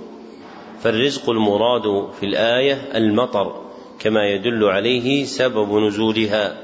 [0.79, 3.61] فالرزق المراد في الآية المطر
[3.99, 6.57] كما يدل عليه سبب نزولها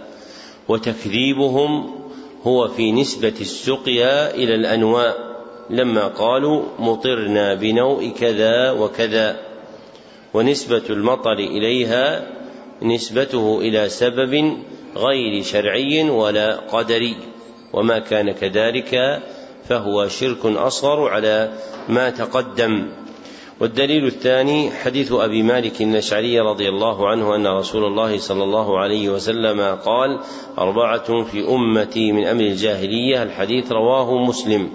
[0.68, 1.92] وتكذيبهم
[2.44, 5.31] هو في نسبة السقيا إلى الأنواء.
[5.72, 9.40] لما قالوا مطرنا بنوء كذا وكذا
[10.34, 12.28] ونسبة المطر إليها
[12.82, 14.58] نسبته إلى سبب
[14.96, 17.16] غير شرعي ولا قدري
[17.74, 19.22] وما كان كذلك
[19.70, 21.54] فهو شرك أصغر على
[21.90, 22.88] ما تقدم.
[23.60, 29.10] والدليل الثاني حديث أبي مالك الأشعري رضي الله عنه أن رسول الله صلى الله عليه
[29.10, 30.20] وسلم قال
[30.58, 34.70] أربعة في أمتي من أمر الجاهلية الحديث رواه مسلم.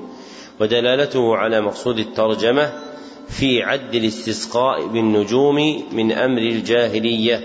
[0.60, 2.72] ودلالته على مقصود الترجمة
[3.28, 7.40] في عد الاستسقاء بالنجوم من أمر الجاهلية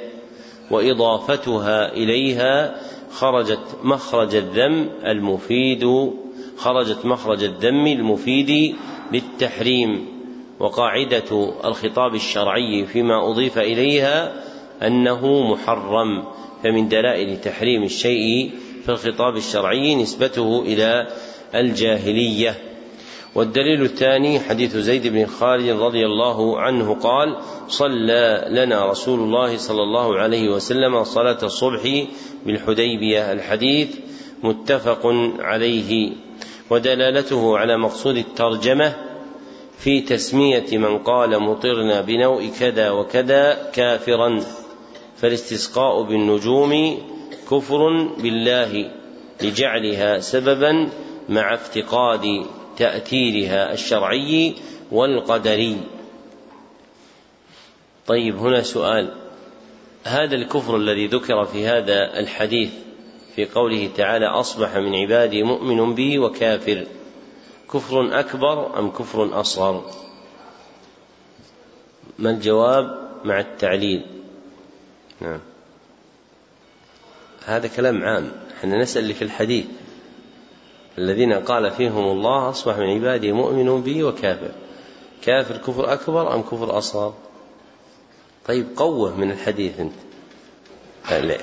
[0.72, 2.76] وإضافتها إليها
[3.12, 6.12] خرجت مخرج الذم المفيد
[6.58, 8.76] خرجت مخرج الذم المفيد
[9.12, 10.06] للتحريم
[10.60, 14.34] وقاعدة الخطاب الشرعي فيما أضيف إليها
[14.82, 16.24] أنه محرم
[16.64, 18.52] فمن دلائل تحريم الشيء
[18.84, 21.08] في الخطاب الشرعي نسبته إلى
[21.56, 22.71] الجاهلية.
[23.36, 27.38] والدليل الثاني حديث زيد بن خالد رضي الله عنه قال
[27.68, 32.06] صلى لنا رسول الله صلى الله عليه وسلم صلاة الصبح
[32.46, 33.32] بالحديبية.
[33.32, 33.96] الحديث
[34.44, 35.02] متفق
[35.40, 36.12] عليه
[36.70, 38.96] ودلالته على مقصود الترجمة
[39.78, 44.40] في تسمية من قال مطرنا بنوء كذا وكذا كافرا
[45.18, 46.98] فالاستسقاء بالنجوم
[47.52, 48.92] كفر بالله
[49.42, 50.90] لجعلها سببا
[51.30, 52.46] مع افتقاد
[52.82, 54.56] تأثيرها الشرعي
[54.92, 55.78] والقدري.
[58.08, 59.14] طيب هنا سؤال.
[60.04, 62.70] هذا الكفر الذي ذكر في هذا الحديث
[63.36, 66.88] في قوله تعالى أصبح من عبادي مؤمن بي وكافر
[67.74, 69.92] كفر أكبر أم كفر أصغر؟
[72.20, 74.06] ما الجواب؟ مع التعليل.
[75.22, 75.40] نعم.
[77.46, 78.32] هذا كلام عام.
[78.58, 79.66] إحنا نسأل في الحديث.
[80.98, 84.52] الذين قال فيهم الله أصبح من عبادي مؤمن بي وكافر.
[85.22, 87.14] كافر كفر أكبر أم كفر أصغر؟
[88.48, 89.94] طيب قوة من الحديث أنت.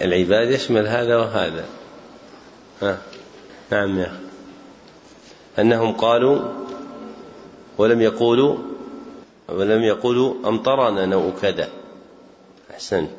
[0.02, 1.64] العباد يشمل هذا وهذا.
[2.82, 2.98] ها؟
[3.72, 4.28] نعم يا أخي.
[5.58, 6.38] أنهم قالوا
[7.78, 8.56] ولم يقولوا
[9.48, 11.68] ولم يقولوا أمطرنا نوء كذا.
[12.70, 13.10] أحسنت.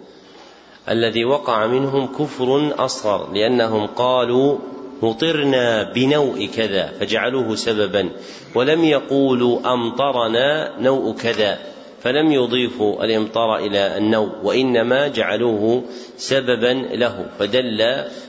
[0.89, 4.57] الذي وقع منهم كفر أصغر لأنهم قالوا
[5.01, 8.09] مطرنا بنوء كذا فجعلوه سببا.
[8.55, 11.59] ولم يقولوا أمطرنا نوء كذا
[12.01, 15.83] فلم يضيفوا الإمطار إلى النوء وإنما جعلوه
[16.17, 17.81] سببا له فدل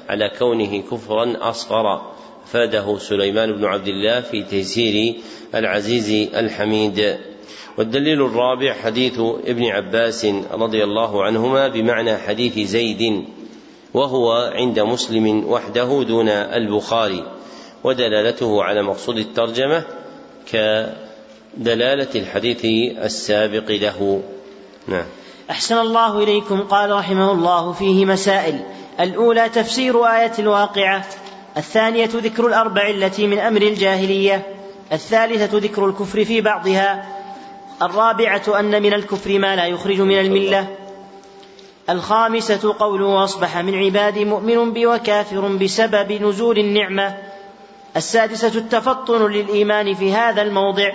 [0.08, 2.00] على كونه كفرا أصغر.
[2.46, 5.14] فاده سليمان بن عبد الله في تيسير
[5.54, 7.18] العزيز الحميد.
[7.78, 13.24] والدليل الرابع حديث ابن عباس رضي الله عنهما بمعنى حديث زيد.
[13.94, 17.24] وهو عند مسلم وحده دون البخاري
[17.84, 19.82] ودلالته على مقصود الترجمة
[20.52, 22.64] كدلالة الحديث
[23.04, 24.22] السابق له.
[24.88, 25.06] نعم.
[25.50, 28.60] أحسن الله إليكم قال رحمه الله فيه مسائل.
[29.00, 31.06] الأولى تفسير آية الواقعة
[31.56, 34.46] الثانية ذكر الأربع التي من أمر الجاهلية
[34.92, 37.06] الثالثة ذكر الكفر في بعضها
[37.82, 40.68] الرابعة أن من الكفر ما لا يخرج من الملة.
[41.90, 47.16] الخامسة قوله أصبح من عبادي مؤمن بي وكافر بسبب نزول النعمة.
[47.96, 50.92] السادسة التفطن للإيمان في هذا الموضع.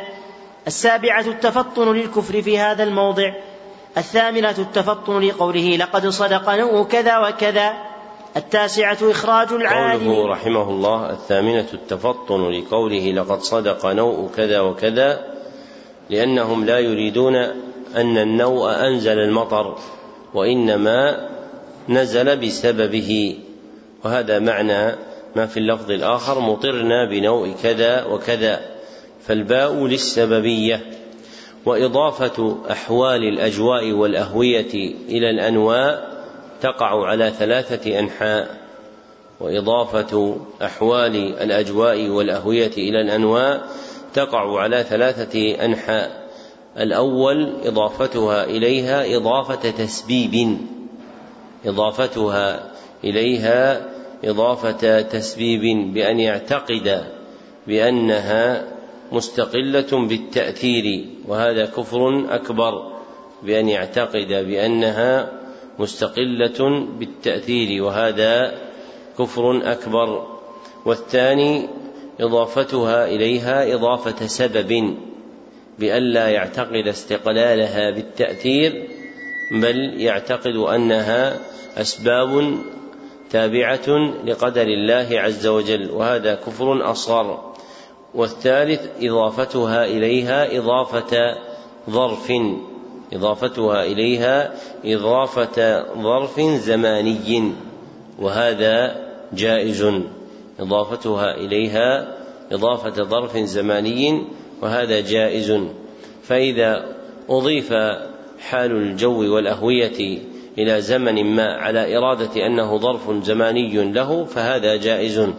[0.68, 3.34] السابعة التفطن للكفر في هذا الموضع.
[3.98, 7.74] الثامنة التفطن لقوله لقد صدق نوء كذا وكذا.
[8.38, 10.14] التاسعة إخراج العالم.
[10.14, 15.26] قوله رحمه الله الثامنة التفطن لقوله لقد صدق نوء كذا وكذا
[16.10, 17.36] لأنهم لا يريدون
[17.96, 19.78] أن النوء أنزل المطر.
[20.36, 21.30] وإنما
[21.90, 23.38] نزل بسببه
[24.04, 24.96] وهذا معنى
[25.36, 28.62] ما في اللفظ الآخر مطرنا بنوء كذا وكذا
[29.28, 30.82] فالباء للسببية.
[31.66, 36.08] وإضافة أحوال الأجواء والأهوية إلى الأنواع
[36.62, 38.58] تقع على ثلاثة أنحاء.
[39.40, 43.62] وإضافة أحوال الأجواء والأهوية إلى الأنواع
[44.14, 46.25] تقع على ثلاثة أنحاء.
[46.78, 50.58] الأول إضافتها إليها إضافة تسبيب
[51.66, 52.72] إضافتها
[53.04, 53.90] إليها
[54.24, 57.04] إضافة تسبيب بأن يعتقد
[57.68, 58.64] بأنها
[59.12, 62.92] مستقلة بالتأثير وهذا كفر أكبر
[63.44, 65.32] بأن يعتقد بأنها
[65.80, 68.58] مستقلة بالتأثير وهذا
[69.20, 70.28] كفر أكبر.
[70.86, 71.68] والثاني
[72.20, 74.98] إضافتها إليها إضافة سبب.
[75.80, 78.88] بألا يعتقد استقلالها بالتأثير
[79.52, 81.40] بل يعتقد أنها
[81.78, 82.58] أسباب
[83.32, 83.88] تابعة
[84.26, 87.54] لقدر الله عز وجل وهذا كفر أصغر.
[88.14, 91.36] والثالث إضافتها إليها إضافة
[91.90, 92.32] ظرف
[93.14, 94.54] إضافتها إليها
[94.86, 97.54] إضافة ظرف زماني
[98.20, 99.86] وهذا جائز.
[100.60, 102.16] إضافتها إليها
[102.52, 104.24] إضافة ظرف زماني
[104.62, 105.60] وهذا جائز.
[106.24, 106.96] فإذا
[107.30, 107.74] أضيف
[108.40, 110.20] حال الجو والأهوية
[110.58, 115.30] إلى زمن ما على إرادة أنه ظرف زماني له فهذا جائز.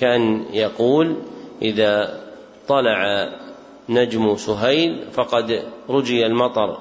[0.00, 1.16] كأن يقول
[1.62, 2.20] إذا
[2.68, 3.28] طلع
[3.88, 6.78] نجم سهيل فقد رجي المطر.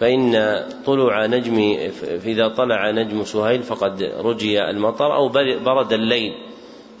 [0.00, 1.76] فإن طلوع نجم
[2.24, 5.28] إذا طلع نجم سهيل فقد رجي المطر أو
[5.64, 6.32] برد الليل.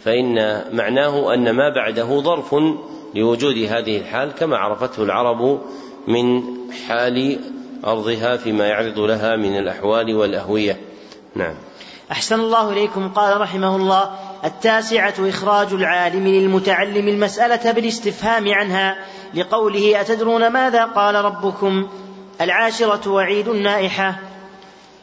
[0.00, 2.54] فإن معناه أن ما بعده ظرف
[3.16, 5.60] لوجود هذه الحال كما عرفته العرب
[6.08, 6.42] من
[6.88, 7.40] حال
[7.86, 10.80] أرضها فيما يعرض لها من الأحوال والأهوية.
[11.34, 11.54] نعم.
[12.12, 14.10] أحسن الله إليكم قال رحمه الله
[14.44, 18.96] التاسعة إخراج العالم للمتعلم المسألة بالاستفهام عنها
[19.34, 21.88] لقوله أتدرون ماذا؟ قال ربكم
[22.40, 24.18] العاشرة وعيد النائحة.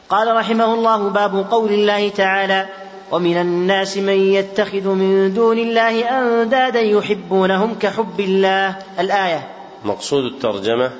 [0.08, 2.68] قال رحمه الله باب قول الله تعالى
[3.14, 8.76] ومن الناس من يتخذ من دون الله أندادا يحبونهم كحب الله.
[9.00, 9.48] الآية.
[9.84, 10.90] مقصود الترجمة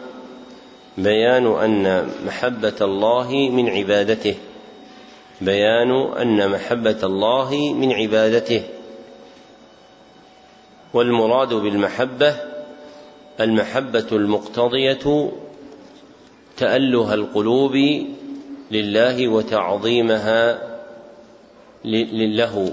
[0.98, 4.34] بيان أن محبة الله من عبادته.
[5.40, 5.90] بيان
[6.22, 8.62] أن محبة الله من عبادته.
[10.94, 12.34] والمراد بالمحبة
[13.40, 15.32] المحبة المقتضية
[16.56, 17.76] تأله القلوب
[18.70, 20.73] لله وتعظيمها
[21.84, 22.72] له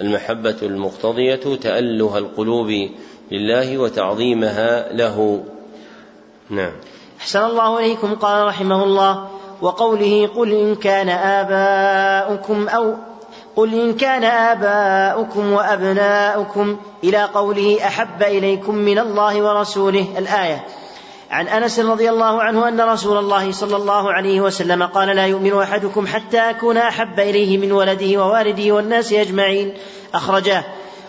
[0.00, 2.88] المحبة المقتضية تأله القلوب
[3.32, 5.44] لله وتعظيمها له.
[6.50, 6.72] نعم.
[7.20, 9.28] أحسن الله إليكم قال رحمه الله
[9.62, 12.94] وقوله قل إن كان آباؤكم أو
[13.56, 20.64] قل إن كان آباؤكم وأبناؤكم إلى قوله أحب إليكم من الله ورسوله الآية.
[21.30, 25.58] عن أنس رضي الله عنه أن رسول الله صلى الله عليه وسلم قال لا يؤمن
[25.58, 29.74] أحدكم حتى أكون أحب إليه من ولده ووالده والناس أجمعين.
[30.14, 30.64] أخرجاه.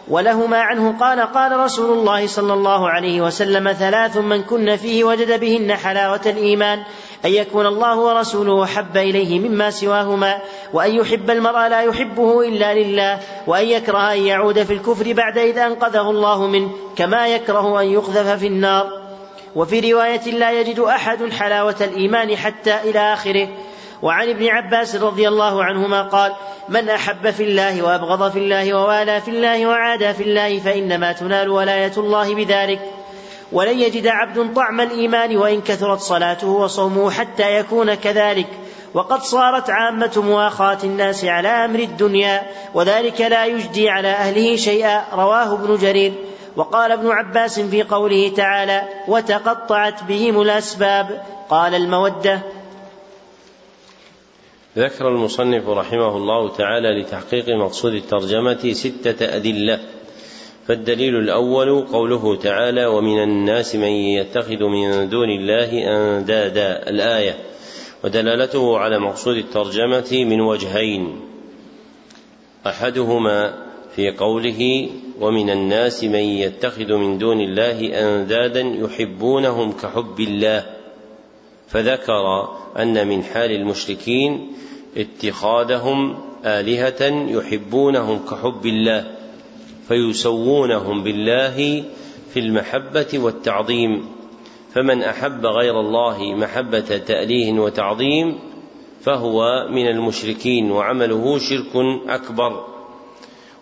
[0.07, 5.39] ولهما عنه قال قال رسول الله صلى الله عليه وسلم ثلاث من كن فيه وجد
[5.39, 6.83] بهن حلاوة الإيمان.
[7.25, 10.37] أن يكون الله ورسوله حب إليه مما سواهما
[10.73, 15.57] وأن يحب المرء لا يحبه إلا لله وأن يكره أن يعود في الكفر بعد إذ
[15.57, 19.04] أنقذه الله منه كما يكره أن يقذف في النار.
[19.55, 23.47] وفي رواية لا يجد أحد حلاوة الإيمان حتى إلى آخره.
[24.01, 26.33] وعن ابن عباس رضي الله عنهما قال
[26.69, 31.49] من أحب في الله وأبغض في الله ووالى في الله وعادى في الله فإنما تنال
[31.49, 32.79] ولاية الله بذلك.
[33.51, 38.47] ولن يجد عبد طعم الإيمان وإن كثرت صلاته وصومه حتى يكون كذلك.
[38.93, 45.03] وقد صارت عامة مواخاة الناس على أمر الدنيا وذلك لا يجدي على أهله شيئا.
[45.13, 46.13] رواه ابن جرير.
[46.55, 51.23] وقال ابن عباس في قوله تعالى وتقطعت بهم الأسباب.
[51.49, 52.41] قال المودة
[54.77, 59.79] ذكر المصنف رحمه الله تعالى لتحقيق مقصود الترجمة ستة أدلة.
[60.67, 66.89] فالدليل الأول قوله تعالى ومن الناس من يتخذ من دون الله أندادا.
[66.89, 67.35] الآية
[68.03, 71.21] ودلالته على مقصود الترجمة من وجهين.
[72.67, 73.64] أحدهما
[73.95, 74.89] في قوله
[75.21, 80.65] ومن الناس من يتخذ من دون الله أندادا يحبونهم كحب الله
[81.67, 82.49] فذكر
[82.79, 84.51] أن من حال المشركين
[84.97, 89.11] اتخاذهم آلهة يحبونهم كحب الله
[89.87, 91.83] فيسوونهم بالله
[92.33, 94.05] في المحبة والتعظيم
[94.73, 98.39] فمن أحب غير الله محبة تأليه وتعظيم
[99.01, 102.74] فهو من المشركين وعمله شرك أكبر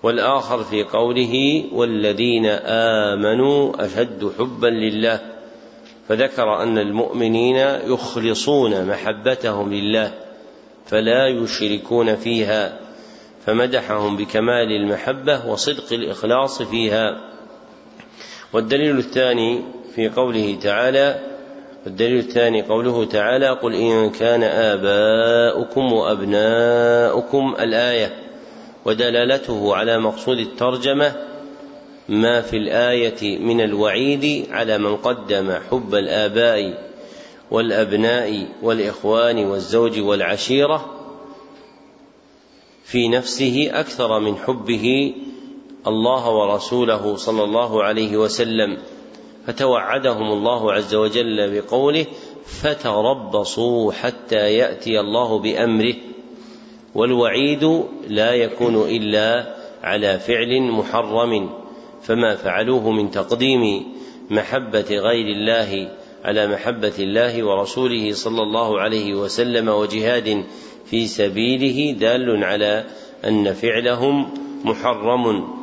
[0.04, 5.20] والآخر في قوله والذين آمنوا أشد حبا لله
[6.10, 10.12] فذكر أن المؤمنين يخلصون محبتهم لله
[10.86, 12.80] فلا يشركون فيها
[13.46, 17.22] فمدحهم بكمال المحبة وصدق الإخلاص فيها.
[18.54, 19.62] والدليل الثاني
[19.96, 21.20] في قوله تعالى
[21.88, 28.23] الدليل الثاني قوله تعالى قل إن كان آباؤكم وأبناؤكم الآية
[28.85, 31.15] ودلالته على مقصود الترجمة
[32.10, 36.91] ما في الآية من الوعيد على من قدم حب الآباء
[37.51, 40.85] والأبناء والإخوان والزوج والعشيرة
[42.84, 45.15] في نفسه أكثر من حبه
[45.88, 48.77] الله ورسوله صلى الله عليه وسلم.
[49.47, 52.05] فتوعدهم الله عز وجل بقوله
[52.45, 55.95] فتربصوا حتى يأتي الله بأمره.
[56.95, 61.49] والوعيد لا يكون إلا على فعل محرم
[62.03, 63.94] فما فعلوه من تقديم
[64.30, 65.91] محبة غير الله
[66.24, 70.44] على محبة الله ورسوله صلى الله عليه وسلم وجهاد
[70.86, 72.86] في سبيله دال على
[73.28, 74.34] أن فعلهم
[74.64, 75.53] محرم.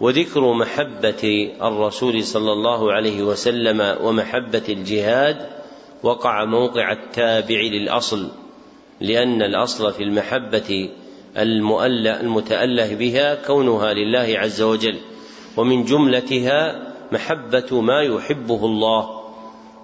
[0.00, 5.36] وذكر محبة الرسول صلى الله عليه وسلم ومحبة الجهاد
[6.02, 8.43] وقع موقع التابع للأصل.
[9.00, 10.90] لأن الأصل في المحبة
[11.36, 14.98] المتاله بها كونها لله عز وجل
[15.56, 19.24] ومن جملتها محبة ما يحبه الله.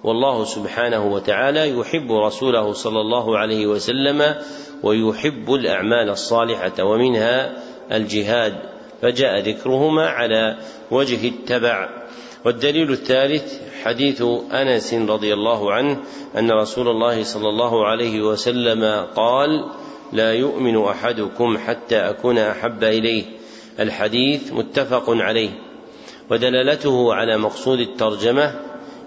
[0.03, 4.35] والله سبحانه وتعالى يحب رسوله صلى الله عليه وسلم
[4.83, 8.55] ويحب الأعمال الصالحة ومنها الجهاد.
[9.01, 10.57] فجاء ذكرهما على
[10.91, 12.00] وجه التبع.
[12.45, 15.97] والدليل الثالث حديث أنس رضي الله عنه
[16.37, 19.65] أن رسول الله صلى الله عليه وسلم قال
[20.13, 23.23] لا يؤمن أحدكم حتى أكون أحب إليه.
[23.79, 25.49] الحديث متفق عليه
[26.29, 28.59] ودلالته على مقصود الترجمة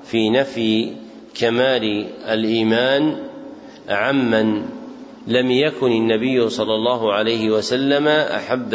[0.04, 0.92] في نفي
[1.34, 3.16] كمال الإيمان
[3.88, 4.62] عمن
[5.26, 8.74] لم يكن النبي صلى الله عليه وسلم أحب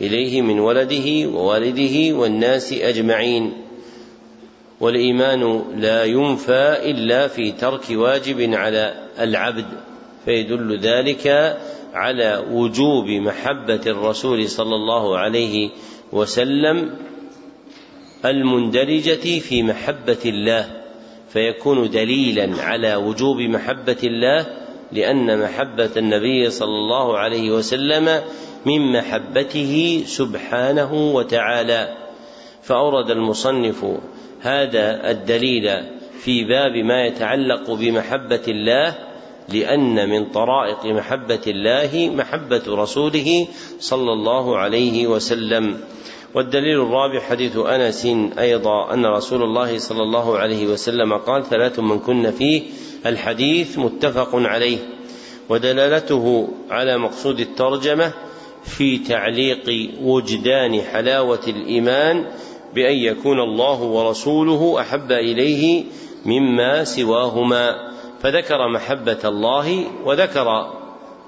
[0.00, 3.63] إليه من ولده ووالده والناس أجمعين.
[4.84, 9.64] والإيمان لا ينفى إلا في ترك واجب على العبد
[10.24, 11.56] فيدل ذلك
[11.94, 15.70] على وجوب محبة الرسول صلى الله عليه
[16.12, 16.90] وسلم
[18.24, 20.70] المندرجة في محبة الله
[21.28, 24.46] فيكون دليلا على وجوب محبة الله
[24.92, 28.20] لأن محبة النبي صلى الله عليه وسلم
[28.66, 31.96] من محبته سبحانه وتعالى.
[32.62, 33.84] فأورد المصنف
[34.44, 35.70] هذا الدليل
[36.20, 38.94] في باب ما يتعلق بمحبة الله
[39.48, 43.46] لأن من طرائق محبة الله محبة رسوله
[43.80, 45.80] صلى الله عليه وسلم.
[46.34, 48.06] والدليل الرابع حديث أنس
[48.38, 52.62] أيضا أن رسول الله صلى الله عليه وسلم قال ثلاث من كن فيه.
[53.06, 54.78] الحديث متفق عليه.
[55.48, 58.12] ودلالته على مقصود الترجمة
[58.64, 62.26] في تعليق وجدان حلاوة الإيمان
[62.74, 65.84] بأن يكون الله ورسوله أحب إليه
[66.24, 67.74] مما سواهما.
[68.20, 70.46] فذكر محبة الله وذكر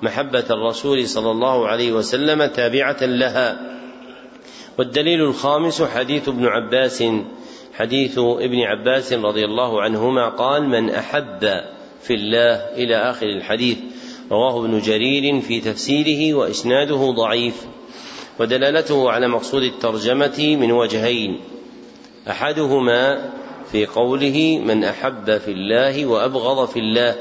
[0.03, 3.77] محبة الرسول صلى الله عليه وسلم تابعة لها.
[4.79, 7.05] والدليل الخامس حديث ابن عباس
[7.75, 11.41] حديث ابن عباس رضي الله عنهما قال من أحب
[12.03, 13.79] في الله إلى آخر الحديث
[14.31, 17.67] رواه ابن جرير في تفسيره وإسناده ضعيف.
[18.39, 21.41] ودلالته على مقصود الترجمة من وجهين.
[22.31, 23.31] أحدهما
[23.73, 27.17] في قوله من أحب في الله وأبغض في الله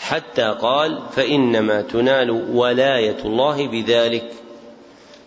[0.00, 4.32] حتى قال فإنما تنال ولاية الله بذلك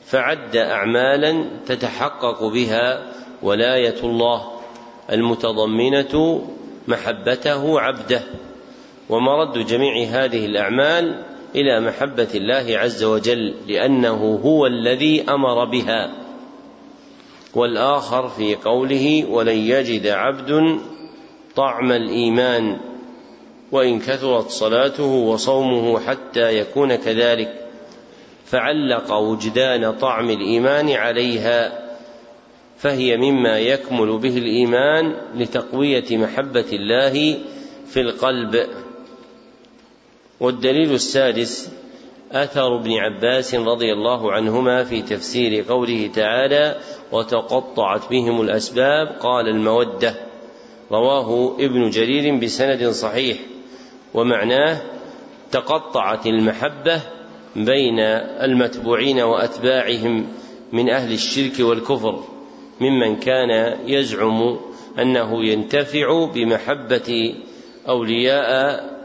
[0.06, 3.12] فعد أعمالا تتحقق بها
[3.44, 4.52] ولاية الله
[5.12, 6.42] المتضمنة
[6.88, 8.22] محبته عبده.
[9.10, 16.12] ومرد جميع هذه الأعمال إلى محبة الله عز وجل لأنه هو الذي أمر بها.
[17.56, 20.80] والآخر في قوله ولن يجد عبد
[21.56, 22.78] طعم الإيمان
[23.72, 27.68] وإن كثرت صلاته وصومه حتى يكون كذلك
[28.46, 31.82] فعلق وجدان طعم الإيمان عليها
[32.78, 37.38] فهي مما يكمل به الإيمان لتقوية محبة الله
[37.86, 38.68] في القلب.
[40.42, 41.72] والدليل السادس
[42.32, 46.78] اثر ابن عباس رضي الله عنهما في تفسير قوله تعالى
[47.12, 50.16] وتقطعت بهم الأسباب قال المودة.
[50.92, 53.38] رواه ابن جرير بسند صحيح.
[54.14, 54.82] ومعناه
[55.52, 57.02] تقطعت المحبة
[57.56, 60.28] بين المتبوعين وأتباعهم
[60.74, 62.24] من أهل الشرك والكفر
[62.82, 64.58] ممن كان يزعم
[65.00, 67.36] أنه ينتفع بمحبة
[67.90, 69.01] أولياء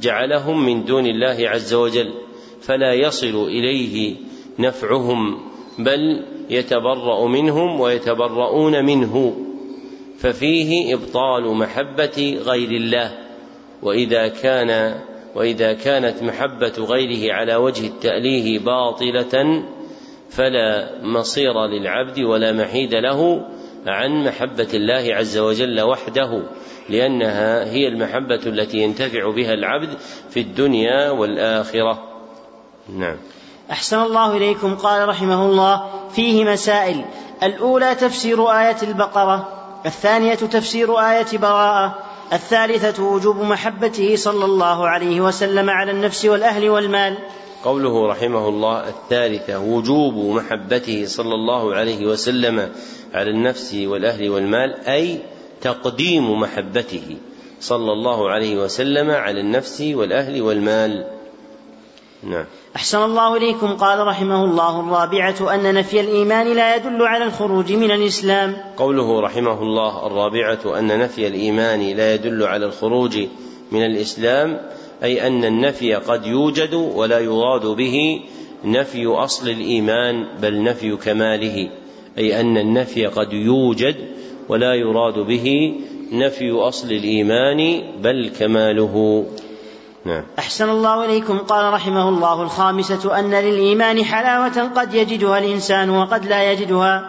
[0.00, 2.12] جعلهم من دون الله عز وجل
[2.60, 4.16] فلا يصل إليه
[4.58, 5.40] نفعهم
[5.78, 9.36] بل يتبرأ منهم ويتبرؤون منه
[10.18, 13.18] ففيه إبطال محبة غير الله.
[13.82, 15.00] وإذا كان
[15.34, 19.64] وإذا كانت محبة غيره على وجه التأليه باطلة
[20.30, 23.46] فلا مصير للعبد ولا محيد له
[23.86, 26.42] عن محبة الله عز وجل وحده.
[26.90, 29.98] لأنها هي المحبة التي ينتفع بها العبد
[30.30, 32.02] في الدنيا والآخرة.
[32.96, 33.16] نعم.
[33.70, 37.04] أحسن الله إليكم قال رحمه الله فيه مسائل
[37.42, 39.48] الأولى تفسير آية البقرة
[39.86, 41.98] الثانية تفسير آية براءة
[42.32, 47.18] الثالثة وجوب محبته صلى الله عليه وسلم على النفس والأهل والمال
[47.64, 52.68] قوله رحمه الله الثالثة وجوب محبته صلى الله عليه وسلم
[53.14, 55.18] على النفس والأهل والمال أي
[55.62, 57.16] تقديم محبته
[57.60, 61.06] صلى الله عليه وسلم على النفس والأهل والمال.
[62.22, 62.44] نعم.
[62.76, 67.90] أحسن الله إليكم قال رحمه الله الرابعة أن نفي الإيمان لا يدل على الخروج من
[67.90, 68.56] الإسلام.
[68.76, 73.18] قوله رحمه الله الرابعة أن نفي الإيمان لا يدل على الخروج
[73.72, 74.60] من الإسلام
[75.02, 78.20] أي أن النفي قد يوجد ولا يراد به
[78.64, 81.70] نفي أصل الإيمان بل نفي كماله
[82.18, 83.96] أي أن النفي قد يوجد
[84.50, 85.74] ولا يراد به
[86.12, 89.26] نفي أصل الإيمان بل كماله.
[90.04, 90.24] نعم.
[90.38, 91.38] أحسن الله إليكم.
[91.38, 97.08] قال رحمه الله الخامسة أن للإيمان حلاوة قد يجدها الإنسان وقد لا يجدها.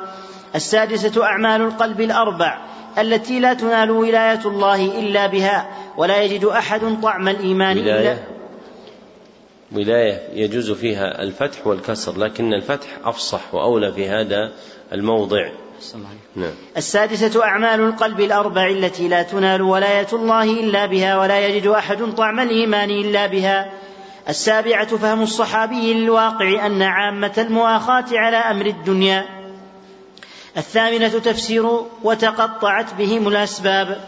[0.55, 2.57] السادسة أعمال القلب الأربع
[2.97, 8.11] التي لا تنال ولاية الله إلا بها ولا يجد أحد طعم الإيمان ولاية.
[8.11, 8.18] إلا
[9.72, 14.51] ولاية يجوز فيها الفتح والكسر لكن الفتح أفصح وأولى في هذا
[14.93, 15.49] الموضع.
[16.35, 16.51] نعم.
[16.77, 22.39] السادسة أعمال القلب الأربع التي لا تنال ولاية الله إلا بها ولا يجد أحد طعم
[22.39, 23.71] الإيمان إلا بها.
[24.29, 29.25] السابعة فهم الصحابي للواقع أن عامة المؤاخاة على أمر الدنيا.
[30.57, 31.65] الثامنة تفسير
[32.03, 34.01] وتقطعت بهم الأسباب.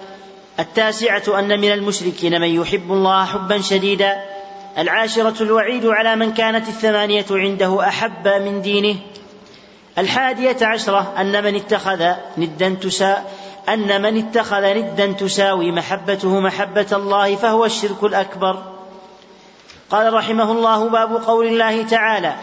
[0.60, 4.24] التاسعة أن من المشركين من يحب الله حبا شديدا.
[4.78, 8.96] العاشرة الوعيد على من كانت الثمانية عنده أحب من دينه.
[9.98, 13.24] الحادية عشرة أن من اتخذ ندا تسا
[13.70, 18.64] أن من اتخذ ندا تساوي محبته محبة الله فهو الشرك الأكبر.
[19.90, 22.34] قال رحمه الله باب قول الله تعالى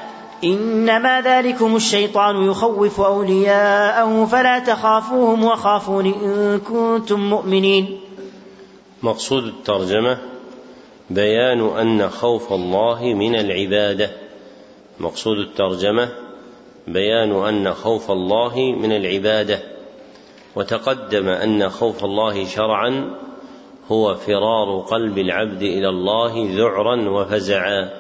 [0.45, 8.01] إنما ذلكم الشيطان يخوف أولياءه فلا تخافوهم وخافون إن كنتم مؤمنين.
[9.03, 10.19] مقصود الترجمة
[11.11, 14.11] بيان أن خوف الله من العبادة.
[15.01, 16.30] مقصود الترجمة
[16.89, 19.61] بيان أن خوف الله من العبادة
[20.57, 23.11] وتقدم أن خوف الله شرعا
[23.93, 27.90] هو فرار قلب العبد إلى الله ذعرا وفزعا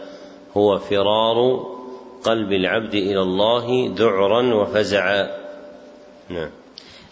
[0.56, 1.66] هو فرار
[2.24, 5.30] قلب العبد إلى الله ذعرا وفزعا.
[6.28, 6.50] نعم.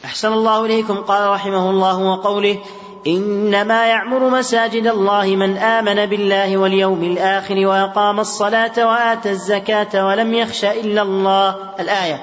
[0.05, 2.59] أحسن الله إليكم قال رحمه الله وقوله
[3.07, 10.65] إنما يعمر مساجد الله من آمن بالله واليوم الآخر وأقام الصلاة واتى الزكاة ولم يخش
[10.65, 11.57] إلا الله.
[11.81, 12.23] الآية.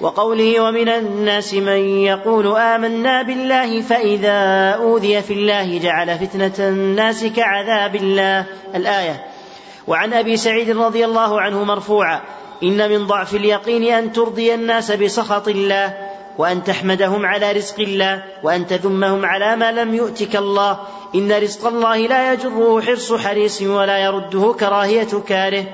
[0.00, 7.94] وقوله ومن الناس من يقول آمنا بالله فإذا أوذي في الله جعل فتنة الناس كعذاب
[7.96, 8.44] الله.
[8.74, 9.24] الآية.
[9.86, 12.20] وعن أبي سعيد رضي الله عنه مرفوعا
[12.62, 16.13] إن من ضعف اليقين أن ترضي الناس بسخط الله.
[16.38, 20.78] وأن تحمدهم على رزق الله وأن تذمهم على ما لم يؤتك الله.
[21.14, 25.64] إن رزق الله لا يجره حرص حريص ولا يرده كراهية كاره.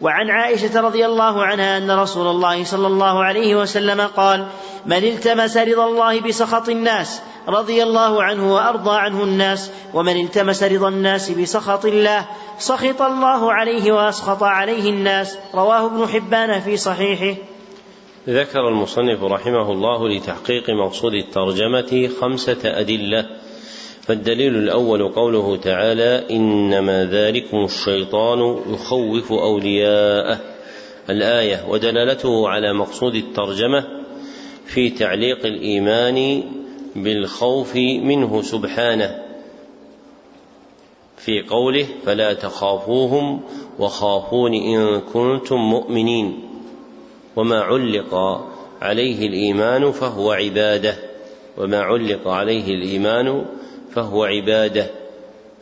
[0.00, 4.46] وعن عائشة رضي الله عنها أن رسول الله صلى الله عليه وسلم قال
[4.86, 10.88] من التمس رضا الله بسخط الناس رضي الله عنه وأرضى عنه الناس ومن التمس رضا
[10.88, 12.24] الناس بسخط الله
[12.58, 15.36] سخط الله عليه وأسخط عليه الناس.
[15.54, 17.40] رواه ابن حبان في صحيحه.
[18.28, 23.26] ذكر المصنف رحمه الله لتحقيق مقصود الترجمة خمسة أدلة
[24.02, 30.40] فالدليل الأول قوله تعالى إنما ذلكم الشيطان يخوف أولياءه.
[31.10, 33.84] الآية ودلالته على مقصود الترجمة
[34.66, 36.42] في تعليق الإيمان
[36.96, 39.22] بالخوف منه سبحانه.
[41.16, 43.40] في قوله فلا تخافوهم
[43.78, 46.49] وخافون إن كنتم مؤمنين.
[47.36, 48.14] وما علق
[48.82, 50.94] عليه الإيمان فهو عبادة.
[51.58, 53.44] وما علق عليه الإيمان
[53.92, 54.86] فهو عبادة.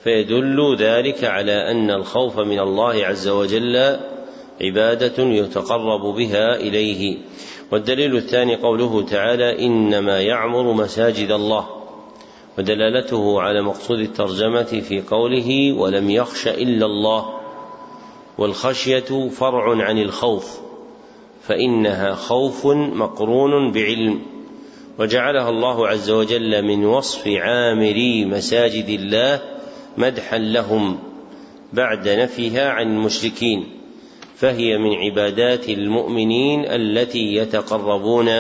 [0.05, 3.97] فيدل ذلك على أن الخوف من الله عز وجل
[4.63, 7.17] عبادة يتقرب بها إليه.
[7.73, 11.67] والدليل الثاني قوله تعالى إنما يعمر مساجد الله.
[12.59, 17.41] ودلالته على مقصود الترجمة في قوله ولم يخش إلا الله.
[18.39, 20.68] والخشية فرع عن الخوف.
[21.49, 24.21] فإنها خوف مقرون بعلم.
[24.99, 29.41] وجعلها الله عز وجل من وصف عامري مساجد الله
[29.97, 30.99] مدحا لهم
[31.73, 33.65] بعد نفيها عن المشركين.
[34.37, 38.31] فهي من عبادات المؤمنين التي يتقربون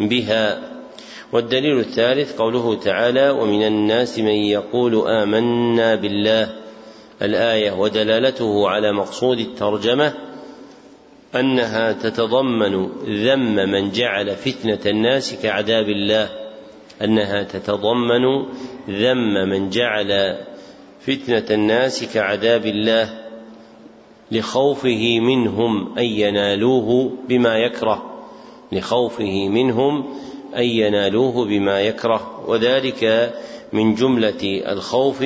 [0.00, 0.60] بها.
[1.32, 6.52] والدليل الثالث قوله تعالى ومن الناس من يقول آمنا بالله.
[7.22, 10.33] الآية ودلالته على مقصود الترجمة
[11.36, 12.86] أنها تتضمن
[13.24, 16.28] ذم من جعل فتنة الناس كعذاب الله.
[17.02, 18.46] أنها تتضمن
[18.88, 20.38] ذم من جعل
[21.00, 23.24] فتنة الناس كعذاب الله.
[24.32, 28.26] لخوفه منهم أن ينالوه بما يكره.
[28.72, 30.04] لخوفه منهم
[30.56, 32.44] أن ينالوه بما يكره.
[32.48, 33.34] وذلك
[33.72, 35.22] من جملة الخوف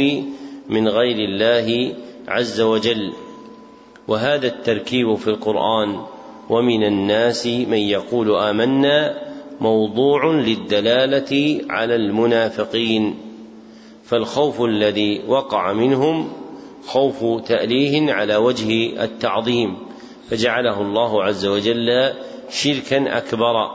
[0.69, 1.95] من غير الله
[2.29, 3.13] عز وجل.
[4.09, 6.01] وهذا التركيب في القرآن
[6.49, 9.29] ومن الناس من يقول آمنا
[9.61, 13.15] موضوع للدلالة على المنافقين
[14.05, 16.33] فالخوف الذي وقع منهم
[16.87, 19.77] خوف تأليه على وجه التعظيم
[20.31, 22.13] فجعله الله عز وجل
[22.51, 23.71] شركا أكبر.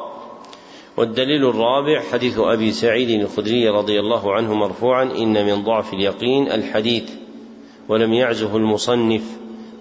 [0.97, 7.09] والدليل الرابع حديث أبي سعيد الخدري رضي الله عنه مرفوعا إن من ضعف اليقين الحديث
[7.89, 9.23] ولم يعزه المصنف.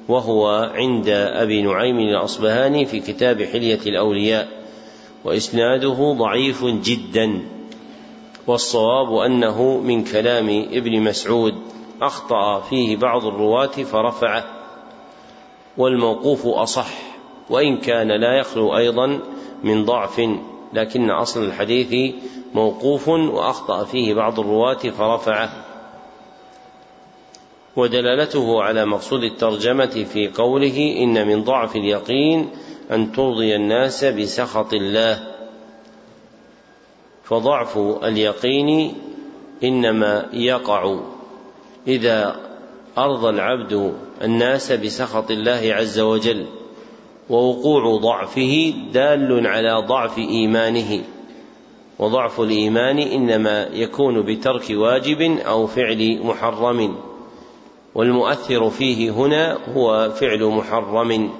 [0.09, 4.49] وهو عند أبي نعيم الأصبهاني في كتاب حلية الأولياء
[5.25, 7.43] وإسناده ضعيف جدا.
[8.47, 11.55] والصواب أنه من كلام ابن مسعود
[12.03, 14.45] أخطأ فيه بعض الرواة فرفعه.
[15.77, 16.89] والموقوف أصح
[17.51, 19.21] وإن كان لا يخلو أيضا
[19.65, 20.23] من ضعف
[20.73, 22.15] لكن أصل الحديث
[22.55, 25.72] موقوف وأخطأ فيه بعض الرواة فرفعه.
[27.77, 32.49] ودلالته على مقصود الترجمة في قوله إن من ضعف اليقين
[32.91, 35.23] أن ترضي الناس بسخط الله.
[37.25, 38.95] فضعف اليقين
[39.65, 41.01] إنما يقع
[41.89, 42.41] إذا
[42.99, 46.47] أرضى العبد الناس بسخط الله عز وجل
[47.31, 51.05] ووقوع ضعفه دال على ضعف إيمانه.
[51.99, 57.12] وضعف الإيمان إنما يكون بترك واجب أو فعل محرم.
[57.95, 61.31] والمؤثر فيه هنا هو فعل محرم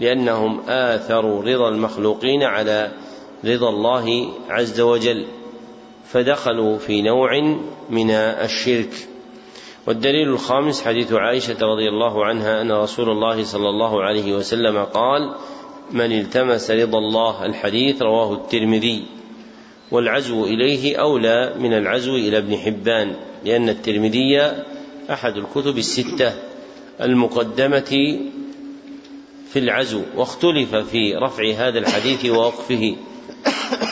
[0.00, 2.92] لأنهم آثروا رضا المخلوقين على
[3.44, 5.26] رضا الله عز وجل
[6.04, 7.40] فدخلوا في نوع
[7.90, 9.08] من الشرك.
[9.86, 15.34] والدليل الخامس حديث عائشة رضي الله عنها أن رسول الله صلى الله عليه وسلم قال:
[15.92, 19.04] من التمس رضا الله الحديث رواه الترمذي
[19.90, 23.14] والعزو إليه أولى من العزو إلى ابن حبان
[23.44, 24.52] لأن الترمذي
[25.12, 26.32] أحد الكتب الستة
[27.00, 28.18] المقدمة
[29.52, 32.96] في العزو واختلف في رفع هذا الحديث ووقفه.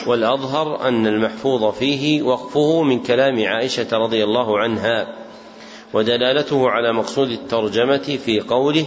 [0.07, 5.15] والأظهر أن المحفوظ فيه وقفه من كلام عائشة رضي الله عنها
[5.93, 8.85] ودلالته على مقصود الترجمة في قوله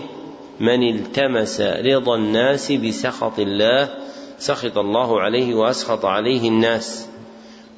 [0.61, 3.95] من التمس رضا الناس بسخط الله
[4.39, 7.09] سخط الله عليه وأسخط عليه الناس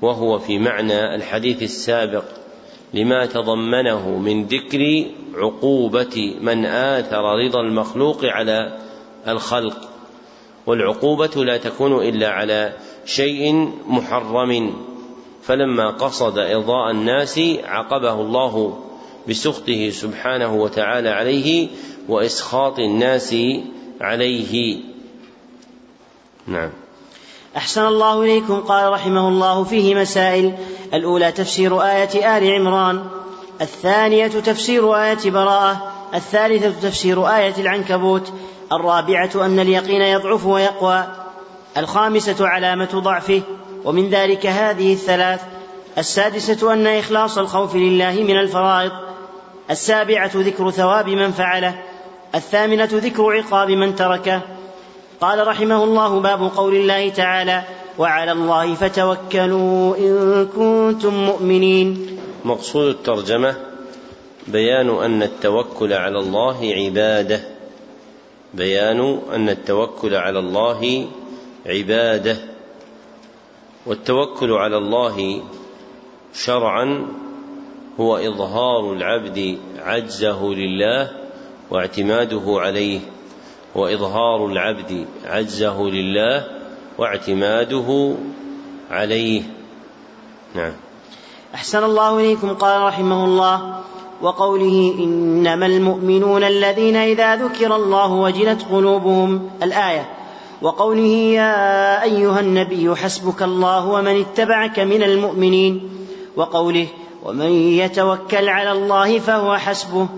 [0.03, 2.25] وهو في معنى الحديث السابق.
[2.95, 5.05] لما تضمنه من ذكر
[5.35, 8.79] عقوبة من آثر رضا المخلوق على
[9.29, 9.77] الخلق.
[10.67, 12.73] والعقوبة لا تكون إلا على
[13.05, 14.75] شيء محرم.
[15.43, 18.83] فلما قصد إرضاء الناس عقبه الله
[19.29, 21.69] بسخطه سبحانه وتعالى عليه
[22.09, 23.37] وإسخاط الناس
[24.01, 24.81] عليه.
[26.47, 26.86] نعم.
[27.57, 30.55] أحسن الله إليكم قال رحمه الله فيه مسائل.
[30.95, 33.05] الأولى تفسير آية آل عمران.
[33.61, 35.93] الثانية تفسير آية براءة.
[36.15, 38.33] الثالثة تفسير آية العنكبوت.
[38.73, 41.05] الرابعة أن اليقين يضعف ويقوى.
[41.77, 43.43] الخامسة علامة ضعفه.
[43.85, 45.41] ومن ذلك هذه الثلاث.
[45.99, 48.93] السادسة أن إخلاص الخوف لله من الفرائض.
[49.71, 51.75] السابعة ذكر ثواب من فعله.
[52.35, 54.41] الثامنة ذكر عقاب من تركه.
[55.21, 57.63] قال رحمه الله باب قول الله تعالى
[57.99, 63.57] وعلى الله فتوكلوا إن كنتم مؤمنين مقصود الترجمة
[64.49, 67.41] بيان أن التوكل على الله عبادة.
[68.55, 71.07] بيان أن التوكل على الله
[71.67, 72.37] عبادة.
[73.87, 75.43] والتوكل على الله
[76.35, 77.07] شرعا
[78.01, 81.11] هو إظهار العبد عجزه لله
[81.71, 83.01] واعتماده عليه.
[83.77, 86.45] وإظهار العبد عجزه لله
[86.99, 88.15] واعتماده
[88.91, 89.43] عليه.
[90.55, 90.73] نعم.
[91.55, 93.81] أحسن الله إليكم قال رحمه الله
[94.23, 100.09] وقوله إنما المؤمنون الذين إذا ذكر الله وجلت قلوبهم الآية.
[100.63, 105.91] وقوله يا أيها النبي حسبك الله ومن اتبعك من المؤمنين.
[106.37, 106.87] وقوله
[107.25, 110.09] ومن يتوكل على الله فهو حسبه.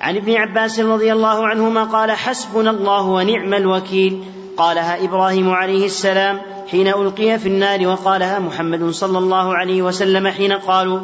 [0.00, 4.24] عن ابن عباس رضي الله عنهما قال حسبنا الله ونعم الوكيل.
[4.56, 6.40] قالها إبراهيم عليه السلام
[6.70, 11.00] حين ألقي في النار وقالها محمد صلى الله عليه وسلم حين قالوا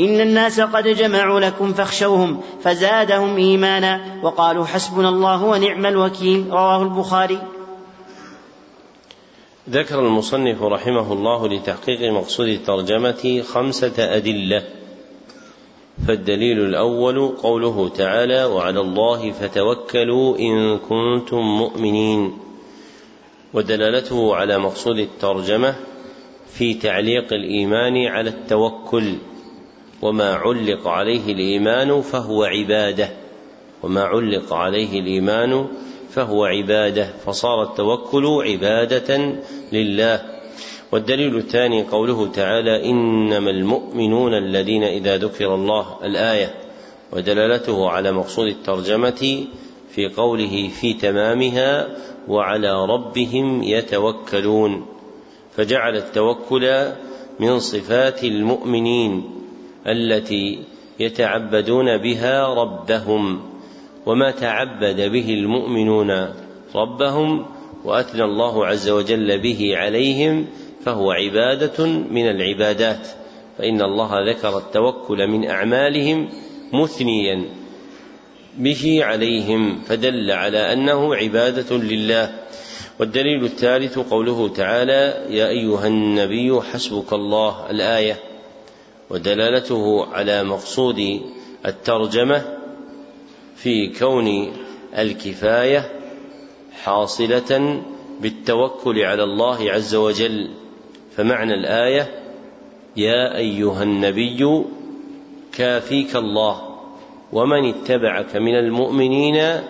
[0.00, 4.00] إن الناس قد جمعوا لكم فاخشوهم فزادهم إيمانا.
[4.22, 6.46] وقالوا حسبنا الله ونعم الوكيل.
[6.50, 7.38] رواه البخاري.
[9.70, 14.62] ذكر المصنف رحمه الله لتحقيق مقصود الترجمة خمسة أدلة.
[16.08, 22.38] فالدليل الأول قوله تعالى وعلى الله فتوكلوا إن كنتم مؤمنين.
[23.54, 25.74] ودلالته على مقصود الترجمة
[26.52, 29.14] في تعليق الإيمان على التوكل
[30.02, 33.08] وما علق عليه الإيمان فهو عبادة
[33.82, 35.66] وما علق عليه الإيمان
[36.10, 39.34] فهو عبادة فصار التوكل عبادة
[39.72, 40.33] لله.
[40.94, 46.54] والدليل الثاني قوله تعالى إنما المؤمنون الذين إذا ذكر الله الآية
[47.12, 49.44] ودلالته على مقصود الترجمة
[49.90, 51.88] في قوله في تمامها
[52.28, 54.86] وعلى ربهم يتوكلون
[55.56, 56.92] فجعل التوكل
[57.40, 59.30] من صفات المؤمنين
[59.86, 60.58] التي
[61.00, 63.40] يتعبدون بها ربهم
[64.06, 66.10] وما تعبد به المؤمنون
[66.74, 67.46] ربهم
[67.84, 70.46] وأثنى الله عز وجل به عليهم
[70.84, 73.08] فهو عبادة من العبادات
[73.58, 76.28] فإن الله ذكر التوكل من أعمالهم
[76.72, 77.44] مثنيا
[78.58, 82.34] به عليهم فدل على أنه عبادة لله.
[83.00, 88.16] والدليل الثالث قوله تعالى يا أيها النبي حسبك الله الآية.
[89.10, 91.20] ودلالته على مقصود
[91.66, 92.58] الترجمة
[93.56, 94.52] في كون
[94.98, 95.92] الكفاية
[96.82, 97.82] حاصلة
[98.20, 100.63] بالتوكل على الله عز وجل.
[101.16, 102.24] فمعنى الآية
[102.96, 104.64] يا أيها النبي
[105.52, 106.62] كافيك الله
[107.32, 109.60] ومن اتبعك من المؤمنين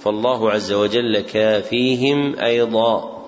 [0.00, 3.20] فالله عز وجل كافيهم أيضا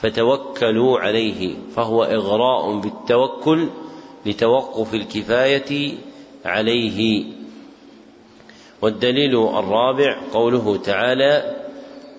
[0.00, 3.68] فتوكلوا عليه فهو إغراء بالتوكل
[4.26, 5.94] لتوقف الكفاية
[6.44, 7.24] عليه
[8.82, 11.56] والدليل الرابع قوله تعالى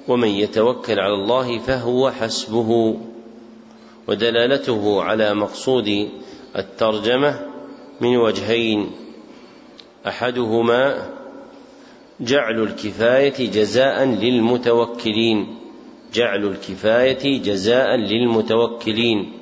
[0.08, 2.98] ومن يتوكل على الله فهو حسبه
[4.08, 6.10] ودلالته على مقصود
[6.56, 7.40] الترجمة
[8.02, 8.92] من وجهين.
[10.08, 11.10] أحدهما
[12.20, 15.56] جعل الكفاية جزاء للمتوكلين.
[16.14, 19.34] جعل الكفاية جزاء للمتوكلين.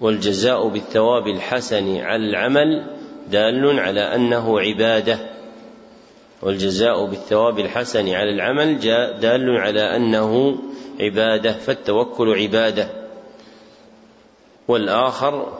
[0.00, 2.86] والجزاء بالثواب الحسن على العمل
[3.30, 5.18] دال على أنه عبادة.
[6.42, 8.78] والجزاء بالثواب الحسن على العمل
[9.20, 10.58] دال على أنه
[11.00, 12.88] عبادة فالتوكل عبادة.
[14.68, 15.58] والآخر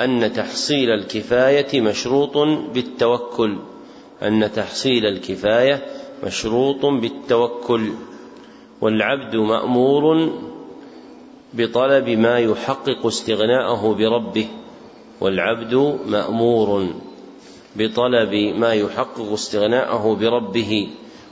[0.00, 2.36] أن تحصيل الكفاية مشروط
[2.74, 3.56] بالتوكل.
[4.22, 5.86] أن تحصيل الكفاية
[6.24, 7.92] مشروط بالتوكل.
[8.80, 10.32] والعبد مأمور
[11.54, 14.48] بطلب ما يحقق استغناءه بربه.
[15.20, 15.74] والعبد
[16.06, 16.86] مأمور
[17.76, 20.88] بطلب ما يحقق استغناءه بربه.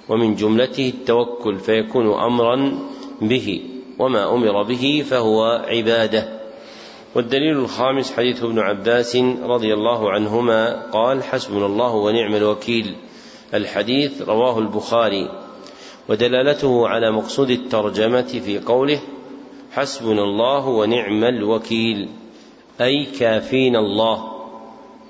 [0.09, 2.78] ومن جملته التوكل فيكون أمرا
[3.20, 3.62] به
[3.98, 6.28] وما أمر به فهو عبادة.
[7.14, 12.94] والدليل الخامس حديث ابن عباس رضي الله عنهما قال حسبنا الله ونعم الوكيل.
[13.55, 15.28] الحديث رواه البخاري.
[16.09, 19.01] ودلالته على مقصود الترجمة في قوله
[19.72, 22.09] حسبنا الله ونعم الوكيل
[22.80, 24.32] أي كافينا الله.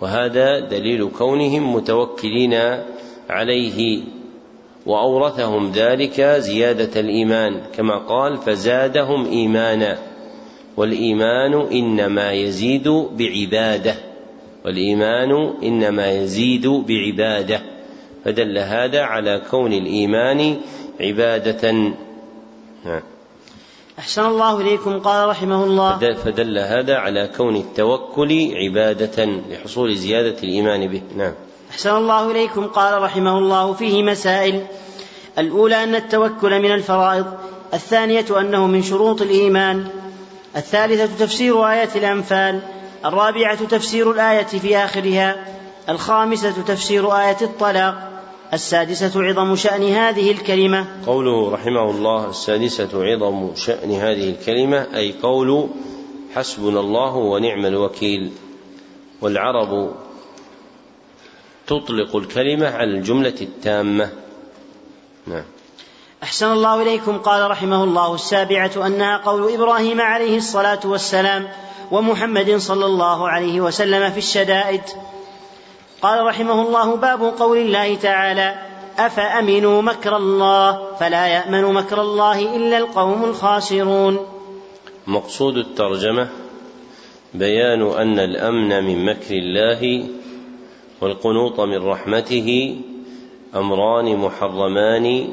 [0.00, 2.54] وهذا دليل كونهم متوكلين
[3.30, 4.00] عليه.
[4.86, 9.98] وأورثهم ذلك زيادة الإيمان كما قال فزادهم إيمانا.
[10.76, 13.94] والإيمان إنما يزيد بعبادة.
[14.64, 17.60] والإيمان إنما يزيد بعبادة.
[18.24, 20.56] فدل هذا على كون الإيمان
[21.00, 21.72] عبادة.
[22.84, 23.02] نعم.
[23.98, 26.14] أحسن الله إليكم قال رحمه الله.
[26.14, 31.02] فدل هذا على كون التوكل عبادة لحصول زيادة الإيمان به.
[31.16, 31.32] نعم.
[31.76, 34.66] أحسن الله إليكم قال رحمه الله فيه مسائل.
[35.38, 37.26] الأولى أن التوكل من الفرائض
[37.74, 39.88] الثانية أنه من شروط الإيمان
[40.56, 42.60] الثالثة تفسير آية الأنفال
[43.04, 45.46] الرابعة تفسير الآية في آخرها
[45.88, 47.94] الخامسة تفسير آية الطلاق
[48.52, 50.86] السادسة عظم شأن هذه الكلمة.
[51.06, 55.68] قوله رحمه الله السادسة عظم شأن هذه الكلمة أي قول
[56.34, 58.30] حسبنا الله ونعم الوكيل.
[59.20, 59.90] والعرب
[61.66, 64.10] تطلق الكلمة على الجملة التامة.
[65.26, 65.44] نعم.
[66.22, 67.18] أحسن الله إليكم.
[67.18, 71.48] قال رحمه الله السابعة أنها قول إبراهيم عليه الصلاة والسلام
[71.90, 74.80] ومحمد صلى الله عليه وسلم في الشدائد.
[76.02, 78.54] قال رحمه الله باب قول الله تعالى
[78.98, 84.26] أفأمنوا مكر الله فلا يأمن مكر الله إلا القوم الخاسرون.
[85.06, 86.28] مقصود الترجمة
[87.34, 90.08] بيان أن الأمن من مكر الله
[91.00, 92.76] والقنوط من رحمته
[93.54, 95.28] أمران محرمان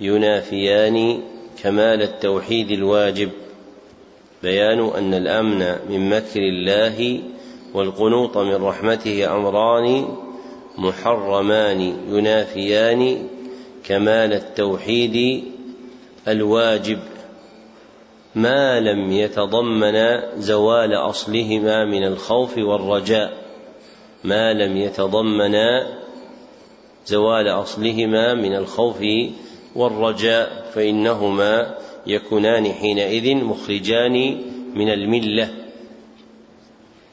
[0.00, 1.22] ينافيان
[1.62, 3.30] كمال التوحيد الواجب.
[4.42, 7.20] بيان أن الأمن من مكر الله
[7.74, 10.08] والقنوط من رحمته أمران
[10.78, 13.28] محرمان ينافيان
[13.84, 15.44] كمال التوحيد
[16.28, 16.98] الواجب.
[18.34, 23.41] ما لم يتضمن زوال أصلهما من الخوف والرجاء.
[24.24, 25.54] ما لم يتضمن
[27.06, 29.04] زوال أصلهما من الخوف
[29.76, 31.74] والرجاء فإنهما
[32.06, 34.40] يكونان حينئذ مخرجان
[34.74, 35.50] من الملة.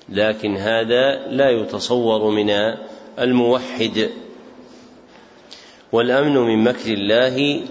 [0.10, 2.50] لكن هذا لا يتصور من
[3.20, 4.10] الموحد.
[5.92, 7.62] والأمن من مكر الله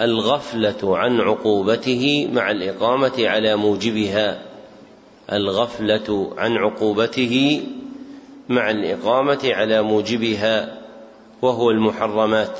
[0.00, 4.42] الغفلة عن عقوبته مع الإقامة على موجبها.
[5.32, 7.62] الغفلة عن عقوبته
[8.48, 10.80] مع الإقامة على موجبها
[11.42, 12.58] وهو المحرمات.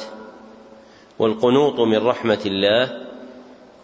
[1.19, 3.07] والقنوط من رحمة الله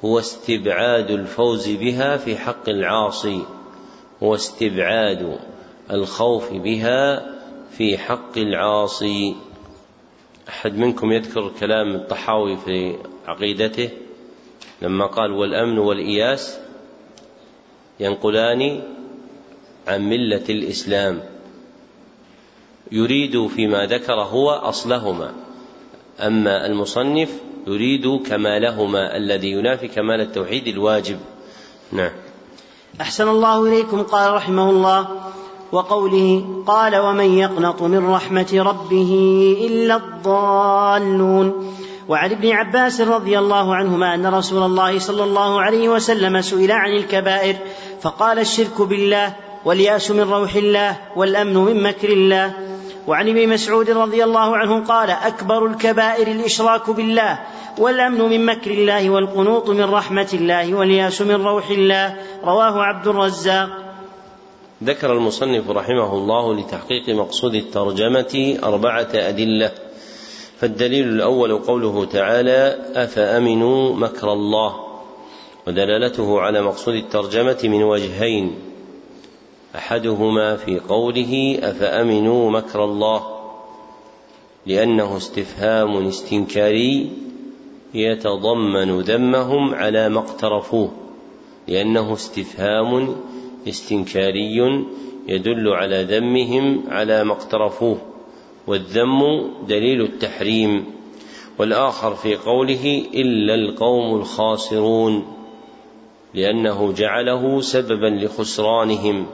[0.05, 3.45] هو استبعاد الفوز بها في حق العاصي
[4.23, 5.39] هو استبعاد
[5.91, 7.33] الخوف بها
[7.71, 9.37] في حق العاصي.
[10.49, 12.97] أحد منكم يذكر كلام الطحاوي في
[13.27, 13.91] عقيدته
[14.83, 16.59] لما قال والأمن والإياس
[18.01, 18.83] ينقلان
[19.89, 21.23] عن ملة الإسلام
[22.93, 25.33] يريد فيما ذكر هو أصلهما.
[26.21, 27.29] أما المصنف
[27.67, 31.19] يريد كمالهما الذي ينافي كمال التوحيد الواجب.
[31.93, 32.11] نعم.
[33.01, 35.09] أحسن الله إليكم قال رحمه الله.
[35.73, 39.13] وقوله قال ومن يقنط من رحمة ربه
[39.67, 41.77] إلا الضالون.
[42.09, 46.93] وعن ابن عباس رضي الله عنهما أن رسول الله صلى الله عليه وسلم سئل عن
[46.93, 47.57] الكبائر
[48.03, 52.80] فقال الشرك بالله واليأس من روح الله والأمن من مكر الله.
[53.07, 57.39] وعن ابن مسعود رضي الله عنه قال أكبر الكبائر الإشراك بالله
[57.79, 62.17] والأمن من مكر الله والقنوط من رحمة الله والياس من روح الله.
[62.45, 63.69] رواه عبد الرزاق.
[64.85, 69.73] ذكر المصنف رحمه الله لتحقيق مقصود الترجمة أربعة أدلة.
[70.61, 74.75] فالدليل الأول قوله تعالى أفأمنوا مكر الله؟
[75.67, 78.70] ودلالته على مقصود الترجمة من وجهين.
[79.77, 83.41] أحدهما في قوله أفأمنوا مكر الله
[84.67, 87.11] لأنه استفهام استنكاري
[87.95, 90.91] يتضمن ذمهم على ما اقترفوه
[91.69, 93.17] لأنه استفهام
[93.69, 94.85] استنكاري
[95.29, 97.99] يدل على ذمهم على ما اقترفوه
[98.67, 100.85] والذم دليل التحريم
[101.59, 105.37] والآخر في قوله إلا القوم الخاسرون
[106.35, 109.27] لأنه جعله سببا لخسرانهم.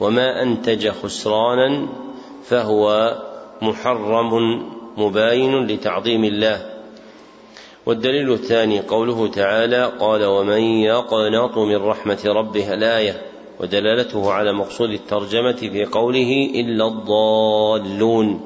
[0.00, 1.88] وما أنتج خسرانا
[2.44, 3.14] فهو
[3.62, 4.62] محرم
[4.96, 6.66] مباين لتعظيم الله.
[7.86, 13.22] والدليل الثاني قوله تعالى قال ومن يقنط من رحمة ربه الآية
[13.60, 18.40] ودلالته على مقصود الترجمة في قوله إلا الضالون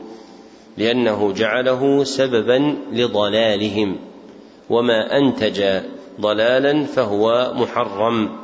[0.78, 3.96] لأنه جعله سببا لضلالهم
[4.70, 5.80] وما أنتج
[6.20, 8.41] ضلالا فهو محرم.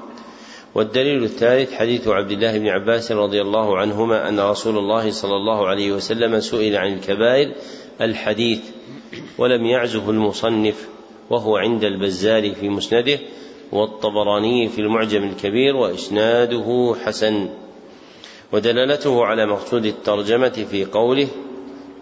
[0.78, 5.66] والدليل الثالث حديث عبد الله بن عباس رضي الله عنهما أن رسول الله صلى الله
[5.66, 7.52] عليه وسلم سئل عن الكبائر
[8.00, 8.60] الحديث
[9.38, 10.88] ولم يعزه المصنف
[11.30, 13.18] وهو عند البزار في مسنده
[13.72, 17.48] والطبراني في المعجم الكبير وإسناده حسن
[18.52, 21.28] ودلالته على مقصود الترجمة في قوله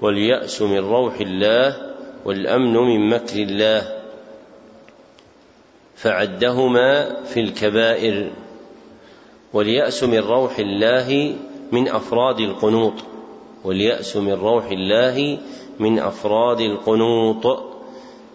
[0.03, 4.03] واليأس من روح الله والأمن من مكر الله
[5.97, 8.31] فعدهما في الكبائر
[9.57, 11.37] واليأس من روح الله
[11.73, 12.93] من أفراد القنوط.
[13.65, 15.39] واليأس من روح الله
[15.79, 17.65] من أفراد القنوط.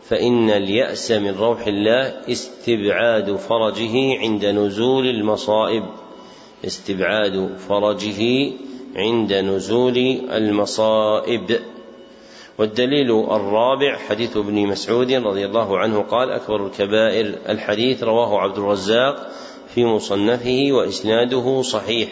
[0.04, 5.84] فإن اليأس من روح الله استبعاد فرجه عند نزول المصائب.
[6.66, 8.52] استبعاد فرجه
[8.96, 9.98] عند نزول
[10.32, 11.60] المصائب.
[12.58, 19.32] والدليل الرابع حديث ابن مسعود رضي الله عنه قال أكبر الكبائر الحديث رواه عبد الرزاق
[19.76, 22.10] في مصنفه وإسناده صحيح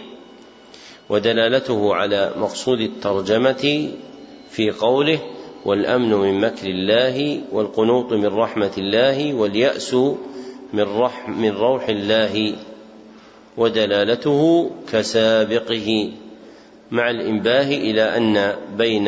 [1.09, 3.89] ودلالته على مقصود الترجمة
[4.49, 5.19] في قوله
[5.65, 9.93] والأمن من مكر الله والقنوط من رحمة الله واليأس
[10.73, 12.55] من, رح من روح الله
[13.57, 16.11] ودلالته كسابقه
[16.91, 19.07] مع الإنباه إلى أن بين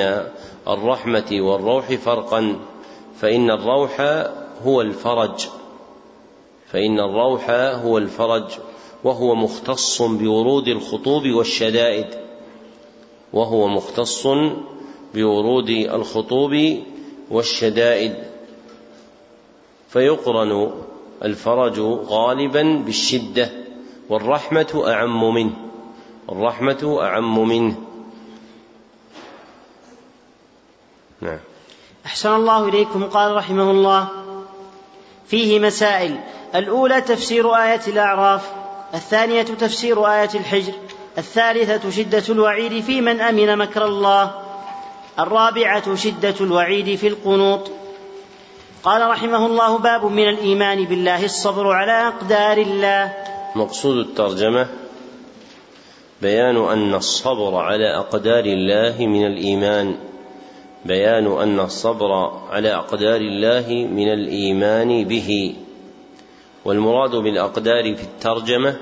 [0.68, 2.56] الرحمة والروح فرقا
[3.20, 4.02] فإن الروح
[4.64, 5.48] هو الفرج.
[6.72, 7.50] فإن الروح
[7.86, 8.44] هو الفرج
[9.04, 12.08] وهو مختص بورود الخطوب والشدائد
[13.34, 14.28] وهو مختص
[15.14, 16.80] بورود الخطوب
[17.32, 18.16] والشدائد.
[19.90, 20.72] فيقرن
[21.24, 23.52] الفرج غالبا بالشدة
[24.10, 25.54] والرحمة أعم منه
[26.30, 27.76] الرحمه أعم منه.
[31.22, 31.40] نعم.
[32.06, 33.04] أحسن الله إليكم.
[33.04, 34.21] قال رحمه الله
[35.32, 36.20] فيه مسائل.
[36.56, 38.42] الأولى تفسير آية الأعراف
[38.94, 40.74] الثانية تفسير آية الحجر
[41.18, 44.32] الثالثة شدة الوعيد في من أمن مكر الله
[45.20, 47.72] الرابعة شدة الوعيد في القنوط.
[48.84, 53.14] قال رحمه الله باب من الإيمان بالله الصبر على أقدار الله.
[53.56, 54.68] مقصود الترجمة
[56.22, 60.11] بيان أن الصبر على أقدار الله من الإيمان.
[60.86, 62.12] بيان أن الصبر
[62.50, 65.56] على أقدار الله من الإيمان به.
[66.66, 68.78] والمراد بالأقدار في الترجمة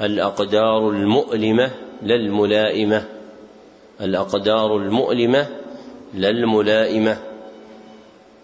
[0.00, 1.70] الأقدار المؤلمة
[2.02, 3.04] لا الملائمة
[4.00, 5.46] الأقدار المؤلمة
[6.14, 7.18] لا الملائمة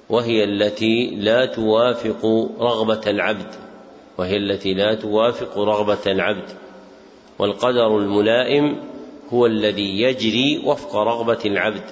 [0.08, 3.54] وهي التي لا توافق رغبة العبد.
[4.18, 6.50] وهي التي لا توافق رغبة العبد.
[7.38, 8.76] والقدر الملائم
[9.32, 11.84] هو الذي يجري وفق رغبة العبد.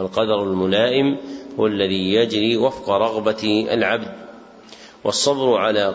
[0.00, 1.16] والقدر الملائم
[1.58, 4.12] هو الذي يجري وفق رغبة العبد
[5.04, 5.94] والصبر على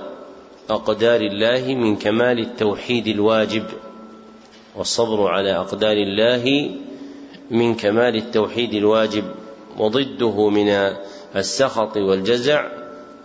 [0.70, 3.64] أقدار الله من كمال التوحيد الواجب
[4.76, 6.72] والصبر على أقدار الله
[7.52, 9.24] من كمال التوحيد الواجب
[9.78, 10.96] وضده من
[11.36, 12.66] السخط والجزع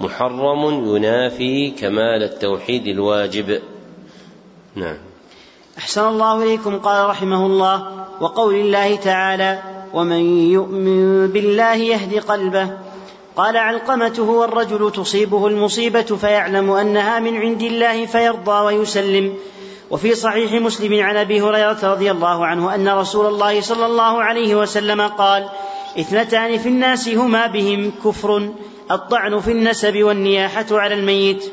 [0.01, 3.61] محرم ينافي كمال التوحيد الواجب.
[4.75, 4.99] نعم.
[5.79, 12.71] أحسن الله إليكم قال رحمه الله وقول الله تعالى ومن يؤمن بالله يهد قلبه.
[13.37, 19.35] قال علقمة هو الرجل تصيبه المصيبة فيعلم أنها من عند الله فيرضى ويسلم.
[19.91, 24.55] وفي صحيح مسلم عن أبي هريرة رضي الله عنه أن رسول الله صلى الله عليه
[24.55, 25.49] وسلم قال
[25.99, 28.49] اثنتان في الناس هما بهم كفر
[28.91, 31.53] الطعن في النسب والنياحة على الميت.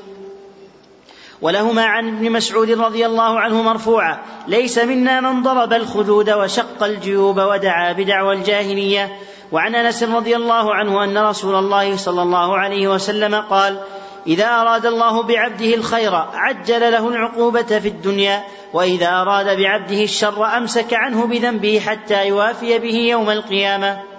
[1.41, 4.17] ولهما عن ابن مسعود رضي الله عنه مرفوعا
[4.47, 9.17] ليس منا من ضرب الخدود وشق الجيوب ودعا بدعوى الجاهلية.
[9.51, 13.79] وعن أنس رضي الله عنه أن رسول الله صلى الله عليه وسلم قال
[14.27, 18.43] إذا أراد الله بعبده الخير عجل له العقوبة في الدنيا
[18.73, 24.16] وإذا أراد بعبده الشر أمسك عنه بذنبه حتى يوافي به يوم القيامة.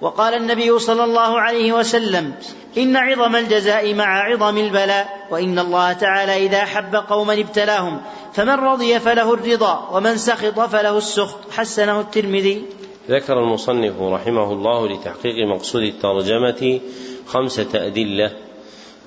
[0.00, 2.32] وقال النبي صلى الله عليه وسلم
[2.78, 8.00] إن عظم الجزاء مع عظم البلاء وإن الله تعالى إذا حب قوما ابتلاهم
[8.32, 12.62] فمن رضي فله الرضا ومن سخط فله السخط حسنه الترمذي.
[13.10, 16.80] ذكر المصنف رحمه الله لتحقيق مقصود الترجمة
[17.26, 18.30] خمسة أدلة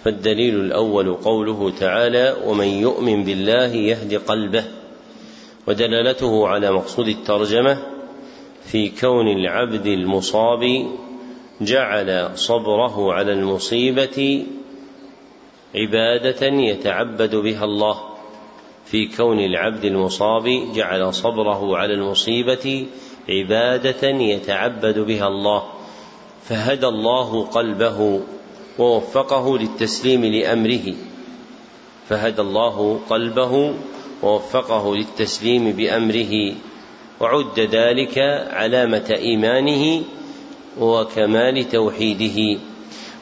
[0.03, 4.63] فالدليل الأول قوله تعالى ومن يؤمن بالله يهد قلبه
[5.67, 7.96] ودلالته على مقصود الترجمة
[8.71, 10.87] في كون العبد المصاب
[11.61, 14.45] جعل صبره على المصيبة
[15.75, 17.99] عبادة يتعبد بها الله.
[18.85, 22.85] في كون العبد المصاب جعل صبره على المصيبة
[23.29, 25.63] عبادة يتعبد بها الله.
[26.43, 28.21] فهدى الله قلبه
[28.79, 30.93] ووفقه للتسليم لأمره.
[32.09, 33.73] فهدى الله قلبه
[34.23, 36.53] ووفقه للتسليم بأمره.
[37.19, 38.17] وعد ذلك
[38.49, 40.03] علامة إيمانه
[40.79, 42.59] وكمال توحيده.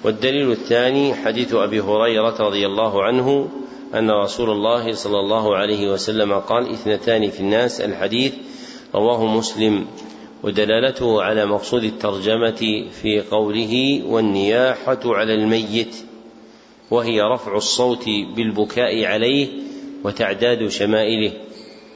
[0.03, 3.49] والدليل الثاني حديث أبي هريرة رضي الله عنه
[3.95, 7.81] أن رسول الله صلى الله عليه وسلم قال اثنتان في الناس.
[7.81, 8.33] الحديث
[8.95, 9.85] رواه مسلم
[10.43, 15.95] ودلالته على مقصود الترجمة في قوله والنياحة على الميت.
[16.91, 19.47] وهي رفع الصوت بالبكاء عليه
[20.03, 21.31] وتعداد شمائله.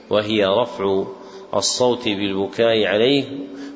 [0.09, 1.05] وهي رفع
[1.55, 3.23] الصوت بالبكاء عليه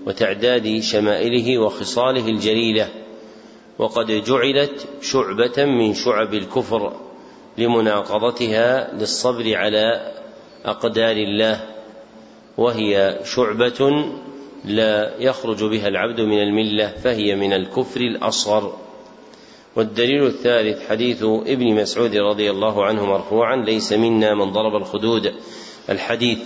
[0.05, 2.89] وتعداد شمائله وخصاله الجليلة
[3.79, 6.93] وقد جعلت شعبة من شعب الكفر
[7.57, 10.11] لمناقضتها للصبر على
[10.65, 11.61] أقدار الله
[12.57, 14.05] وهي شعبة
[14.65, 18.77] لا يخرج بها العبد من الملة فهي من الكفر الأصغر.
[19.75, 25.33] والدليل الثالث حديث ابن مسعود رضي الله عنه مرفوعا ليس منا من ضرب الخدود.
[25.89, 26.39] الحديث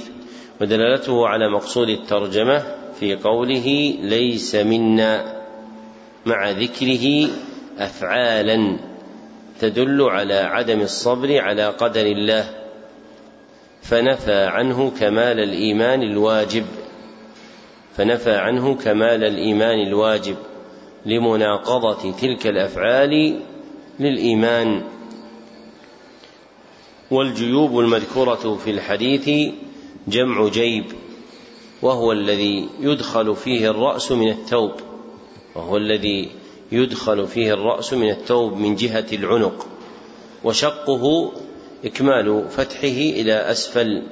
[0.62, 2.64] ودلالته على مقصود الترجمة
[3.00, 5.44] في قوله ليس منا
[6.26, 7.30] مع ذكره
[7.80, 8.80] أفعالا
[9.60, 12.50] تدل على عدم الصبر على قدر الله
[13.82, 16.66] فنفى عنه كمال الإيمان الواجب
[17.96, 20.36] فنفى عنه كمال الإيمان الواجب
[21.06, 23.40] لمناقضة تلك الأفعال
[24.00, 24.84] للإيمان.
[27.12, 29.54] والجيوب المذكورة في الحديث
[30.08, 30.86] جمع جيب
[31.82, 34.72] وهو الذي يدخل فيه الرأس من الثوب
[35.56, 36.30] وهو الذي
[36.72, 39.68] يدخل فيه الرأس من الثوب من جهة العنق
[40.44, 41.32] وشقه
[41.86, 44.04] إكمال فتحه إلى أسفل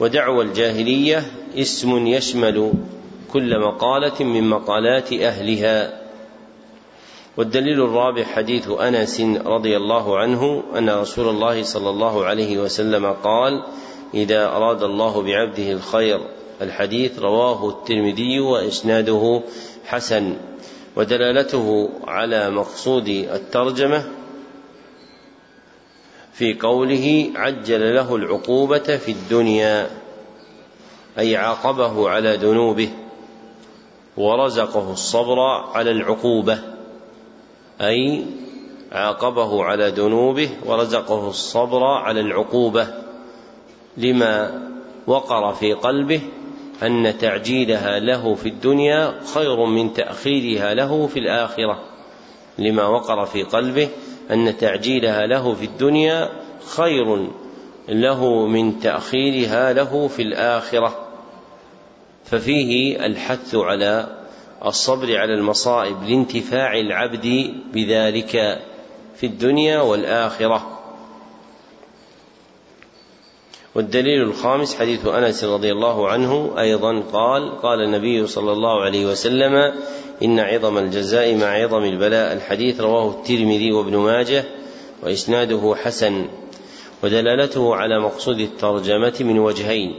[0.00, 1.24] ودعوى الجاهلية
[1.56, 2.72] اسم يشمل
[3.32, 6.04] كل مقالة من مقالات أهلها.
[7.36, 13.62] والدليل الرابع حديث أنس رضي الله عنه أن رسول الله صلى الله عليه وسلم قال
[14.14, 16.20] إذا أراد الله بعبده الخير
[16.62, 19.42] الحديث رواه الترمذي وإسناده
[19.86, 20.36] حسن.
[20.96, 24.04] ودلالته على مقصود الترجمة
[26.32, 29.90] في قوله عجل له العقوبة في الدنيا
[31.18, 32.90] أي عاقبه على ذنوبه
[34.16, 35.38] ورزقه الصبر
[35.74, 36.58] على العقوبة
[37.80, 38.24] أي
[38.92, 43.03] عاقبه على ذنوبه ورزقه الصبر على العقوبة.
[43.96, 44.62] لما
[45.06, 46.20] وقر في قلبه
[46.82, 51.82] أن تعجيلها له في الدنيا خير من تأخيرها له في الآخرة.
[52.58, 53.88] لما وقر في قلبه
[54.30, 56.30] أن تعجيلها له في الدنيا
[56.76, 57.28] خير
[57.88, 61.08] له من تأخيرها له في الآخرة.
[62.24, 64.06] ففيه الحث على
[64.64, 68.62] الصبر على المصائب لانتفاع العبد بذلك
[69.16, 70.73] في الدنيا والآخرة.
[73.74, 79.72] والدليل الخامس حديث أنس رضي الله عنه أيضا قال قال النبي صلى الله عليه وسلم
[80.22, 82.32] إن عظم الجزاء مع عظم البلاء.
[82.32, 84.44] الحديث رواه الترمذي وابن ماجه
[85.02, 86.26] وإسناده حسن
[87.02, 89.94] ودلالته على مقصود الترجمة من وجهين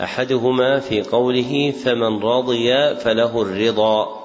[0.00, 4.24] أحدهما في قوله فمن رضي فله الرضا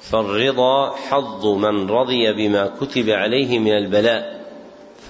[0.00, 4.44] فالرضا حظ من رضي بما كتب عليه من البلاء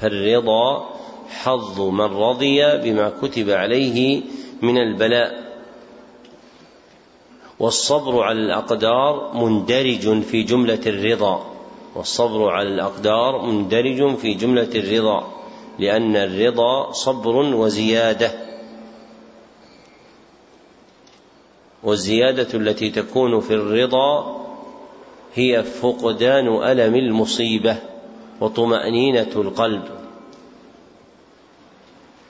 [0.00, 0.93] فالرضا
[1.28, 4.22] حظ من رضي بما كتب عليه
[4.62, 5.44] من البلاء.
[7.58, 11.46] والصبر على الأقدار مندرج في جملة الرضا.
[11.94, 15.32] والصبر على الأقدار مندرج في جملة الرضا
[15.78, 18.32] لأن الرضا صبر وزيادة.
[21.82, 24.40] والزيادة التي تكون في الرضا
[25.34, 27.76] هي فقدان ألم المصيبة
[28.40, 30.03] وطمأنينة القلب.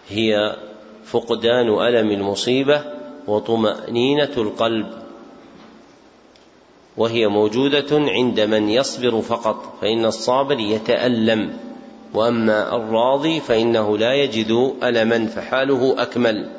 [0.08, 0.56] هي
[1.04, 2.84] فقدان ألم المصيبة
[3.26, 4.86] وطمأنينة القلب.
[6.96, 11.56] وهي موجودة عند من يصبر فقط فإن الصابر يتالم
[12.14, 16.50] وأما الراضي فإنه لا يجد ألما فحاله أكمل.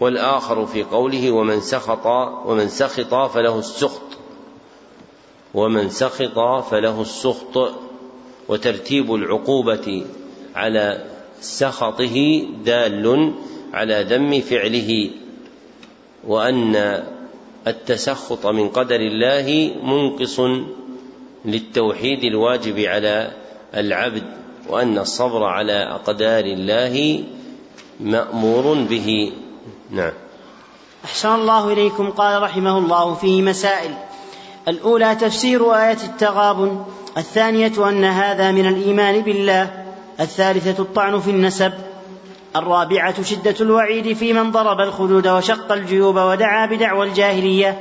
[0.00, 2.06] والآخر في قوله ومن سخط
[2.46, 4.02] ومن سخط فله السخط.
[5.54, 7.72] ومن سخط فله السخط.
[8.48, 10.04] وترتيب العقوبة
[10.54, 11.09] على
[11.40, 13.32] سخطه دال
[13.74, 15.10] على ذم فعله
[16.26, 17.02] وأن
[17.66, 20.40] التسخط من قدر الله منقص
[21.44, 23.30] للتوحيد الواجب على
[23.74, 24.22] العبد
[24.68, 27.24] وأن الصبر على أقدار الله
[28.00, 29.32] مأمور به.
[29.90, 30.12] نعم.
[31.04, 32.10] أحسن الله إليكم.
[32.10, 33.90] قال رحمه الله فيه مسائل.
[34.68, 36.84] الأولى تفسير آية التغابن
[37.16, 39.79] الثانية أن هذا من الإيمان بالله
[40.20, 41.72] الثالثة الطعن في النسب
[42.56, 47.78] الرابعة شدة الوعيد في من ضرب الخدود وشق الجيوب ودعا بدعوى الجاهلية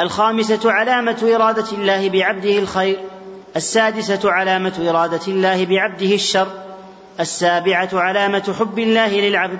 [0.00, 2.98] الخامسة علامة إرادة الله بعبده الخير
[3.56, 6.48] السادسة علامة إرادة الله بعبده الشر
[7.20, 9.58] السابعة علامة حب الله للعبد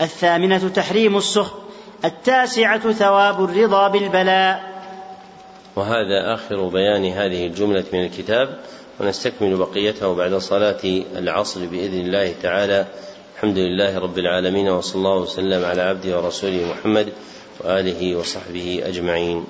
[0.00, 1.54] الثامنة تحريم السخط
[2.04, 4.74] التاسعة ثواب الرضا بالبلاء.
[5.76, 8.58] وهذا آخر بيان هذه الجملة من الكتاب.
[9.00, 10.82] ونستكمل بقيته بعد صلاة
[11.16, 12.86] العصر بإذن الله تعالى.
[13.36, 17.08] الحمد لله رب العالمين وصلى الله وسلم على عبده ورسوله محمد
[17.60, 19.44] وآله وصحبه أجمعين.